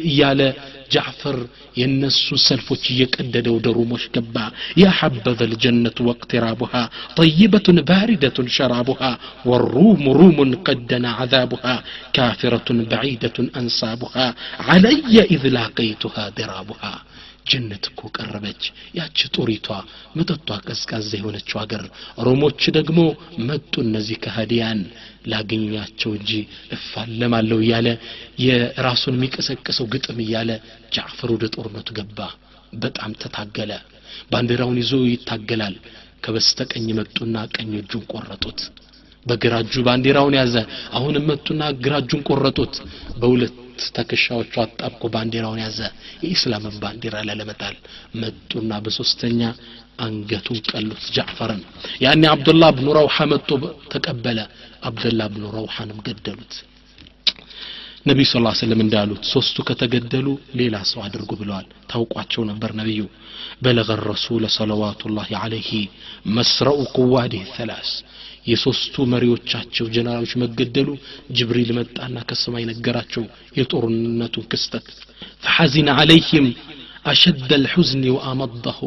እያለ 0.10 0.42
ጃዕፈር 0.95 1.39
የእነሱን 1.77 2.41
ሰልፎች 2.47 2.83
እየቀደደ 2.93 3.47
ወደ 3.57 3.67
ሩሞች 3.77 4.05
ገባ 4.15 4.37
ያ 4.81 4.93
ሐበዘ 4.99 5.41
ልጀነቱ 5.53 5.99
ወቅትራቡሃ 6.09 6.73
ጠይበቱን 7.19 7.79
ባሪደቱን 7.91 8.49
ሸራቡሃ 8.57 9.03
ወሩም 9.51 10.03
ሩሙን 10.19 10.53
ቀደና 10.67 11.07
ዓዛቡሃ 11.19 11.65
ካፊረቱን 12.17 12.81
በዒደቱን 12.91 13.49
አንሳቡሃ 13.61 14.17
ዓለየ 14.69 15.17
ኢዝ 15.37 15.47
ላቀይቱሃ 15.57 16.17
ድራቡሃ 16.39 16.83
ጀነት 17.46 17.86
እኮ 17.90 18.02
ቀረበች። 18.16 18.64
ያች 18.98 19.20
ጦሪቷ 19.36 19.68
መጠጧ 20.18 20.50
ቀዝቃዛ 20.66 21.10
የሆነችው 21.18 21.58
አገር። 21.62 21.84
ሮሞች 22.26 22.62
ደግሞ 22.78 23.00
መጡ 23.50 23.74
እነዚህ 23.84 24.18
ከሃዲያን 24.24 24.80
ላገኛቸው 25.32 26.12
እንጂ 26.18 26.32
እፋለማለሁ 26.78 27.58
እያለ 27.64 27.88
የራሱን 28.46 29.18
የሚቀሰቅሰው 29.18 29.88
ግጥም 29.94 30.20
እያለ 30.26 30.52
ጃዕፈር 30.96 31.32
ወደ 31.36 31.46
ጦርነቱ 31.56 31.90
ገባ። 32.00 32.20
በጣም 32.78 33.12
ተታገለ። 33.22 33.72
ባንዲራውን 34.32 34.80
ይዞ 34.82 34.94
ይታገላል። 35.10 35.76
ከበስተቀኝ 36.24 36.88
መጡና 36.98 37.36
ቀኝ 37.56 37.72
እጁን 37.80 38.04
ቆረጡት። 38.12 38.60
በግራ 39.26 39.54
እጁ 39.64 39.84
ባንዲራውን 39.86 40.36
ያዘ። 40.38 40.56
አሁንም 40.94 41.24
መጡና 41.30 41.62
ግራ 41.84 41.94
እጁን 42.04 42.22
ቆረጡት። 42.30 42.76
በሁለት 43.20 43.56
ትከሻዎቹ 43.96 44.54
አጣብቆ 44.64 45.02
ባንዲራውን 45.14 45.62
ያዘ። 45.64 45.80
የኢስላምን 46.24 46.76
ባንዲራ 46.84 47.16
ላለመጣል 47.28 47.76
መጡና 48.22 48.72
በሶስተኛ 48.86 49.42
አንገቱን 50.00 50.60
ቀሉት 50.70 51.04
ጃዕፈርን። 51.16 51.62
ያኔ 52.04 52.24
አብዱላህ 52.32 52.72
ብኑ 52.78 52.88
ረውሓ 52.98 53.18
መጥቶ 53.32 53.50
ተቀበለ። 53.94 54.40
አብደላህ 54.84 55.28
ብኑ 55.34 55.46
ረውሓንም 55.56 56.00
ገደሉት 56.08 56.56
نبي 58.08 58.24
صلى 58.24 58.40
الله 58.40 58.54
عليه 58.54 58.64
وسلم 58.66 58.78
من 58.78 58.90
دالوت 58.90 59.24
سوستو 59.34 59.64
كتجدلو 59.68 60.34
ليلا 60.58 60.84
سواد 60.92 61.14
رجوب 61.22 61.42
الوال 61.46 61.66
توقعتشو 61.92 62.42
نبر 62.50 62.72
نبيو 62.82 63.08
بلغ 63.66 63.88
الرسول 64.00 64.44
صلوات 64.60 65.02
الله 65.06 65.30
عليه 65.44 65.72
مسرع 66.38 66.76
قواده 66.98 67.42
الثلاث 67.48 67.90
የሶስቱ 68.52 68.96
መሪዎቻቸው 69.14 69.86
ጀነራሎች 69.96 70.34
መገደሉ 70.42 70.90
جبريل 71.38 71.70
መጣና 71.80 72.18
ከሰማ 72.30 72.56
ይነገራቸው 72.64 73.24
የጦርነቱን 73.60 74.46
ክስተት 74.52 74.88
فحزن 75.44 75.88
عليهم 76.00 76.46
اشد 77.12 77.50
الحزن 77.62 78.04
ወአመضሁ 78.16 78.80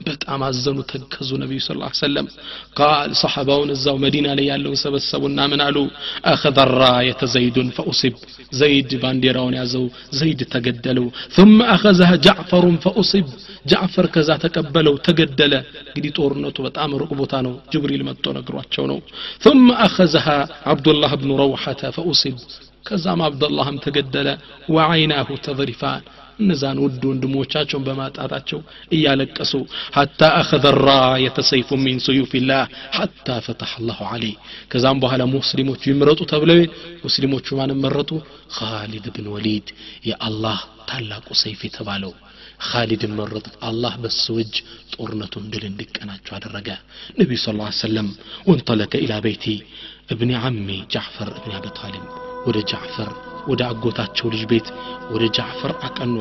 በጣም 0.00 0.40
አዘኑ 0.46 0.78
ተከዙ 0.90 1.30
ነቢዩ 1.42 1.58
ስ 1.60 1.70
ሰለም 2.00 2.26
ቃል 2.78 3.10
ሰሐባውን 3.20 3.70
እዛው 3.74 3.96
መዲና 4.04 4.26
ላይ 4.38 4.46
ያለውን 4.50 4.78
ሰበሰቡና 4.82 5.38
ምን 5.52 5.60
አሉ? 5.66 5.76
አኸذ 6.26 6.58
الراية 6.60 7.20
زيد 7.34 7.56
فأصب 7.76 8.14
زيد 8.52 8.90
ባንዲራውን 9.02 9.54
ያዘው 9.60 9.84
ዘይድ 10.18 10.40
ተገደለው 10.54 11.06
ثم 11.36 11.58
أخذها 11.76 12.14
جعفر 12.26 12.64
ፈኡሲብ 12.84 13.26
ጃዕፈር 13.66 14.06
ከዛ 14.14 14.30
ተቀበለው 14.44 14.94
ተገደለ። 15.06 15.52
እንግዲህ 15.88 16.10
ጦርነቱ 16.18 16.56
በጣም 16.66 16.90
ሩቅ 17.00 17.10
ቦታ 17.20 17.34
ነው 17.46 17.54
ጅብሪል 17.72 18.02
መጦ 18.08 18.24
ነግሯቸው 18.38 18.84
ነው። 18.92 18.98
ثم 19.42 19.66
أخذها 19.86 20.38
عبد 20.70 20.86
الله 20.88 21.10
ረውሐተ 21.42 21.82
ፈኡሲብ 21.96 22.36
ከዛም 22.86 23.20
አብደላህም 23.26 23.76
ተገደለ። 23.84 24.28
وعيناه 24.74 25.28
تذرفان 25.46 26.02
እነዛን 26.39 26.77
ውድ 26.83 27.01
ወንድሞቻቸውን 27.07 27.85
በማጣታቸው 27.87 28.59
እያለቀሱ 28.95 29.51
ሐታ 29.95 30.21
አኸዘ 30.37 30.65
ራየተ 30.79 31.39
ሰይፉ 31.49 31.77
ሚን 31.83 31.97
ስዩፊላህ 32.05 32.61
ሐታ 32.97 33.27
ፈተሐ 33.45 33.73
አላሁ 33.81 33.99
ዐለይህ 34.11 34.37
ከዛም 34.71 35.01
በኋላ 35.03 35.23
ሙስሊሞቹ 35.33 35.81
ይምረጡ 35.91 36.21
ተብለው 36.31 36.61
ሙስሊሞቹ 37.03 37.57
ማንም 37.59 37.81
መረጡ 37.85 38.11
ካሊድ 38.57 39.07
ብን 39.15 39.27
ወሊድ 39.33 39.67
የአላህ 40.09 40.59
ታላቁ 40.89 41.27
ሰይፍ 41.43 41.61
የተባለው 41.67 42.13
ካሊድን 42.65 43.13
መረጡት 43.17 43.55
አላህ 43.67 43.93
በሱ 44.01 44.25
እጅ 44.41 44.55
ጦርነቱን 44.93 45.45
ድል 45.51 45.63
እንዲቀናቸው 45.69 46.33
አደረገ 46.37 46.69
ነቢዩ 47.19 47.39
ስ 47.43 47.53
ላ 47.57 47.69
ሰለም 47.79 48.07
ወንጠለቀ 48.49 48.93
ኢላ 49.05 49.15
በይቲ 49.25 49.45
እብኒ 50.13 50.31
ዓሚ 50.41 50.67
ጃዕፈር 50.93 51.29
እብኒ 51.39 51.53
አቢ 51.59 51.67
ጣሊብ 51.79 52.05
ወደ 52.47 52.57
ጃዕፈር 52.71 53.11
ወደ 53.50 53.62
አጎታቸው 53.70 54.26
ልጅ 54.32 54.42
ቤት 54.50 54.68
ወደ 55.12 55.24
ጃዕፈር 55.36 55.72
አቀኑ። 55.86 56.16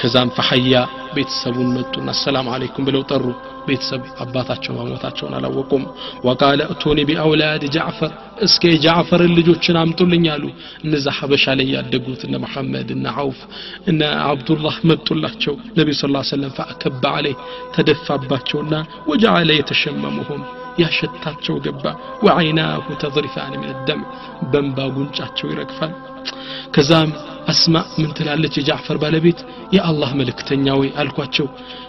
ከዛም 0.00 0.30
ፈሐያ 0.36 0.72
ቤተሰቡን 1.14 1.68
መጡና 1.76 2.08
አሰላም 2.14 2.48
አለይኩም 2.54 2.86
ብለው 2.88 3.02
ጠሩ። 3.10 3.26
ቤተሰብ 3.68 4.02
አባታቸው 4.22 4.72
መሞታቸውን 4.78 5.34
አላወቁም። 5.36 5.84
ወቃለ 6.26 6.60
እቱኒ 6.72 6.98
ቢአውላድ 7.08 7.62
ጃዕፈር 7.76 8.12
እስከ 8.46 8.62
የጃዕፈርን 8.72 9.32
ልጆችን 9.38 9.78
አምጡልኝ 9.82 10.26
አሉ። 10.34 10.44
እነዛ 10.84 11.06
ሀበሻ 11.18 11.54
ላይ 11.58 11.68
ያደጉት 11.76 12.22
እነ 12.28 12.36
መሐመድ 12.44 12.90
እነ 12.96 13.06
አውፍ 13.22 13.40
እነ 13.86 14.02
አብዱላህ 14.26 14.76
መጡላቸው። 14.90 15.56
ነቢ 15.78 15.88
ስ 15.94 16.04
ሰለም 16.30 16.52
ፈአከባ 16.58 17.04
አለይህ 17.18 17.38
ተደፋባቸውና 17.76 18.74
ወጀዓለ 19.08 19.50
የተሸመሙሁም 19.58 20.44
ያሸታቸው 20.78 21.56
ገባ። 21.64 21.84
ወዐይናሁ 22.24 22.86
ተዝሪፋን 23.02 23.54
ምን 23.60 23.72
ደም 23.88 24.02
በንባ 24.52 24.78
ጉንጫቸው 24.96 25.48
ይረግፋል። 25.50 25.92
ከዛም 26.74 27.10
አስማ 27.48 27.74
ምን 27.98 28.10
ትላለች? 28.16 28.54
የጃዕፈር 28.58 28.96
ባለቤት 29.02 29.40
የአላህ 29.74 30.10
መልእክተኛ 30.20 30.66
ወይ 30.80 30.88
አልኳቸው። 31.00 31.46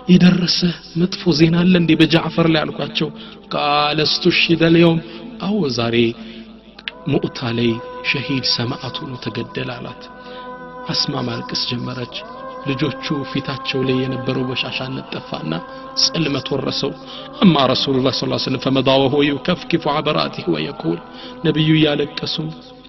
የደረሰ 0.10 0.60
መጥፎ 1.02 1.34
ዜና 1.40 1.56
አለ 1.64 1.74
እንዴ 1.82 1.92
በጃዕፈር 2.00 2.48
ላይ 2.54 2.62
አልኳቸው። 2.66 3.10
ቃለ 3.54 4.00
ስቱሽሂደ 4.14 4.64
ልየውም 4.76 5.00
አዎ 5.42 5.60
ዛሬ 5.78 5.96
ሙእታ 7.08 7.40
ላይ 7.58 7.72
ሸሂድ 8.10 8.46
ሰማዕቱ 8.54 8.98
ነው 9.10 9.20
ተገደለ 9.26 9.70
አላት። 9.78 10.02
አስማ 10.90 11.22
ማልቀስ 11.28 11.62
ጀመረች 11.70 12.16
ልጆቹ 12.67 13.07
ፊታቸው 13.31 13.81
ላይ 13.87 13.97
የነበረው 14.03 14.45
በሻሻነት 14.51 15.07
ጠፋና 15.15 15.55
ጽልመት 16.03 16.47
ወረሰው 16.55 16.93
አማ 17.45 17.65
ረሱሉላህ 17.73 18.15
ስ 18.15 18.29
ስለም 18.45 18.61
ፈመዳ 18.65 18.91
ወሆ 19.03 19.17
ዩከፍኪፉ 19.29 19.85
አበራቲህ 19.95 20.47
ወየቁል 20.55 21.01
ነቢዩ 21.47 21.71
እያለቀሱ 21.79 22.37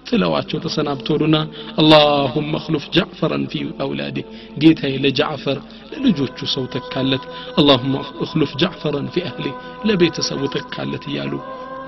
ጥለዋቸው 0.08 0.58
ተሰናብተውሉና 0.64 1.36
አላሁመ 1.80 2.50
እክሉፍ 2.58 2.84
ጃዕፈረን 2.96 3.44
ፊ 3.52 3.62
አውላዴ 3.84 4.18
ጌታዬ 4.62 4.94
ለጃዕፈር 5.04 5.58
ለልጆቹ 5.92 6.38
ሰው 6.54 6.64
ተካለት 6.74 7.24
አላሁመ 7.60 7.94
እክሉፍ 8.24 8.52
ጃዕፈረን 8.62 9.08
ፊ 9.14 9.24
አህሌ 9.30 9.46
ለቤተሰቡ 9.90 10.42
ተካለት 10.56 11.06
እያሉ 11.12 11.32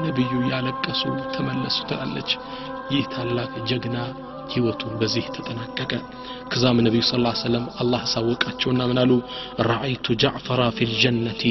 ነቢዩ 0.07 0.33
እያለቀሱ 0.47 1.03
ተመለሱ 1.37 1.79
ትላለች 1.91 2.33
ይህ 2.95 3.05
ታላቅ 3.15 3.53
ጀግና 3.71 3.99
ህይወቱን 4.52 4.94
በዚህ 5.00 5.26
ተጠናቀቀ። 5.36 5.92
ከዛም 6.52 6.80
ነቢዩ 6.86 7.04
ስ 7.04 7.14
ሰለም 7.42 7.66
አላህ 7.82 8.02
አሳወቃቸውና 8.06 8.82
ምን 8.90 9.00
አሉ? 9.04 9.12
ረአይቱ 9.68 10.16
ጃዕፈራ 10.24 10.62
ፊ 10.76 10.88
ልጀነቲ 10.92 11.44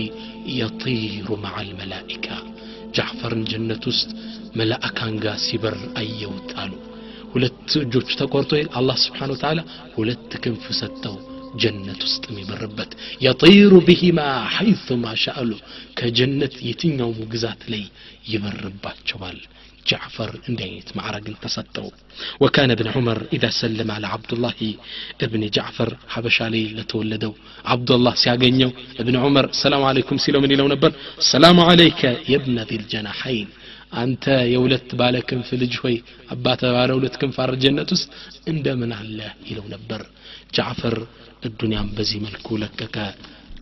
የጢሩ 0.57 1.29
መዓ 1.45 1.57
ልመላኢካ 1.69 2.27
ጃዕፈርን 2.97 3.43
ጀነት 3.51 3.83
ውስጥ 3.91 4.09
መላእካን 4.59 5.17
ጋር 5.25 5.37
ሲበር 5.45 5.75
አየውት 6.01 6.51
ሁለት 7.33 7.69
እጆቹ 7.81 8.09
ተቆርጦ 8.21 8.53
አላህ 8.79 8.97
ስብሓን 9.03 9.33
ወተዓላ 9.35 9.61
ሁለት 9.95 10.33
ክንፍ 10.45 10.65
ሰጠው 10.79 11.17
ጀነት 11.63 12.01
ውስጥ 12.07 12.25
የሚበርበት 12.31 12.91
የጢሩ 13.25 13.73
ቢሂማ 13.87 14.21
ሐይثማ 14.57 15.05
ሻአሉ 15.23 15.51
ከጀነት 15.99 16.55
የትኛውም 16.69 17.21
ግዛት 17.33 17.63
ላይ 17.73 17.85
ይበርባቸዋል 18.33 19.39
ጃዕፈር 19.86 20.32
እንዲህ 20.48 20.64
አይነት 20.68 20.88
ማዕረግን 20.98 21.36
ተሰጠው 21.44 21.88
ወካነ 22.44 22.72
እብን 22.76 22.88
ዑመር 22.94 23.20
ኢዛ 23.36 23.46
ሰለመ 23.58 23.90
አለ 23.96 24.06
ዓብዱላህ 24.14 24.56
እብን 25.26 25.44
ጃዕፈር 25.58 25.92
ሀበሻ 26.14 26.48
ላይ 26.54 26.64
ለተወለደው 26.78 27.34
ዓብዱላህ 27.74 28.16
ሲያገኘው 28.24 28.72
እብን 29.02 29.18
ዑመር 29.22 29.48
ሰላም 29.62 29.84
አለይኩም 29.90 30.22
ሲለው 30.26 30.42
ምን 30.46 30.54
ይለው 30.56 30.70
ነበር 30.74 30.92
ሰላሙ 31.30 31.60
አለይከ 31.68 32.02
የብነ 32.34 32.58
ዚልጀናሐይን 32.72 33.52
አንተ 34.02 34.24
የሁለት 34.54 34.90
ባለ 35.00 35.16
ክንፍ 35.30 35.50
ልጅ 35.62 35.74
ሆይ 35.84 35.96
አባተ 36.34 36.72
ባለ 36.76 36.90
ሁለት 36.98 37.16
ክንፍ 37.22 37.38
አር 37.44 37.52
ጀነት 37.64 37.90
ውስጥ 37.96 38.08
እንደምን 38.52 38.92
አለ 38.98 39.20
ይለው 39.50 39.68
ነበር 39.76 40.02
ጃዕፈር 40.58 40.96
እዱንያም 41.48 41.90
በዚህ 41.98 42.20
መልኩ 42.26 42.58
ለቀቀ 42.64 42.98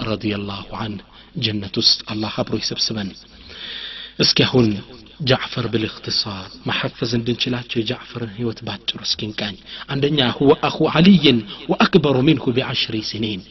ረዲየላሁ 0.10 0.70
አንህ 0.84 1.04
ጀነት 1.46 1.76
ውስጥ 1.82 2.00
አላህ 2.14 2.34
አብሮ 2.42 2.56
ይሰብስበን 2.62 3.10
እስኪ 4.24 4.40
አሁን 4.48 4.68
ጃዕፈር 5.30 5.66
ብልእክትሳር 5.74 6.46
ማሐፈዝ 6.68 7.12
እንድንችላቸው 7.18 7.78
የጃዕፈርን 7.80 8.32
ህይወት 8.38 8.60
ባጭሩ 8.68 9.00
እስኪንቃኝ 9.08 9.56
አንደኛ 9.94 10.30
ሁወ 10.38 10.52
አኹ 10.70 10.88
ዓልይን 10.94 11.40
ወአክበሩ 11.72 12.16
ሚንሁ 12.28 12.46
ቢዐሽሪ 12.58 12.96
ሲኒን 13.10 13.42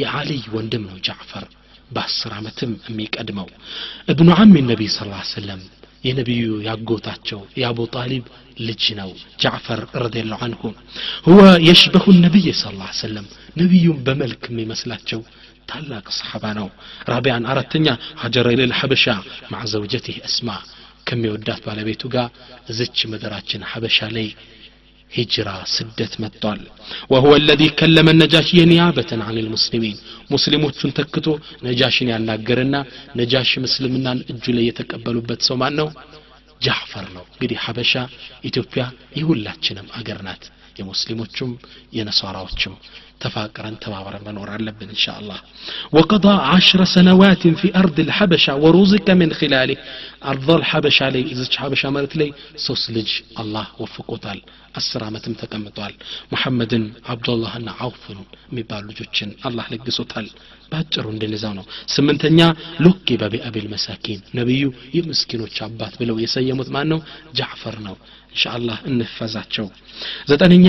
የዓልይ 0.00 0.44
ወንድም 0.56 0.84
ነው 0.90 0.98
ጃዕፈር 1.06 1.46
በአስር 1.90 2.32
ዓመትም 2.38 2.72
የሚቀድመው 2.88 3.48
እብኑ 4.12 4.30
ዓሚ 4.38 4.54
ነቢይ 4.70 4.90
ስ 4.92 5.00
ሰለም 5.32 5.60
የነቢዩ 6.04 6.48
ያጎታቸው 6.66 7.40
የአቡ 7.60 7.78
ጣሊብ 7.94 8.24
ልጅ 8.66 8.84
ነው 8.98 9.10
ጃዕፈር 9.42 9.80
ረዲየላሁ 10.02 10.40
አንሁ 10.46 10.60
ሁወ 11.26 11.38
የሽበሁ 11.68 12.04
ነቢይ 12.24 12.48
ስ 12.54 12.64
ሰለም 13.00 13.26
ነቢዩም 13.60 13.98
በመልክ 14.06 14.42
የሚመስላቸው 14.50 15.20
ታላቅ 15.68 16.06
ሰሓባ 16.18 16.44
ነው 16.58 16.68
ራቢያን 17.10 17.48
አራተኛ 17.52 17.88
ሀጀረ 18.22 18.46
ኢለል 18.54 18.72
ሐበሻ 18.78 19.04
ማዕ 19.52 19.64
ዘውጀቲህ 19.72 20.16
እስማ 20.28 20.48
ከሚወዳት 21.07 21.61
ባለቤቱ 21.65 22.03
ጋር 22.13 22.27
እዝች 22.69 22.99
ምድራችን 23.11 23.63
ሐበሻ 23.71 23.97
ላይ 24.15 24.27
ሂጅራ 25.11 25.49
ስደት 25.73 26.13
መጥቷል። 26.21 26.61
ወሁወ 27.11 27.33
አለዚ 27.37 27.61
ከለመ 27.79 28.07
ነጃሽየ 28.19 28.61
ኒያበተን 28.69 29.21
አን 29.25 29.37
ልሙስሊሚን 29.39 29.97
ሙስሊሞቹን 30.31 30.93
ተክቶ 30.99 31.27
ነጃሽን 31.67 32.09
ያናገርና 32.13 32.75
ነጃሽ 33.19 33.51
ምስልምናን 33.65 34.21
እጁ 34.31 34.45
ላይ 34.57 34.65
የተቀበሉበት 34.69 35.41
ሰው 35.47 35.57
ማን 35.61 35.75
ነው 35.81 35.89
ጃዕፈር 36.61 37.05
ነው። 37.15 37.23
እንግዲህ 37.33 37.57
ሐበሻ 37.65 37.93
ኢትዮጵያ 38.49 38.83
የሁላችንም 39.19 39.87
አገር 39.99 40.19
ናት። 40.27 40.43
የሙስሊሞቹም 40.79 41.51
የነሷራዎችም 41.97 42.73
ተፋቅረን 43.23 43.75
ተባብረን 43.83 44.23
መኖር 44.27 44.49
አለብን 44.55 44.89
እንሻ 44.95 45.05
አላህ 45.19 45.39
ወቀضى 45.93 46.33
عشر 46.53 46.79
سنوات 46.95 47.43
في 47.59 47.67
أرض 47.75 47.97
الحبشة 47.99 48.53
ورزق 48.63 49.07
من 49.11 49.29
خلاله. 49.33 49.77
أرض 50.25 50.49
الحبشة 50.51 51.05
لي 51.09 51.21
إذا 51.31 51.45
حبشة 51.61 51.87
مرت 51.89 52.13
لي 52.15 52.27
سوس 52.57 52.83
لج 52.95 53.09
الله 53.41 53.65
وفقوتال 53.81 54.39
አስር 54.79 55.01
ዓመትም 55.07 55.33
ተቀምጧል። 55.41 55.93
ሙሐመድን 56.31 56.83
አብዱላህና 57.11 57.69
አውፍን 57.85 58.19
የሚባሉ 58.51 58.83
ልጆችን 58.91 59.29
አላህ 59.47 59.65
ለግሶታል። 59.73 60.27
በአጭሩ 60.72 61.04
እንደነዛው 61.12 61.52
ነው 61.58 61.64
ስምንተኛ 61.92 62.40
ሉኪ 62.84 63.16
በቢአቢል 63.20 63.66
መሳኪን 63.74 64.20
ነቢዩ 64.38 64.64
የምስኪኖች 64.96 65.56
አባት 65.66 65.94
ብለው 66.00 66.18
የሰየሙት 66.22 66.70
ማን 66.74 66.90
ነው 66.92 67.00
ጃዕፈር 67.38 67.76
ነው 67.86 67.96
እንሻአላህ 68.30 68.78
እንፈዛቸው 68.90 69.66
ዘጠነኛ 70.30 70.68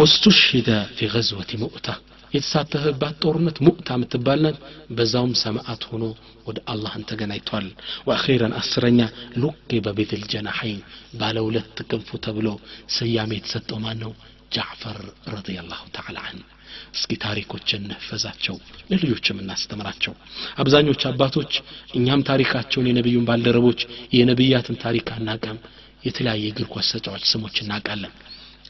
ወስቱሽሂደ 0.00 0.70
ፊ 0.96 1.08
ገዝወቲ 1.12 1.52
ሙእታ 1.62 1.88
የተሳተፈባት 2.36 3.14
ጦርነት 3.22 3.58
ሙእታ 3.66 3.88
የምትባልናት 3.96 4.56
በዛውም 4.96 5.32
ሰማዕት 5.42 5.82
ሆኖ 5.90 6.04
ወደ 6.48 6.58
አላህን 6.72 7.06
ተገናኝቷል 7.10 7.66
ወአኺረን 8.08 8.54
አስረኛ 8.60 9.00
ሉቂ 9.42 9.78
በቤትል 9.86 10.22
ጀናሐይን 10.32 10.80
ባለ 11.20 11.36
ሁለት 11.46 11.78
ክንፉ 11.90 12.18
ተብሎ 12.26 12.48
ስያሜ 12.96 13.32
የተሰጠው 13.38 13.80
ማን 13.84 14.00
ነው 14.04 14.12
ጃዕፈር 14.52 14.98
ረዲየላሁ 15.34 15.82
ተዓላ 15.96 16.18
አን 16.28 16.40
እስኪ 16.95 17.11
ታሪኮችን 17.23 17.81
እንፈዛቸው 17.85 18.55
ለልጆችም 18.91 19.39
እናስተምራቸው። 19.41 20.13
አብዛኞች 20.61 21.03
አባቶች 21.09 21.53
እኛም 21.97 22.25
ታሪካቸውን 22.29 22.89
የነቢዩን 22.89 23.27
ባልደረቦች 23.29 23.81
የነቢያትን 24.17 24.79
ታሪክ 24.83 25.07
አናቀም 25.15 25.59
የተለያየ 26.03 26.45
እግር 26.51 26.67
ኳስ 26.73 26.89
ተጫዋች 26.95 27.23
ስሞች 27.31 27.55
እናውቃለን። 27.63 28.13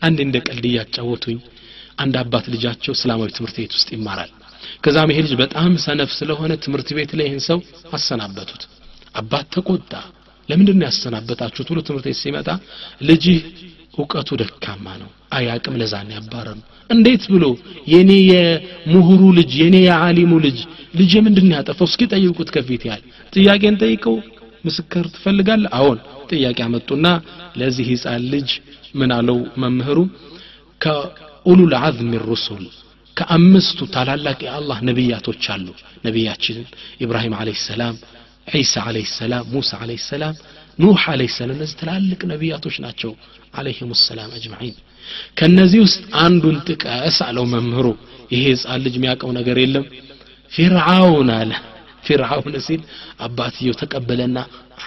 አንድ 0.02 0.20
እንደ 0.26 0.38
ቀልድ 0.48 0.66
እያጫወቱኝ 0.70 1.40
አንድ 1.98 2.16
አባት 2.22 2.46
ልጃቸው 2.54 2.94
እስላማዊ 2.98 3.30
ትምህርት 3.36 3.58
ቤት 3.62 3.74
ውስጥ 3.78 3.90
ይማራል። 3.96 4.32
ከዛም 4.84 5.12
ይሄ 5.12 5.20
ልጅ 5.26 5.34
በጣም 5.42 5.72
ሰነፍ 5.86 6.12
ስለሆነ 6.18 6.52
ትምህርት 6.64 6.90
ቤት 6.98 7.12
ላይ 7.20 7.26
ይህን 7.30 7.42
ሰው 7.48 7.60
አሰናበቱት። 7.98 8.64
አባት 9.16 9.48
ተቆጣ። 9.56 9.94
ለምንድን 10.50 10.78
ነው 10.80 10.86
ያሰናበታችሁት? 10.88 11.68
ብሎ 11.72 11.80
ትምህርት 11.88 12.06
ቤት 12.08 12.18
ሲመጣ 12.22 12.48
ልጅህ 13.02 13.40
እውቀቱ 13.94 14.30
ደካማ 14.42 14.86
ነው። 15.02 15.10
አያቅም 15.34 15.76
ለዛን 15.80 16.10
ያባረሩ 16.16 16.58
እንዴት 16.90 17.24
ብሎ 17.34 17.46
የኔ 17.92 18.12
የምሁሩ 18.30 19.22
ልጅ 19.38 19.52
የኔ 19.62 19.78
የዓሊሙ 19.86 20.32
ልጅ 20.46 20.60
ልጅ 21.00 21.12
ምንድን 21.26 21.46
ነው 21.50 21.56
ያጠፋው? 21.58 21.88
እስኪ 21.90 22.02
ጠይቁት 22.14 22.50
ከፊት 22.56 22.84
ያህል። 22.90 23.04
ጥያቄን 23.34 23.76
ጠይቀው 23.84 24.16
ምስክር 24.66 25.06
ትፈልጋል 25.14 25.64
አዎን። 25.78 26.00
ጥያቄ 26.32 26.58
አመጡና 26.66 27.06
ለዚህ 27.60 27.86
ህፃን 27.92 28.24
ልጅ 28.34 28.50
ምን 28.96 29.12
አለው 29.18 29.40
መምህሩ? 29.62 29.98
ከኡሉል 30.82 31.74
አዝም 31.82 32.12
ሩሱል 32.26 32.66
ከአምስቱ 33.18 33.80
ታላላቅ 33.94 34.40
የአላህ 34.46 34.78
ነቢያቶች 34.90 35.44
አሉ። 35.54 35.68
ነቢያችን 36.06 36.60
ኢብራሂም 37.02 37.34
አለህ 37.40 37.58
ሰላም 37.68 37.96
ዒሳ 38.54 38.74
አለህ 38.88 39.08
ሰላም 39.18 39.44
ሙሳ 39.54 39.72
አለህ 39.84 40.00
ሰላም 40.08 40.36
ኑህ 40.80 41.04
አለህ 41.12 41.32
ሰላም 41.36 41.56
እነዚህ 41.56 41.76
ትላልቅ 41.82 42.22
ነቢያቶች 42.32 42.76
ናቸው 42.86 43.12
አለይሂም 43.54 43.92
ሰላም 44.02 44.32
አጅማዒን። 44.38 44.76
ከነዚህ 45.38 45.80
ውስጥ 45.86 46.02
አንዱን 46.22 46.58
ጥቀስ 46.68 47.18
አለው 47.28 47.46
መምህሩ። 47.54 47.88
ይሄ 48.32 48.44
ህፃን 48.54 48.82
ልጅ 48.86 48.96
የሚያውቀው 48.98 49.32
ነገር 49.40 49.58
የለም። 49.64 49.86
ፊርዓውን 50.52 51.30
አለ። 51.38 51.52
ፊርዓውን 52.06 52.56
ሲል 52.66 52.82
አባትየው 53.22 53.76
ተቀበለና 53.82 54.38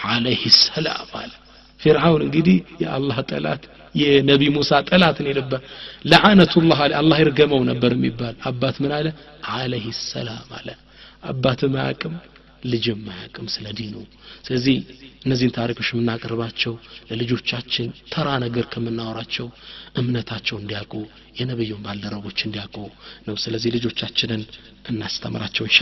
አለይህ 0.09 0.43
ሰላም 0.67 1.11
አለ። 1.21 1.33
ፊርዓውን 1.81 2.23
እንግዲህ 2.27 2.57
የአላህ 2.83 3.19
ጠላት 3.31 3.63
የነቢ 3.95 4.43
ሙሳ 4.55 4.71
ጠላትን 4.89 5.27
የነበር 5.31 5.61
ለዓነቱላህ 6.05 6.79
አለ 6.85 6.93
አላህ 7.01 7.17
ይርገመው 7.23 7.61
ነበር 7.71 7.91
የሚባል 7.97 8.35
አባት 8.51 8.77
ምን 8.83 8.93
አለ? 8.99 9.07
አለይህ 9.55 9.87
ሰላም 10.09 10.49
አለ። 10.59 10.69
አባትም 11.25 11.75
አያቅም 11.81 12.15
ልጅም 12.65 13.03
አያቅም 13.13 13.47
ስለ 13.55 13.67
ዲኑ። 13.79 13.95
ስለዚህ 14.47 14.77
እነዚህን 15.25 15.55
ታሪኮች 15.57 15.89
የምናቀርባቸው 15.93 16.73
ለልጆቻችን 17.11 17.87
ተራ 18.13 18.29
ነገር 18.45 18.67
ከምናወራቸው 18.73 19.47
እምነታቸው 19.97 20.57
እንዲያውቁ 20.59 20.95
የነብዩን 21.39 21.85
ባልደረቦች 21.87 22.41
እንዲያውቁ 22.47 22.77
ነው። 23.29 23.37
ስለዚህ 23.45 23.73
ልጆቻችንን 23.77 24.43
እናስተምራቸው 24.89 25.67
እንሻ 25.67 25.81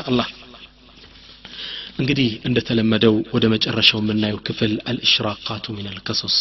እንግዲህ 2.00 2.30
እንደተለመደው 2.48 3.14
ወደ 3.34 3.44
መጨረሻው 3.52 4.00
የምናየው 4.02 4.38
ክፍል 4.46 4.72
አልእሽራቃቱ 4.90 5.74
ሚን 5.76 5.88
አልቀሶስ 5.90 6.36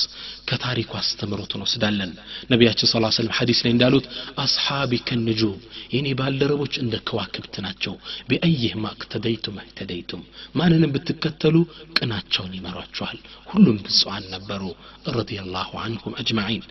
ከታሪኩ 0.50 0.92
አስተምሮት 1.00 1.52
እንወስዳለን። 1.56 2.12
ነቢያችን 2.52 2.90
ስ 2.90 3.16
ሰለም 3.18 3.34
ሐዲስ 3.38 3.60
ላይ 3.66 3.72
እንዳሉት 3.74 4.06
አስሓቢ 4.44 5.00
ከንጁም 5.08 5.58
የኔ 5.94 6.08
ባልደረቦች 6.20 6.74
እንደ 6.84 6.96
ከዋክብት 7.08 7.56
ናቸው። 7.66 7.94
ቢአይህ 8.30 8.74
ማቅተደይቱም 8.86 9.58
እህተደይቱም 9.62 10.24
ማንንም 10.56 10.94
ብትከተሉ 10.96 11.56
ቅናቸውን 11.98 12.56
ይመሯችኋል 12.58 13.18
ሁሉም 13.52 13.78
ብፁዓን 13.86 14.26
ነበሩ። 14.34 14.64
ረዲየላሁ 15.12 15.72
አንሁም 15.84 16.16
አጅማዒን። 16.20 16.66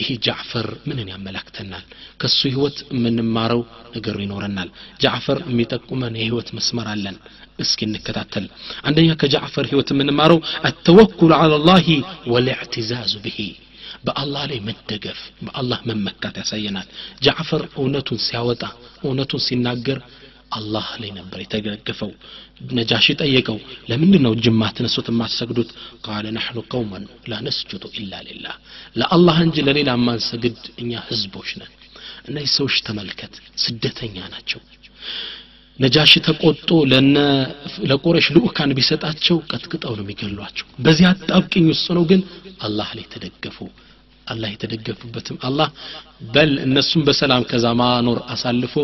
ይሄ 0.00 0.08
ጃዕፈር 0.26 0.68
ምንን 0.88 1.10
ያመላክተናል? 1.12 1.84
ከሱ 2.20 2.40
ህይወት 2.48 2.78
የምንማረው 2.94 3.62
ነገሩ 3.94 4.16
ይኖረናል። 4.24 4.70
ጃዕፈር 5.00 5.40
የሚጠቁመን 5.48 6.18
የህይወት 6.18 6.50
መስመር 6.56 6.88
አለን። 6.94 7.16
እስኪ 7.60 7.80
እንከታተል 8.16 8.46
አንደኛ 8.86 9.10
ከጃዕፈር 9.20 9.64
ህይወት 9.70 9.88
የምንማረው 9.92 10.38
አተወኩል 10.68 11.32
አላ 11.36 11.52
ላህ 11.68 11.86
ወልእዕትዛዙ 12.32 13.12
ብሂ። 13.24 13.38
በአላህ 14.06 14.42
ላይ 14.50 14.58
መደገፍ 14.68 15.18
በአላህ 15.44 15.78
መመካት 15.88 16.34
ያሳየናል። 16.40 16.88
ጃዕፈር 17.24 17.62
እውነቱን 17.76 18.18
ሲያወጣ 18.26 18.62
እውነቱን 19.04 19.42
ሲናገር 19.46 19.98
አላህ 20.52 20.88
ላይ 21.02 21.10
ነበር 21.18 21.38
የተደገፈው። 21.42 22.10
ነጃሺ 22.72 23.06
ጠየቀው 23.20 23.58
ለምንድን 23.90 24.22
ነው 24.26 24.32
ጅማ 24.44 24.62
ትነሱት 24.76 25.06
የማትሰግዱት? 25.10 25.70
ቃለ 26.06 26.24
ናሕኑ 26.36 26.58
ቀውመን 26.72 27.04
ላ 27.30 27.40
ነስጁዱ 27.46 27.84
ኢላ 27.98 28.12
ሊላህ። 28.28 28.54
ለአላህ 28.96 29.38
እንጂ 29.46 29.56
ለሌላ 29.66 29.90
ማንሰግድ 30.06 30.60
እኛ 30.82 30.92
ህዝቦች 31.08 31.50
ነን። 31.60 31.72
እነዚህ 32.28 32.52
ሰዎች 32.58 32.76
ተመልከት 32.86 33.32
ስደተኛ 33.64 34.16
ናቸው 34.34 34.60
ነጃሺ 35.78 36.12
ተቆጦ 36.26 36.70
ለነ 36.90 37.16
ለቆረሽ 37.90 38.26
ልኡካን 38.34 38.74
ቢሰጣቸው 38.78 39.36
ቀጥቅጠው 39.50 39.94
ነው 39.96 40.04
የሚገሏቸው። 40.04 40.66
በዚህ 40.84 41.06
አጣብቅኝ 41.10 41.64
ውስጥ 41.72 41.86
ነው 41.96 42.04
ግን 42.10 42.20
አላህ 42.60 42.90
ላይ 42.96 43.06
ተደገፉ። 43.14 43.58
አላህ 44.26 44.48
የተደገፉበትም 44.52 45.38
አላህ 45.46 45.68
በል 46.34 46.52
እነሱም 46.64 47.02
በሰላም 47.06 47.42
ከዛ 47.48 47.64
ማኖር 47.80 48.18
አሳልፎ 48.34 48.74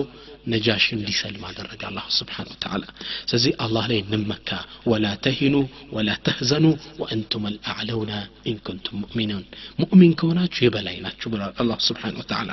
ነጃሽ 0.51 0.85
እንዲሰልም 0.95 1.43
አደረገ 1.49 1.81
አላሁ 1.89 2.05
ስብሓን 2.17 2.47
ወተዓላ 2.51 2.83
ስለዚህ 3.29 3.53
አላህ 3.65 3.85
ላይ 3.91 3.99
እንመካ 4.03 4.49
ወላ 4.91 5.05
ተሂኑ 5.25 5.55
ወላ 5.95 6.09
ተህዘኑ 6.25 6.65
ወአንቱም 7.01 7.45
አልአዕለውና 7.49 8.13
ኢንኩንቱም 8.51 8.99
ሙእሚኑን 9.03 9.45
ሙእሚን 9.81 10.13
ከሆናችሁ 10.19 10.61
የበላይ 10.65 10.97
ናችሁ 11.05 11.29
ብሏል 11.33 11.53
አላሁ 11.61 11.79
ስብሓን 11.87 12.17
ወተዓላ 12.21 12.51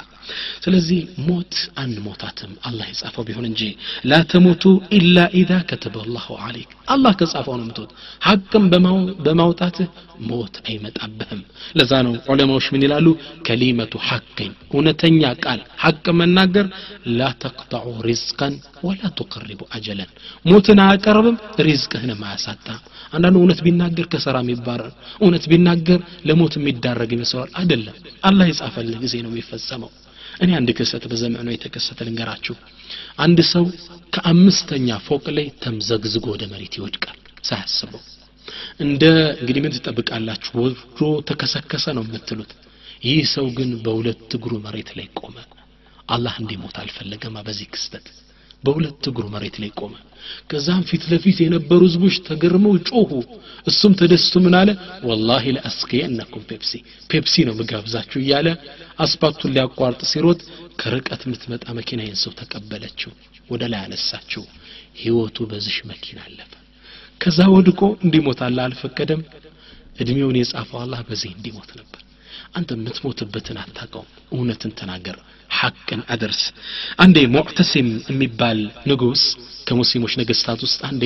ስለዚህ 0.65 1.01
ሞት 1.29 1.55
አንሞታትም 1.83 2.53
አላህ 2.69 2.87
የጻፈው 2.93 3.27
ቢሆን 3.29 3.49
እንጂ 3.51 3.63
ላ 4.05 4.23
ተሞቱ 4.33 4.65
ኢላ 4.99 5.27
ኢዛ 5.41 5.53
ከተበ 5.71 5.97
አላሁ 6.07 6.29
አለይክ 6.47 6.73
አላህ 6.95 7.13
ከጻፈው 7.21 7.57
ነው 7.59 7.67
ምትወት 7.69 7.93
ሐቅም 8.23 8.65
በማውጣትህ 9.27 9.91
ሞት 10.28 10.56
አይመጣብህም። 10.66 11.42
ለዛ 11.78 11.92
ነው 12.06 12.14
ዑለማዎች 12.30 12.68
ምን 12.74 12.84
ይላሉ? 12.86 13.08
ከሊመቱ 13.48 13.94
ሐቅን 14.08 14.52
እውነተኛ 14.72 15.32
ቃል 15.44 15.60
ሐቅ 15.84 16.06
መናገር 16.20 16.68
ላ 17.18 17.30
ተቅጠዑ 17.42 17.88
ሪዝቀን 18.08 18.54
ወላ 18.84 19.02
ቱቀሪቡ 19.20 19.62
አጀለን። 19.76 20.10
ሞትን 20.46 20.82
አያቀርብም 20.84 21.38
ሪዝቅህንም 21.68 22.22
አያሳጣም 22.28 22.82
አንዳንዱ 23.14 23.36
እውነት 23.42 23.62
ቢናገር 23.66 24.08
ከሰራ 24.14 24.38
የሚባረር 24.44 24.92
እውነት 25.22 25.46
ቢናገር 25.52 26.00
ለሞት 26.28 26.56
የሚዳረግ 26.58 27.12
ይመስለዋል። 27.16 27.52
አይደለም። 27.60 27.96
አላህ 28.24 28.46
የጻፈልህ 28.50 29.00
ጊዜ 29.04 29.16
ነው 29.26 29.32
የሚፈጸመው። 29.34 29.92
እኔ 30.38 30.50
አንድ 30.58 30.70
ክስተት 30.78 31.04
በዘመኑ 31.12 31.48
የተከሰተ 31.52 32.00
ልንገራችሁ። 32.08 32.56
አንድ 33.20 33.40
ሰው 33.52 33.66
ከአምስተኛ 34.16 34.98
ፎቅ 35.08 35.26
ላይ 35.38 35.48
ተምዘግዝጎ 35.64 36.26
ወደ 36.34 36.44
መሬት 36.52 36.76
ይወድቃል 36.78 37.18
ሳያስበው 37.44 38.02
እንደ 38.84 39.04
እንግዲህ 39.40 39.62
ምን 39.64 39.76
ትጠብቃላችሁ 39.78 40.54
ወርዶ 40.62 41.00
ተከሰከሰ 41.30 41.86
ነው 41.98 42.06
የምትሉት። 42.08 42.52
ይህ 43.04 43.20
ሰው 43.34 43.48
ግን 43.58 43.72
በሁለት 43.84 44.30
እግሩ 44.38 44.54
መሬት 44.64 44.90
ላይ 44.98 45.08
ቆመ። 45.20 45.38
አላህ 46.10 46.36
እንዲሞት 46.42 46.76
አልፈለገማ 46.82 47.38
በዚህ 47.48 47.68
ክስተት። 47.74 48.06
በሁለት 48.64 49.04
እግሩ 49.10 49.26
መሬት 49.34 49.56
ላይ 49.62 49.72
ቆመ። 49.80 49.96
ከዛም 50.50 50.82
ፊት 50.90 51.04
ለፊት 51.12 51.38
የነበሩ 51.44 51.82
ህዝቦች 51.88 52.16
ተገርመው 52.28 52.74
ጮሁ 52.90 53.12
እሱም 53.68 53.94
ተደስቶ 54.00 54.34
ምን 54.46 54.56
አለ? 54.60 54.70
والله 55.08 55.46
لأسقينكم 55.56 56.44
ፔፕሲ 56.50 56.72
ፔፕሲ 57.10 57.36
ነው 57.48 57.56
ምጋብዛችሁ 57.60 58.20
እያለ 58.22 58.48
አስፓልቱን 59.00 59.54
ሊያቋርጥ 59.56 60.02
ሲሮጥ 60.12 60.40
ከርቀት 60.82 61.22
የምትመጣ 61.26 61.66
መኪና 61.80 62.02
ይህን 62.06 62.20
ሰው 62.24 62.34
ተቀበለችው 62.40 63.14
ወደ 63.50 63.64
ላይ 63.74 63.82
አነሳችው። 63.86 64.46
ህይወቱ 65.02 65.38
በዚሽ 65.50 65.78
መኪና 65.92 66.20
አለፈ 66.28 66.52
ከዛ 67.22 67.40
ወድቆ 67.54 67.82
እንዲሞት 68.06 68.40
አላ 68.46 68.60
አልፈቀደም። 68.68 69.22
እድሜውን 70.00 70.38
የጻፈው 70.40 70.80
አላህ 70.84 71.00
በዚህ 71.08 71.32
እንዲሞት 71.36 71.72
ነበር። 71.80 72.02
አንተ 72.58 72.70
የምትሞትበትን 72.76 73.58
አታቀውም 73.62 74.08
እውነትን 74.34 74.72
ተናገር 74.80 75.18
ሐቅን 75.52 76.02
አደርስ 76.14 76.42
አንዴ 77.04 77.18
ሙዕተሲም 77.36 77.90
የሚባል 78.12 78.60
ንጉስ 78.90 79.22
ከሙስሊሞች 79.68 80.14
ነገስታት 80.22 80.60
ውስጥ 80.66 80.80
አንዴ 80.90 81.04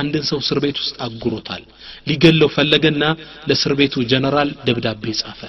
አንድን 0.00 0.24
ሰው 0.30 0.38
እስር 0.42 0.58
ቤት 0.64 0.78
ውስጥ 0.82 0.96
አጉሮታል። 1.06 1.62
ሊገለው 2.06 2.50
ፈለገና 2.56 3.02
ለእስር 3.48 3.74
ቤቱ 3.80 4.04
ጀነራል 4.12 4.50
ደብዳቤ 4.66 5.14
ጻፈ። 5.22 5.40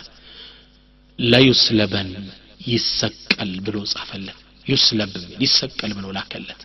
ለዩስለበን 1.19 2.09
ይሰቀል 2.69 3.51
ብሎ 3.65 3.77
ጻፈለት። 3.91 4.39
ዩስለብ 4.65 5.11
ይሰቀል 5.43 5.91
ብሎ 5.97 6.05
ላከለት 6.17 6.61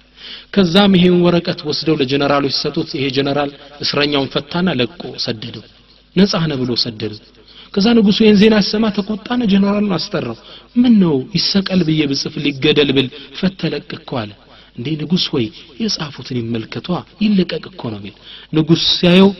ከዛም 0.55 0.93
ይሄን 0.99 1.17
ወረቀት 1.27 1.61
ወስደው 1.69 1.97
ለጀነራሎች 2.01 2.55
ሲሰጡት 2.57 2.91
ይሄ 2.97 3.05
ጀነራል 3.17 3.51
እስረኛውን 3.85 4.31
ፈታና 4.35 4.69
ለቆ 4.81 5.03
ሰደደው። 5.25 5.65
ነጻ 6.17 6.35
ነ 6.45 6.55
ብሎ 6.61 6.71
ሰደደው። 6.85 7.21
ከዛ 7.75 7.87
ንጉሱ 7.97 8.19
ይህን 8.25 8.39
ዜና 8.41 8.55
ሲሰማ 8.65 8.85
ተቆጣነ 8.97 9.41
ጀነራሉን 9.53 9.95
አስጠራው። 9.97 10.39
ምን 10.77 10.95
ነው 11.03 11.17
ይሰቀል 11.37 11.83
ብዬ 11.89 12.01
ብጽፍ 12.11 12.35
ሊገደል 12.45 12.91
ብል 12.97 13.09
ፈተለቅ 13.41 13.91
አለ። 14.23 14.31
እንዴ 14.79 14.89
ንጉስ 15.01 15.25
ወይ 15.35 15.47
የጻፉትን 15.81 16.37
ይመልከቷ። 16.41 16.89
ይለቀቅ 17.25 17.65
እኮ 17.71 17.83
ነው 17.93 17.99
የሚል። 18.01 18.15
ንጉስ 18.53 18.83
ሲያየው 18.97 19.31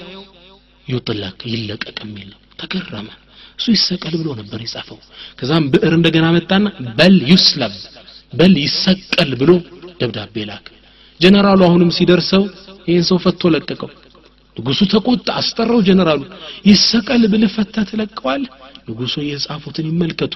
ዩጥለቅ 0.89 1.39
ይለቀቅ 1.53 1.99
የሚል 2.05 2.29
ነው። 2.33 2.39
ተገረመ። 2.61 3.09
እሱ 3.59 3.67
ይሰቀል 3.77 4.15
ብሎ 4.21 4.29
ነበር 4.39 4.61
የጻፈው። 4.65 4.99
ከዛም 5.39 5.65
ብዕር 5.73 5.93
እንደገና 5.99 6.27
መጣና 6.37 6.67
በል 6.99 7.17
ዩስለብ 7.31 7.75
በል 8.33 8.55
ይሰቀል 8.65 9.31
ብሎ 9.41 9.51
ደብዳቤ 10.01 10.45
ላክ 10.51 10.67
ጀነራሉ 11.21 11.61
አሁንም 11.69 11.91
ሲደርሰው 11.97 12.45
ይህን 12.89 13.05
ሰው 13.09 13.19
ፈቶ 13.25 13.51
ለቀቀው። 13.55 13.91
ንጉሱ 14.57 14.81
ተቆጣ 14.93 15.27
አስጠራው 15.41 15.81
ጀነራሉ። 15.89 16.23
ይሰቀል 16.67 17.23
ብልህ 17.33 17.51
ፈታ 17.57 17.75
ትለቀዋል? 17.91 18.43
ንጉሱ 18.89 19.15
የጻፉትን 19.29 19.87
ይመልከቱ። 19.91 20.35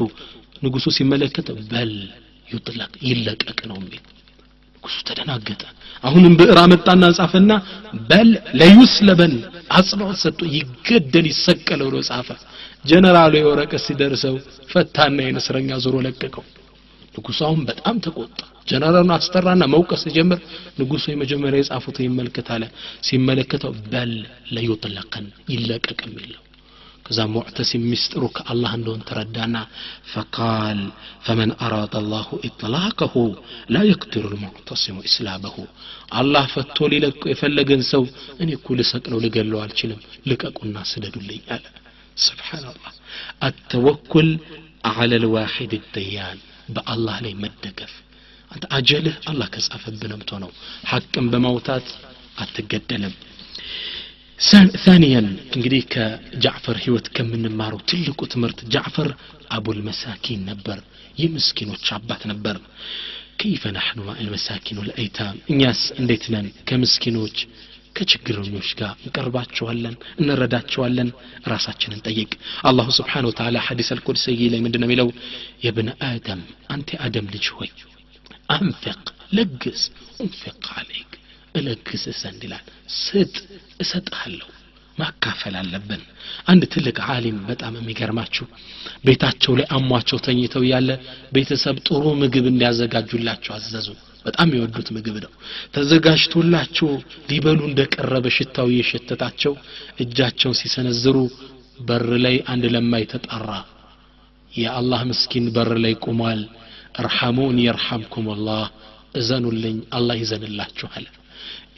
ንጉሱ 0.62 0.86
ሲመለከት 0.96 1.48
በል 1.70 1.92
ይጥለቅ 2.48 2.92
ይለቀቅ 3.08 3.58
ነው 3.70 3.76
የሚል 3.80 4.02
ንጉሱ 4.76 4.96
ተደናገጠ። 5.08 5.62
አሁንም 6.04 6.34
ብዕር 6.38 6.58
አመጣና 6.62 7.04
ጻፈና 7.18 7.52
በል 8.10 8.30
ለዩስለበን 8.60 9.34
አጽንዖት 9.76 10.18
ሰጥቶ 10.22 10.40
ይገደል 10.56 11.26
ይሰቀል 11.32 11.80
ብሎ 11.86 11.96
ጻፈ። 12.08 12.28
ጀነራሉ 12.84 13.32
የወረቀት 13.38 13.82
ሲደርሰው 13.86 14.34
ፈታና 14.72 15.18
የእስረኛ 15.26 15.70
ዞሮ 15.84 15.96
ለቀቀው 16.06 16.44
ንጉሱ 17.14 17.40
አሁን 17.46 17.60
በጣም 17.68 17.96
ተቆጣ። 18.04 18.38
ጀነራሉን 18.68 19.12
አስጠራና 19.14 19.64
መውቀስ 19.72 20.02
ሲጀምር 20.04 20.38
ንጉሱ 20.78 21.04
የመጀመሪያ 21.10 21.58
የጻፉትን 21.60 22.06
ይመልከት 22.06 22.48
አለ 22.54 22.64
ሲመለከተው 23.08 23.72
በል 23.90 24.12
ለዩጥለቅን 24.54 25.26
ይለቀቅ 25.52 25.98
የሚለው 26.06 26.40
ከዛ 27.06 27.20
ሙዕተሲም 27.32 27.82
ሚስጥሩ 27.90 28.22
ከአላህ 28.36 28.70
እንደሆን 28.76 29.00
ተረዳና 29.08 29.56
ፈቃል 30.12 30.78
ፈመን 31.26 31.50
አራደ 31.64 31.94
አላሁ 32.00 32.28
ኢጥላቀሁ 32.48 33.14
ላ 33.74 33.82
የቅድሩ 33.88 34.24
ልሙዕተሲሙ 34.32 34.96
ኢስላበሁ 35.08 35.56
አላህ 36.20 36.46
ፈቶ 36.54 36.88
ሊለቀው 36.92 37.28
የፈለገን 37.32 37.82
ሰው 37.90 38.04
እኔ 38.38 38.50
እኮ 38.58 38.76
ልሰቅለው 38.78 39.20
ልገለው 39.24 39.60
አልችልም 39.64 40.00
ልቀቁና 40.30 40.86
ስደዱልኝ 40.92 41.42
አለ። 41.56 41.64
ስብሓንላህ 42.24 42.92
አተወኩል 43.48 44.30
አላ 44.90 45.12
ልዋሒድ 45.22 45.74
ደያን 45.94 46.40
በአላህ 46.69 47.17
ላይ 47.25 47.33
መደገፍ 47.43 47.93
አንተ 48.51 48.65
አጀልህ 48.77 49.15
አላህ 49.31 49.47
ከጻፈብህ 49.53 50.07
ነው 50.09 50.17
የምትሆነው 50.17 50.51
ሐቅን 50.91 51.25
በማውታት 51.33 51.87
አትገደልም 52.37 53.15
ثانيا 54.85 55.21
እንግዲህ 55.55 55.81
ከጃዕፈር 55.93 56.77
ህይወት 56.83 57.07
ከምንማረው 57.15 57.79
ትልቁ 57.89 58.19
ትምህርት 58.33 58.59
ጃዕፈር 58.73 59.09
አቡል 59.49 59.79
መሳኪን 59.87 60.41
ነበር 60.49 60.77
የምስኪኖች 61.17 61.85
አባት 61.97 62.21
ነበር 62.31 62.57
ከይፈ 63.41 63.63
ናሕኑ 63.75 63.99
ማ 64.07 64.15
ልመሳኪን 64.19 64.79
ወልአይታም 64.81 65.35
እኛስ 65.53 65.81
እንዴት 66.01 66.23
ነን 66.33 66.47
ከምስኪኖች 66.69 67.37
ከችግረኞች 67.96 68.68
ጋር 68.78 68.92
እንቀርባቸዋለን 69.04 69.94
እንረዳቸዋለን። 70.20 71.10
ራሳችንን 71.52 72.02
ጠይቅ። 72.06 72.30
አላሁ 72.64 72.88
ስብሓን 72.98 73.28
ወተላ 73.28 73.64
ሐዲስ 73.66 73.90
አልቁድሰይ 73.94 74.40
ላይ 74.52 74.62
ምንድን 74.64 74.82
ነው 74.82 74.88
የሚለው? 74.88 75.10
የብነ 75.64 75.90
አደም 76.08 76.42
አንተ 76.68 76.98
አደም 77.06 77.28
ልጅ 77.34 77.46
ሆይ 77.56 77.70
አንፊቅ 78.50 79.02
ለግስ 79.34 79.82
እንፊቅ 80.20 80.64
አለይክ 80.78 81.12
እለግስ 81.54 82.04
ዘንድ 82.20 82.42
ይላል። 82.46 82.64
ስጥ 82.98 83.34
እሰጥሃለሁ 83.80 84.48
ማካፈል 84.98 85.54
አለብን። 85.60 86.02
አንድ 86.48 86.62
ትልቅ 86.72 86.96
አሊም 87.12 87.38
በጣም 87.48 87.74
የሚገርማችሁ 87.78 88.44
ቤታቸው 89.06 89.52
ላይ 89.58 89.66
አሟቸው 89.76 90.18
ተኝተው 90.26 90.64
ያለ 90.68 90.90
ቤተሰብ 91.32 91.78
ጥሩ 91.88 92.04
ምግብ 92.20 92.46
እንዲያዘጋጁላቸው 92.50 93.54
አዘዙ 93.56 93.88
በጣም 94.24 94.48
የወዱት 94.54 94.88
ምግብ 94.96 95.16
ነው። 95.24 95.32
ተዘጋጅቶላቸው 95.74 96.90
ሊበሉ 97.30 97.60
እንደቀረበ 97.66 98.26
ሽታው 98.36 98.68
እየሸተታቸው 98.72 99.54
እጃቸውን 99.98 100.58
ሲሰነዝሩ 100.60 101.16
በር 101.80 102.08
ላይ 102.24 102.36
አንድ 102.46 102.64
ለማይ 102.74 103.04
ተጣራ 103.12 103.50
የአላህ 104.52 105.00
ምስኪን 105.08 105.46
በር 105.54 105.72
ላይ 105.84 105.94
ቆሟል። 106.04 106.42
እርሐሙን 106.98 107.56
የርሐምኩም 107.62 108.26
አላህ 108.34 108.64
እዘኑልኝ 109.14 109.76
አላህ 109.92 110.16
ይዘንላችኋል 110.20 111.06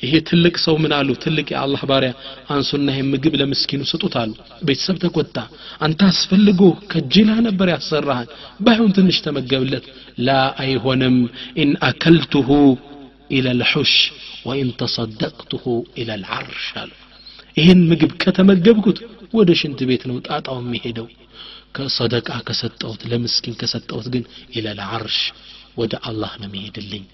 ይሄ 0.03 0.13
ትልቅ 0.29 0.55
ሰው 0.65 0.75
ምን 0.83 0.93
አሉ? 0.97 1.09
ትልቅ 1.23 1.47
የአላህ 1.53 1.83
ባሪያ 1.91 2.11
አንሱና 2.51 2.87
ይሄ 2.93 3.01
ምግብ 3.11 3.35
ለምስኪኑ 3.41 3.83
ስጡት 3.91 4.15
አሉ። 4.23 4.33
ቤተሰብ 4.67 4.97
ተቆጣ። 5.05 5.37
አንተ 5.81 6.01
አስፈልጎ 6.11 6.61
ከጅላ 6.91 7.31
ነበር 7.47 7.69
ያሰራሃል። 7.73 8.29
ባይሆን 8.61 8.91
ትንሽ 8.97 9.19
ተመገብለት። 9.27 9.87
لا 10.21 10.31
አይሆንም። 10.63 11.17
إن 11.59 11.73
أكلته 11.89 12.51
إلى 13.31 13.47
الحش 13.61 13.95
وإن 14.47 14.71
تصدقته 14.81 15.65
إلى 16.01 16.11
العرش 16.23 16.67
አሉ። 16.83 16.93
ይህን 17.57 17.81
ምግብ 17.91 18.13
ከተመገብኩት 18.23 18.99
ወደ 19.35 19.51
ሽንት 19.61 19.81
ቤት 19.89 20.03
ነው 20.09 20.17
ጣጣው 20.27 20.59
የሚሄደው። 20.63 21.07
ከሰደቃ 21.75 22.29
ከሰጠውት 22.47 23.01
ለምስኪን 23.11 23.55
ከሰጠውት 23.61 24.07
ግን 24.15 24.25
إلى 24.55 24.67
العرش 24.79 25.19
ወደ 25.77 25.95
አላህ 26.09 26.33
ነው 26.41 26.49
የሚሄድልኝ። 26.49 27.05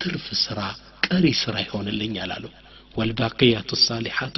ትርፍ 0.00 0.26
ስራ 0.42 0.60
ቀሪ 1.06 1.26
ስራ 1.40 1.54
ይሆንልኝ 1.64 2.14
አላሉ። 2.24 2.44
والباقيات 2.94 3.70
الصالحات 3.84 4.36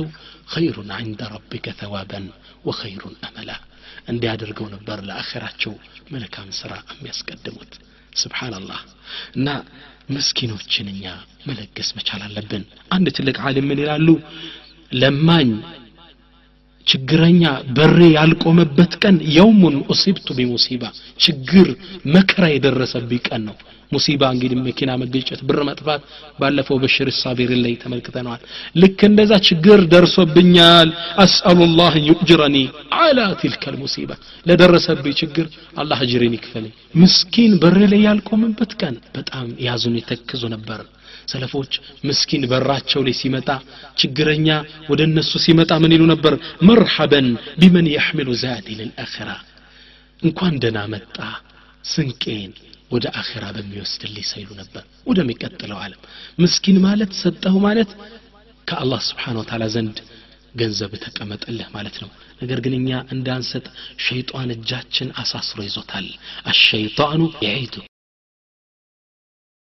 خير 0.52 0.90
عند 0.96 1.20
ربك 1.34 1.66
ثوابا 1.80 2.26
وخير 2.68 3.16
أملا። 3.28 3.50
እንዲያደርገው 4.10 4.66
ነበር 4.74 4.98
ለአኼራቸው 5.08 5.72
መልካም 6.14 6.48
ስራ 6.60 6.72
የሚያስቀድሙት። 6.92 7.72
ስብሓንላህ 8.12 8.80
እና 9.36 9.48
ምስኪኖችን 10.10 10.86
እኛ 10.92 11.04
መለገስ 11.48 11.88
መቻል 11.98 12.22
አለብን። 12.26 12.62
አንድ 12.94 13.08
ትልቅ 13.16 13.36
ዓሊም 13.46 13.66
ምን 13.70 13.80
ይላሉ? 13.82 14.08
ለማኝ 14.92 15.50
ችግረኛ 16.88 17.44
በሬ 17.76 17.98
ያልቆመበት 18.14 18.92
ቀን 19.02 19.16
የውሙን 19.36 19.76
ኡሲብቱ 19.92 20.28
ቢሙሲባ 20.38 20.84
ችግር 21.20 21.68
መከራ 22.14 22.44
የደረሰብኝ 22.52 23.20
ቀን 23.28 23.42
ነው። 23.48 23.56
ሙሲባ 23.92 24.22
እንግዲህ 24.34 24.58
መኪና 24.64 24.90
መገጨት 25.02 25.40
ብር 25.48 25.58
መጥፋት 25.68 26.02
ባለፈው 26.40 26.76
በሽር 26.82 27.08
ሳቢር 27.18 27.50
ላይ 27.62 27.74
ተመልክተነዋል። 27.82 28.42
ልክ 28.76 28.98
እንደዛ 29.08 29.32
ችግር 29.48 29.80
ደርሶብኛል። 29.92 30.90
አስአሉላህ 31.24 31.94
ዩጅረኒ 32.08 32.56
አላ 32.98 33.18
ትልከል 33.42 33.76
ሙሲባ 33.82 34.10
ለደረሰብኝ 34.46 35.14
ችግር 35.22 35.46
አላህ 35.76 36.00
እጅሬን 36.06 36.36
ይክፈልኝ። 36.38 36.72
ምስኪን 37.02 37.54
በሬ 37.62 37.80
ላይ 37.92 38.02
ያልቆመበት 38.08 38.74
ቀን 38.82 38.96
በጣም 39.16 39.48
ያዙን 39.66 39.98
የተክዙ 40.00 40.44
ነበር 40.54 40.82
ሰለፎች 41.28 41.72
ምስኪን 42.04 42.42
በራቸው 42.50 43.00
ላይ 43.06 43.14
ሲመጣ 43.20 43.48
ችግረኛ 44.00 44.48
ወደ 44.90 45.00
እነሱ 45.08 45.32
ሲመጣ 45.44 45.72
ምን 45.82 45.94
ይሉ 45.94 46.02
ነበር? 46.12 46.34
መርሐበን 46.68 47.28
ቢመን 47.60 47.88
የሕሚሉ 47.94 48.28
ዛዲ 48.42 48.66
ልልአኺራ 48.80 49.30
እንኳን 50.22 50.54
ደና 50.62 50.78
መጣ 50.92 51.16
ስንቄን 51.84 52.52
ወደ 52.90 53.06
አኺራ 53.20 53.44
በሚወስድልኝ 53.56 54.24
ሰይሉ 54.30 54.50
ነበር። 54.60 54.82
ወደሚቀጥለው 55.08 55.78
ዓለም 55.84 56.00
ምስኪን 56.38 56.78
ማለት 56.86 57.12
ሰጠሁ 57.20 57.54
ማለት 57.66 57.90
ከአላህ 58.68 59.00
ስብሓን 59.08 59.38
ወተዓላ 59.40 59.66
ዘንድ 59.74 59.98
ገንዘብ 60.54 60.92
ተቀመጠልህ 61.04 61.68
ማለት 61.74 61.96
ነው። 62.02 62.10
ነገር 62.42 62.58
ግን 62.64 62.74
እኛ 62.78 62.90
እንዳንሰጥ 63.14 63.64
ሸይጣን 64.06 64.50
እጃችን 64.56 65.08
አሳስሮ 65.22 65.58
ይዞታል። 65.66 66.08
አሸይጣኑ 66.46 67.20
የዒዱ 67.46 67.74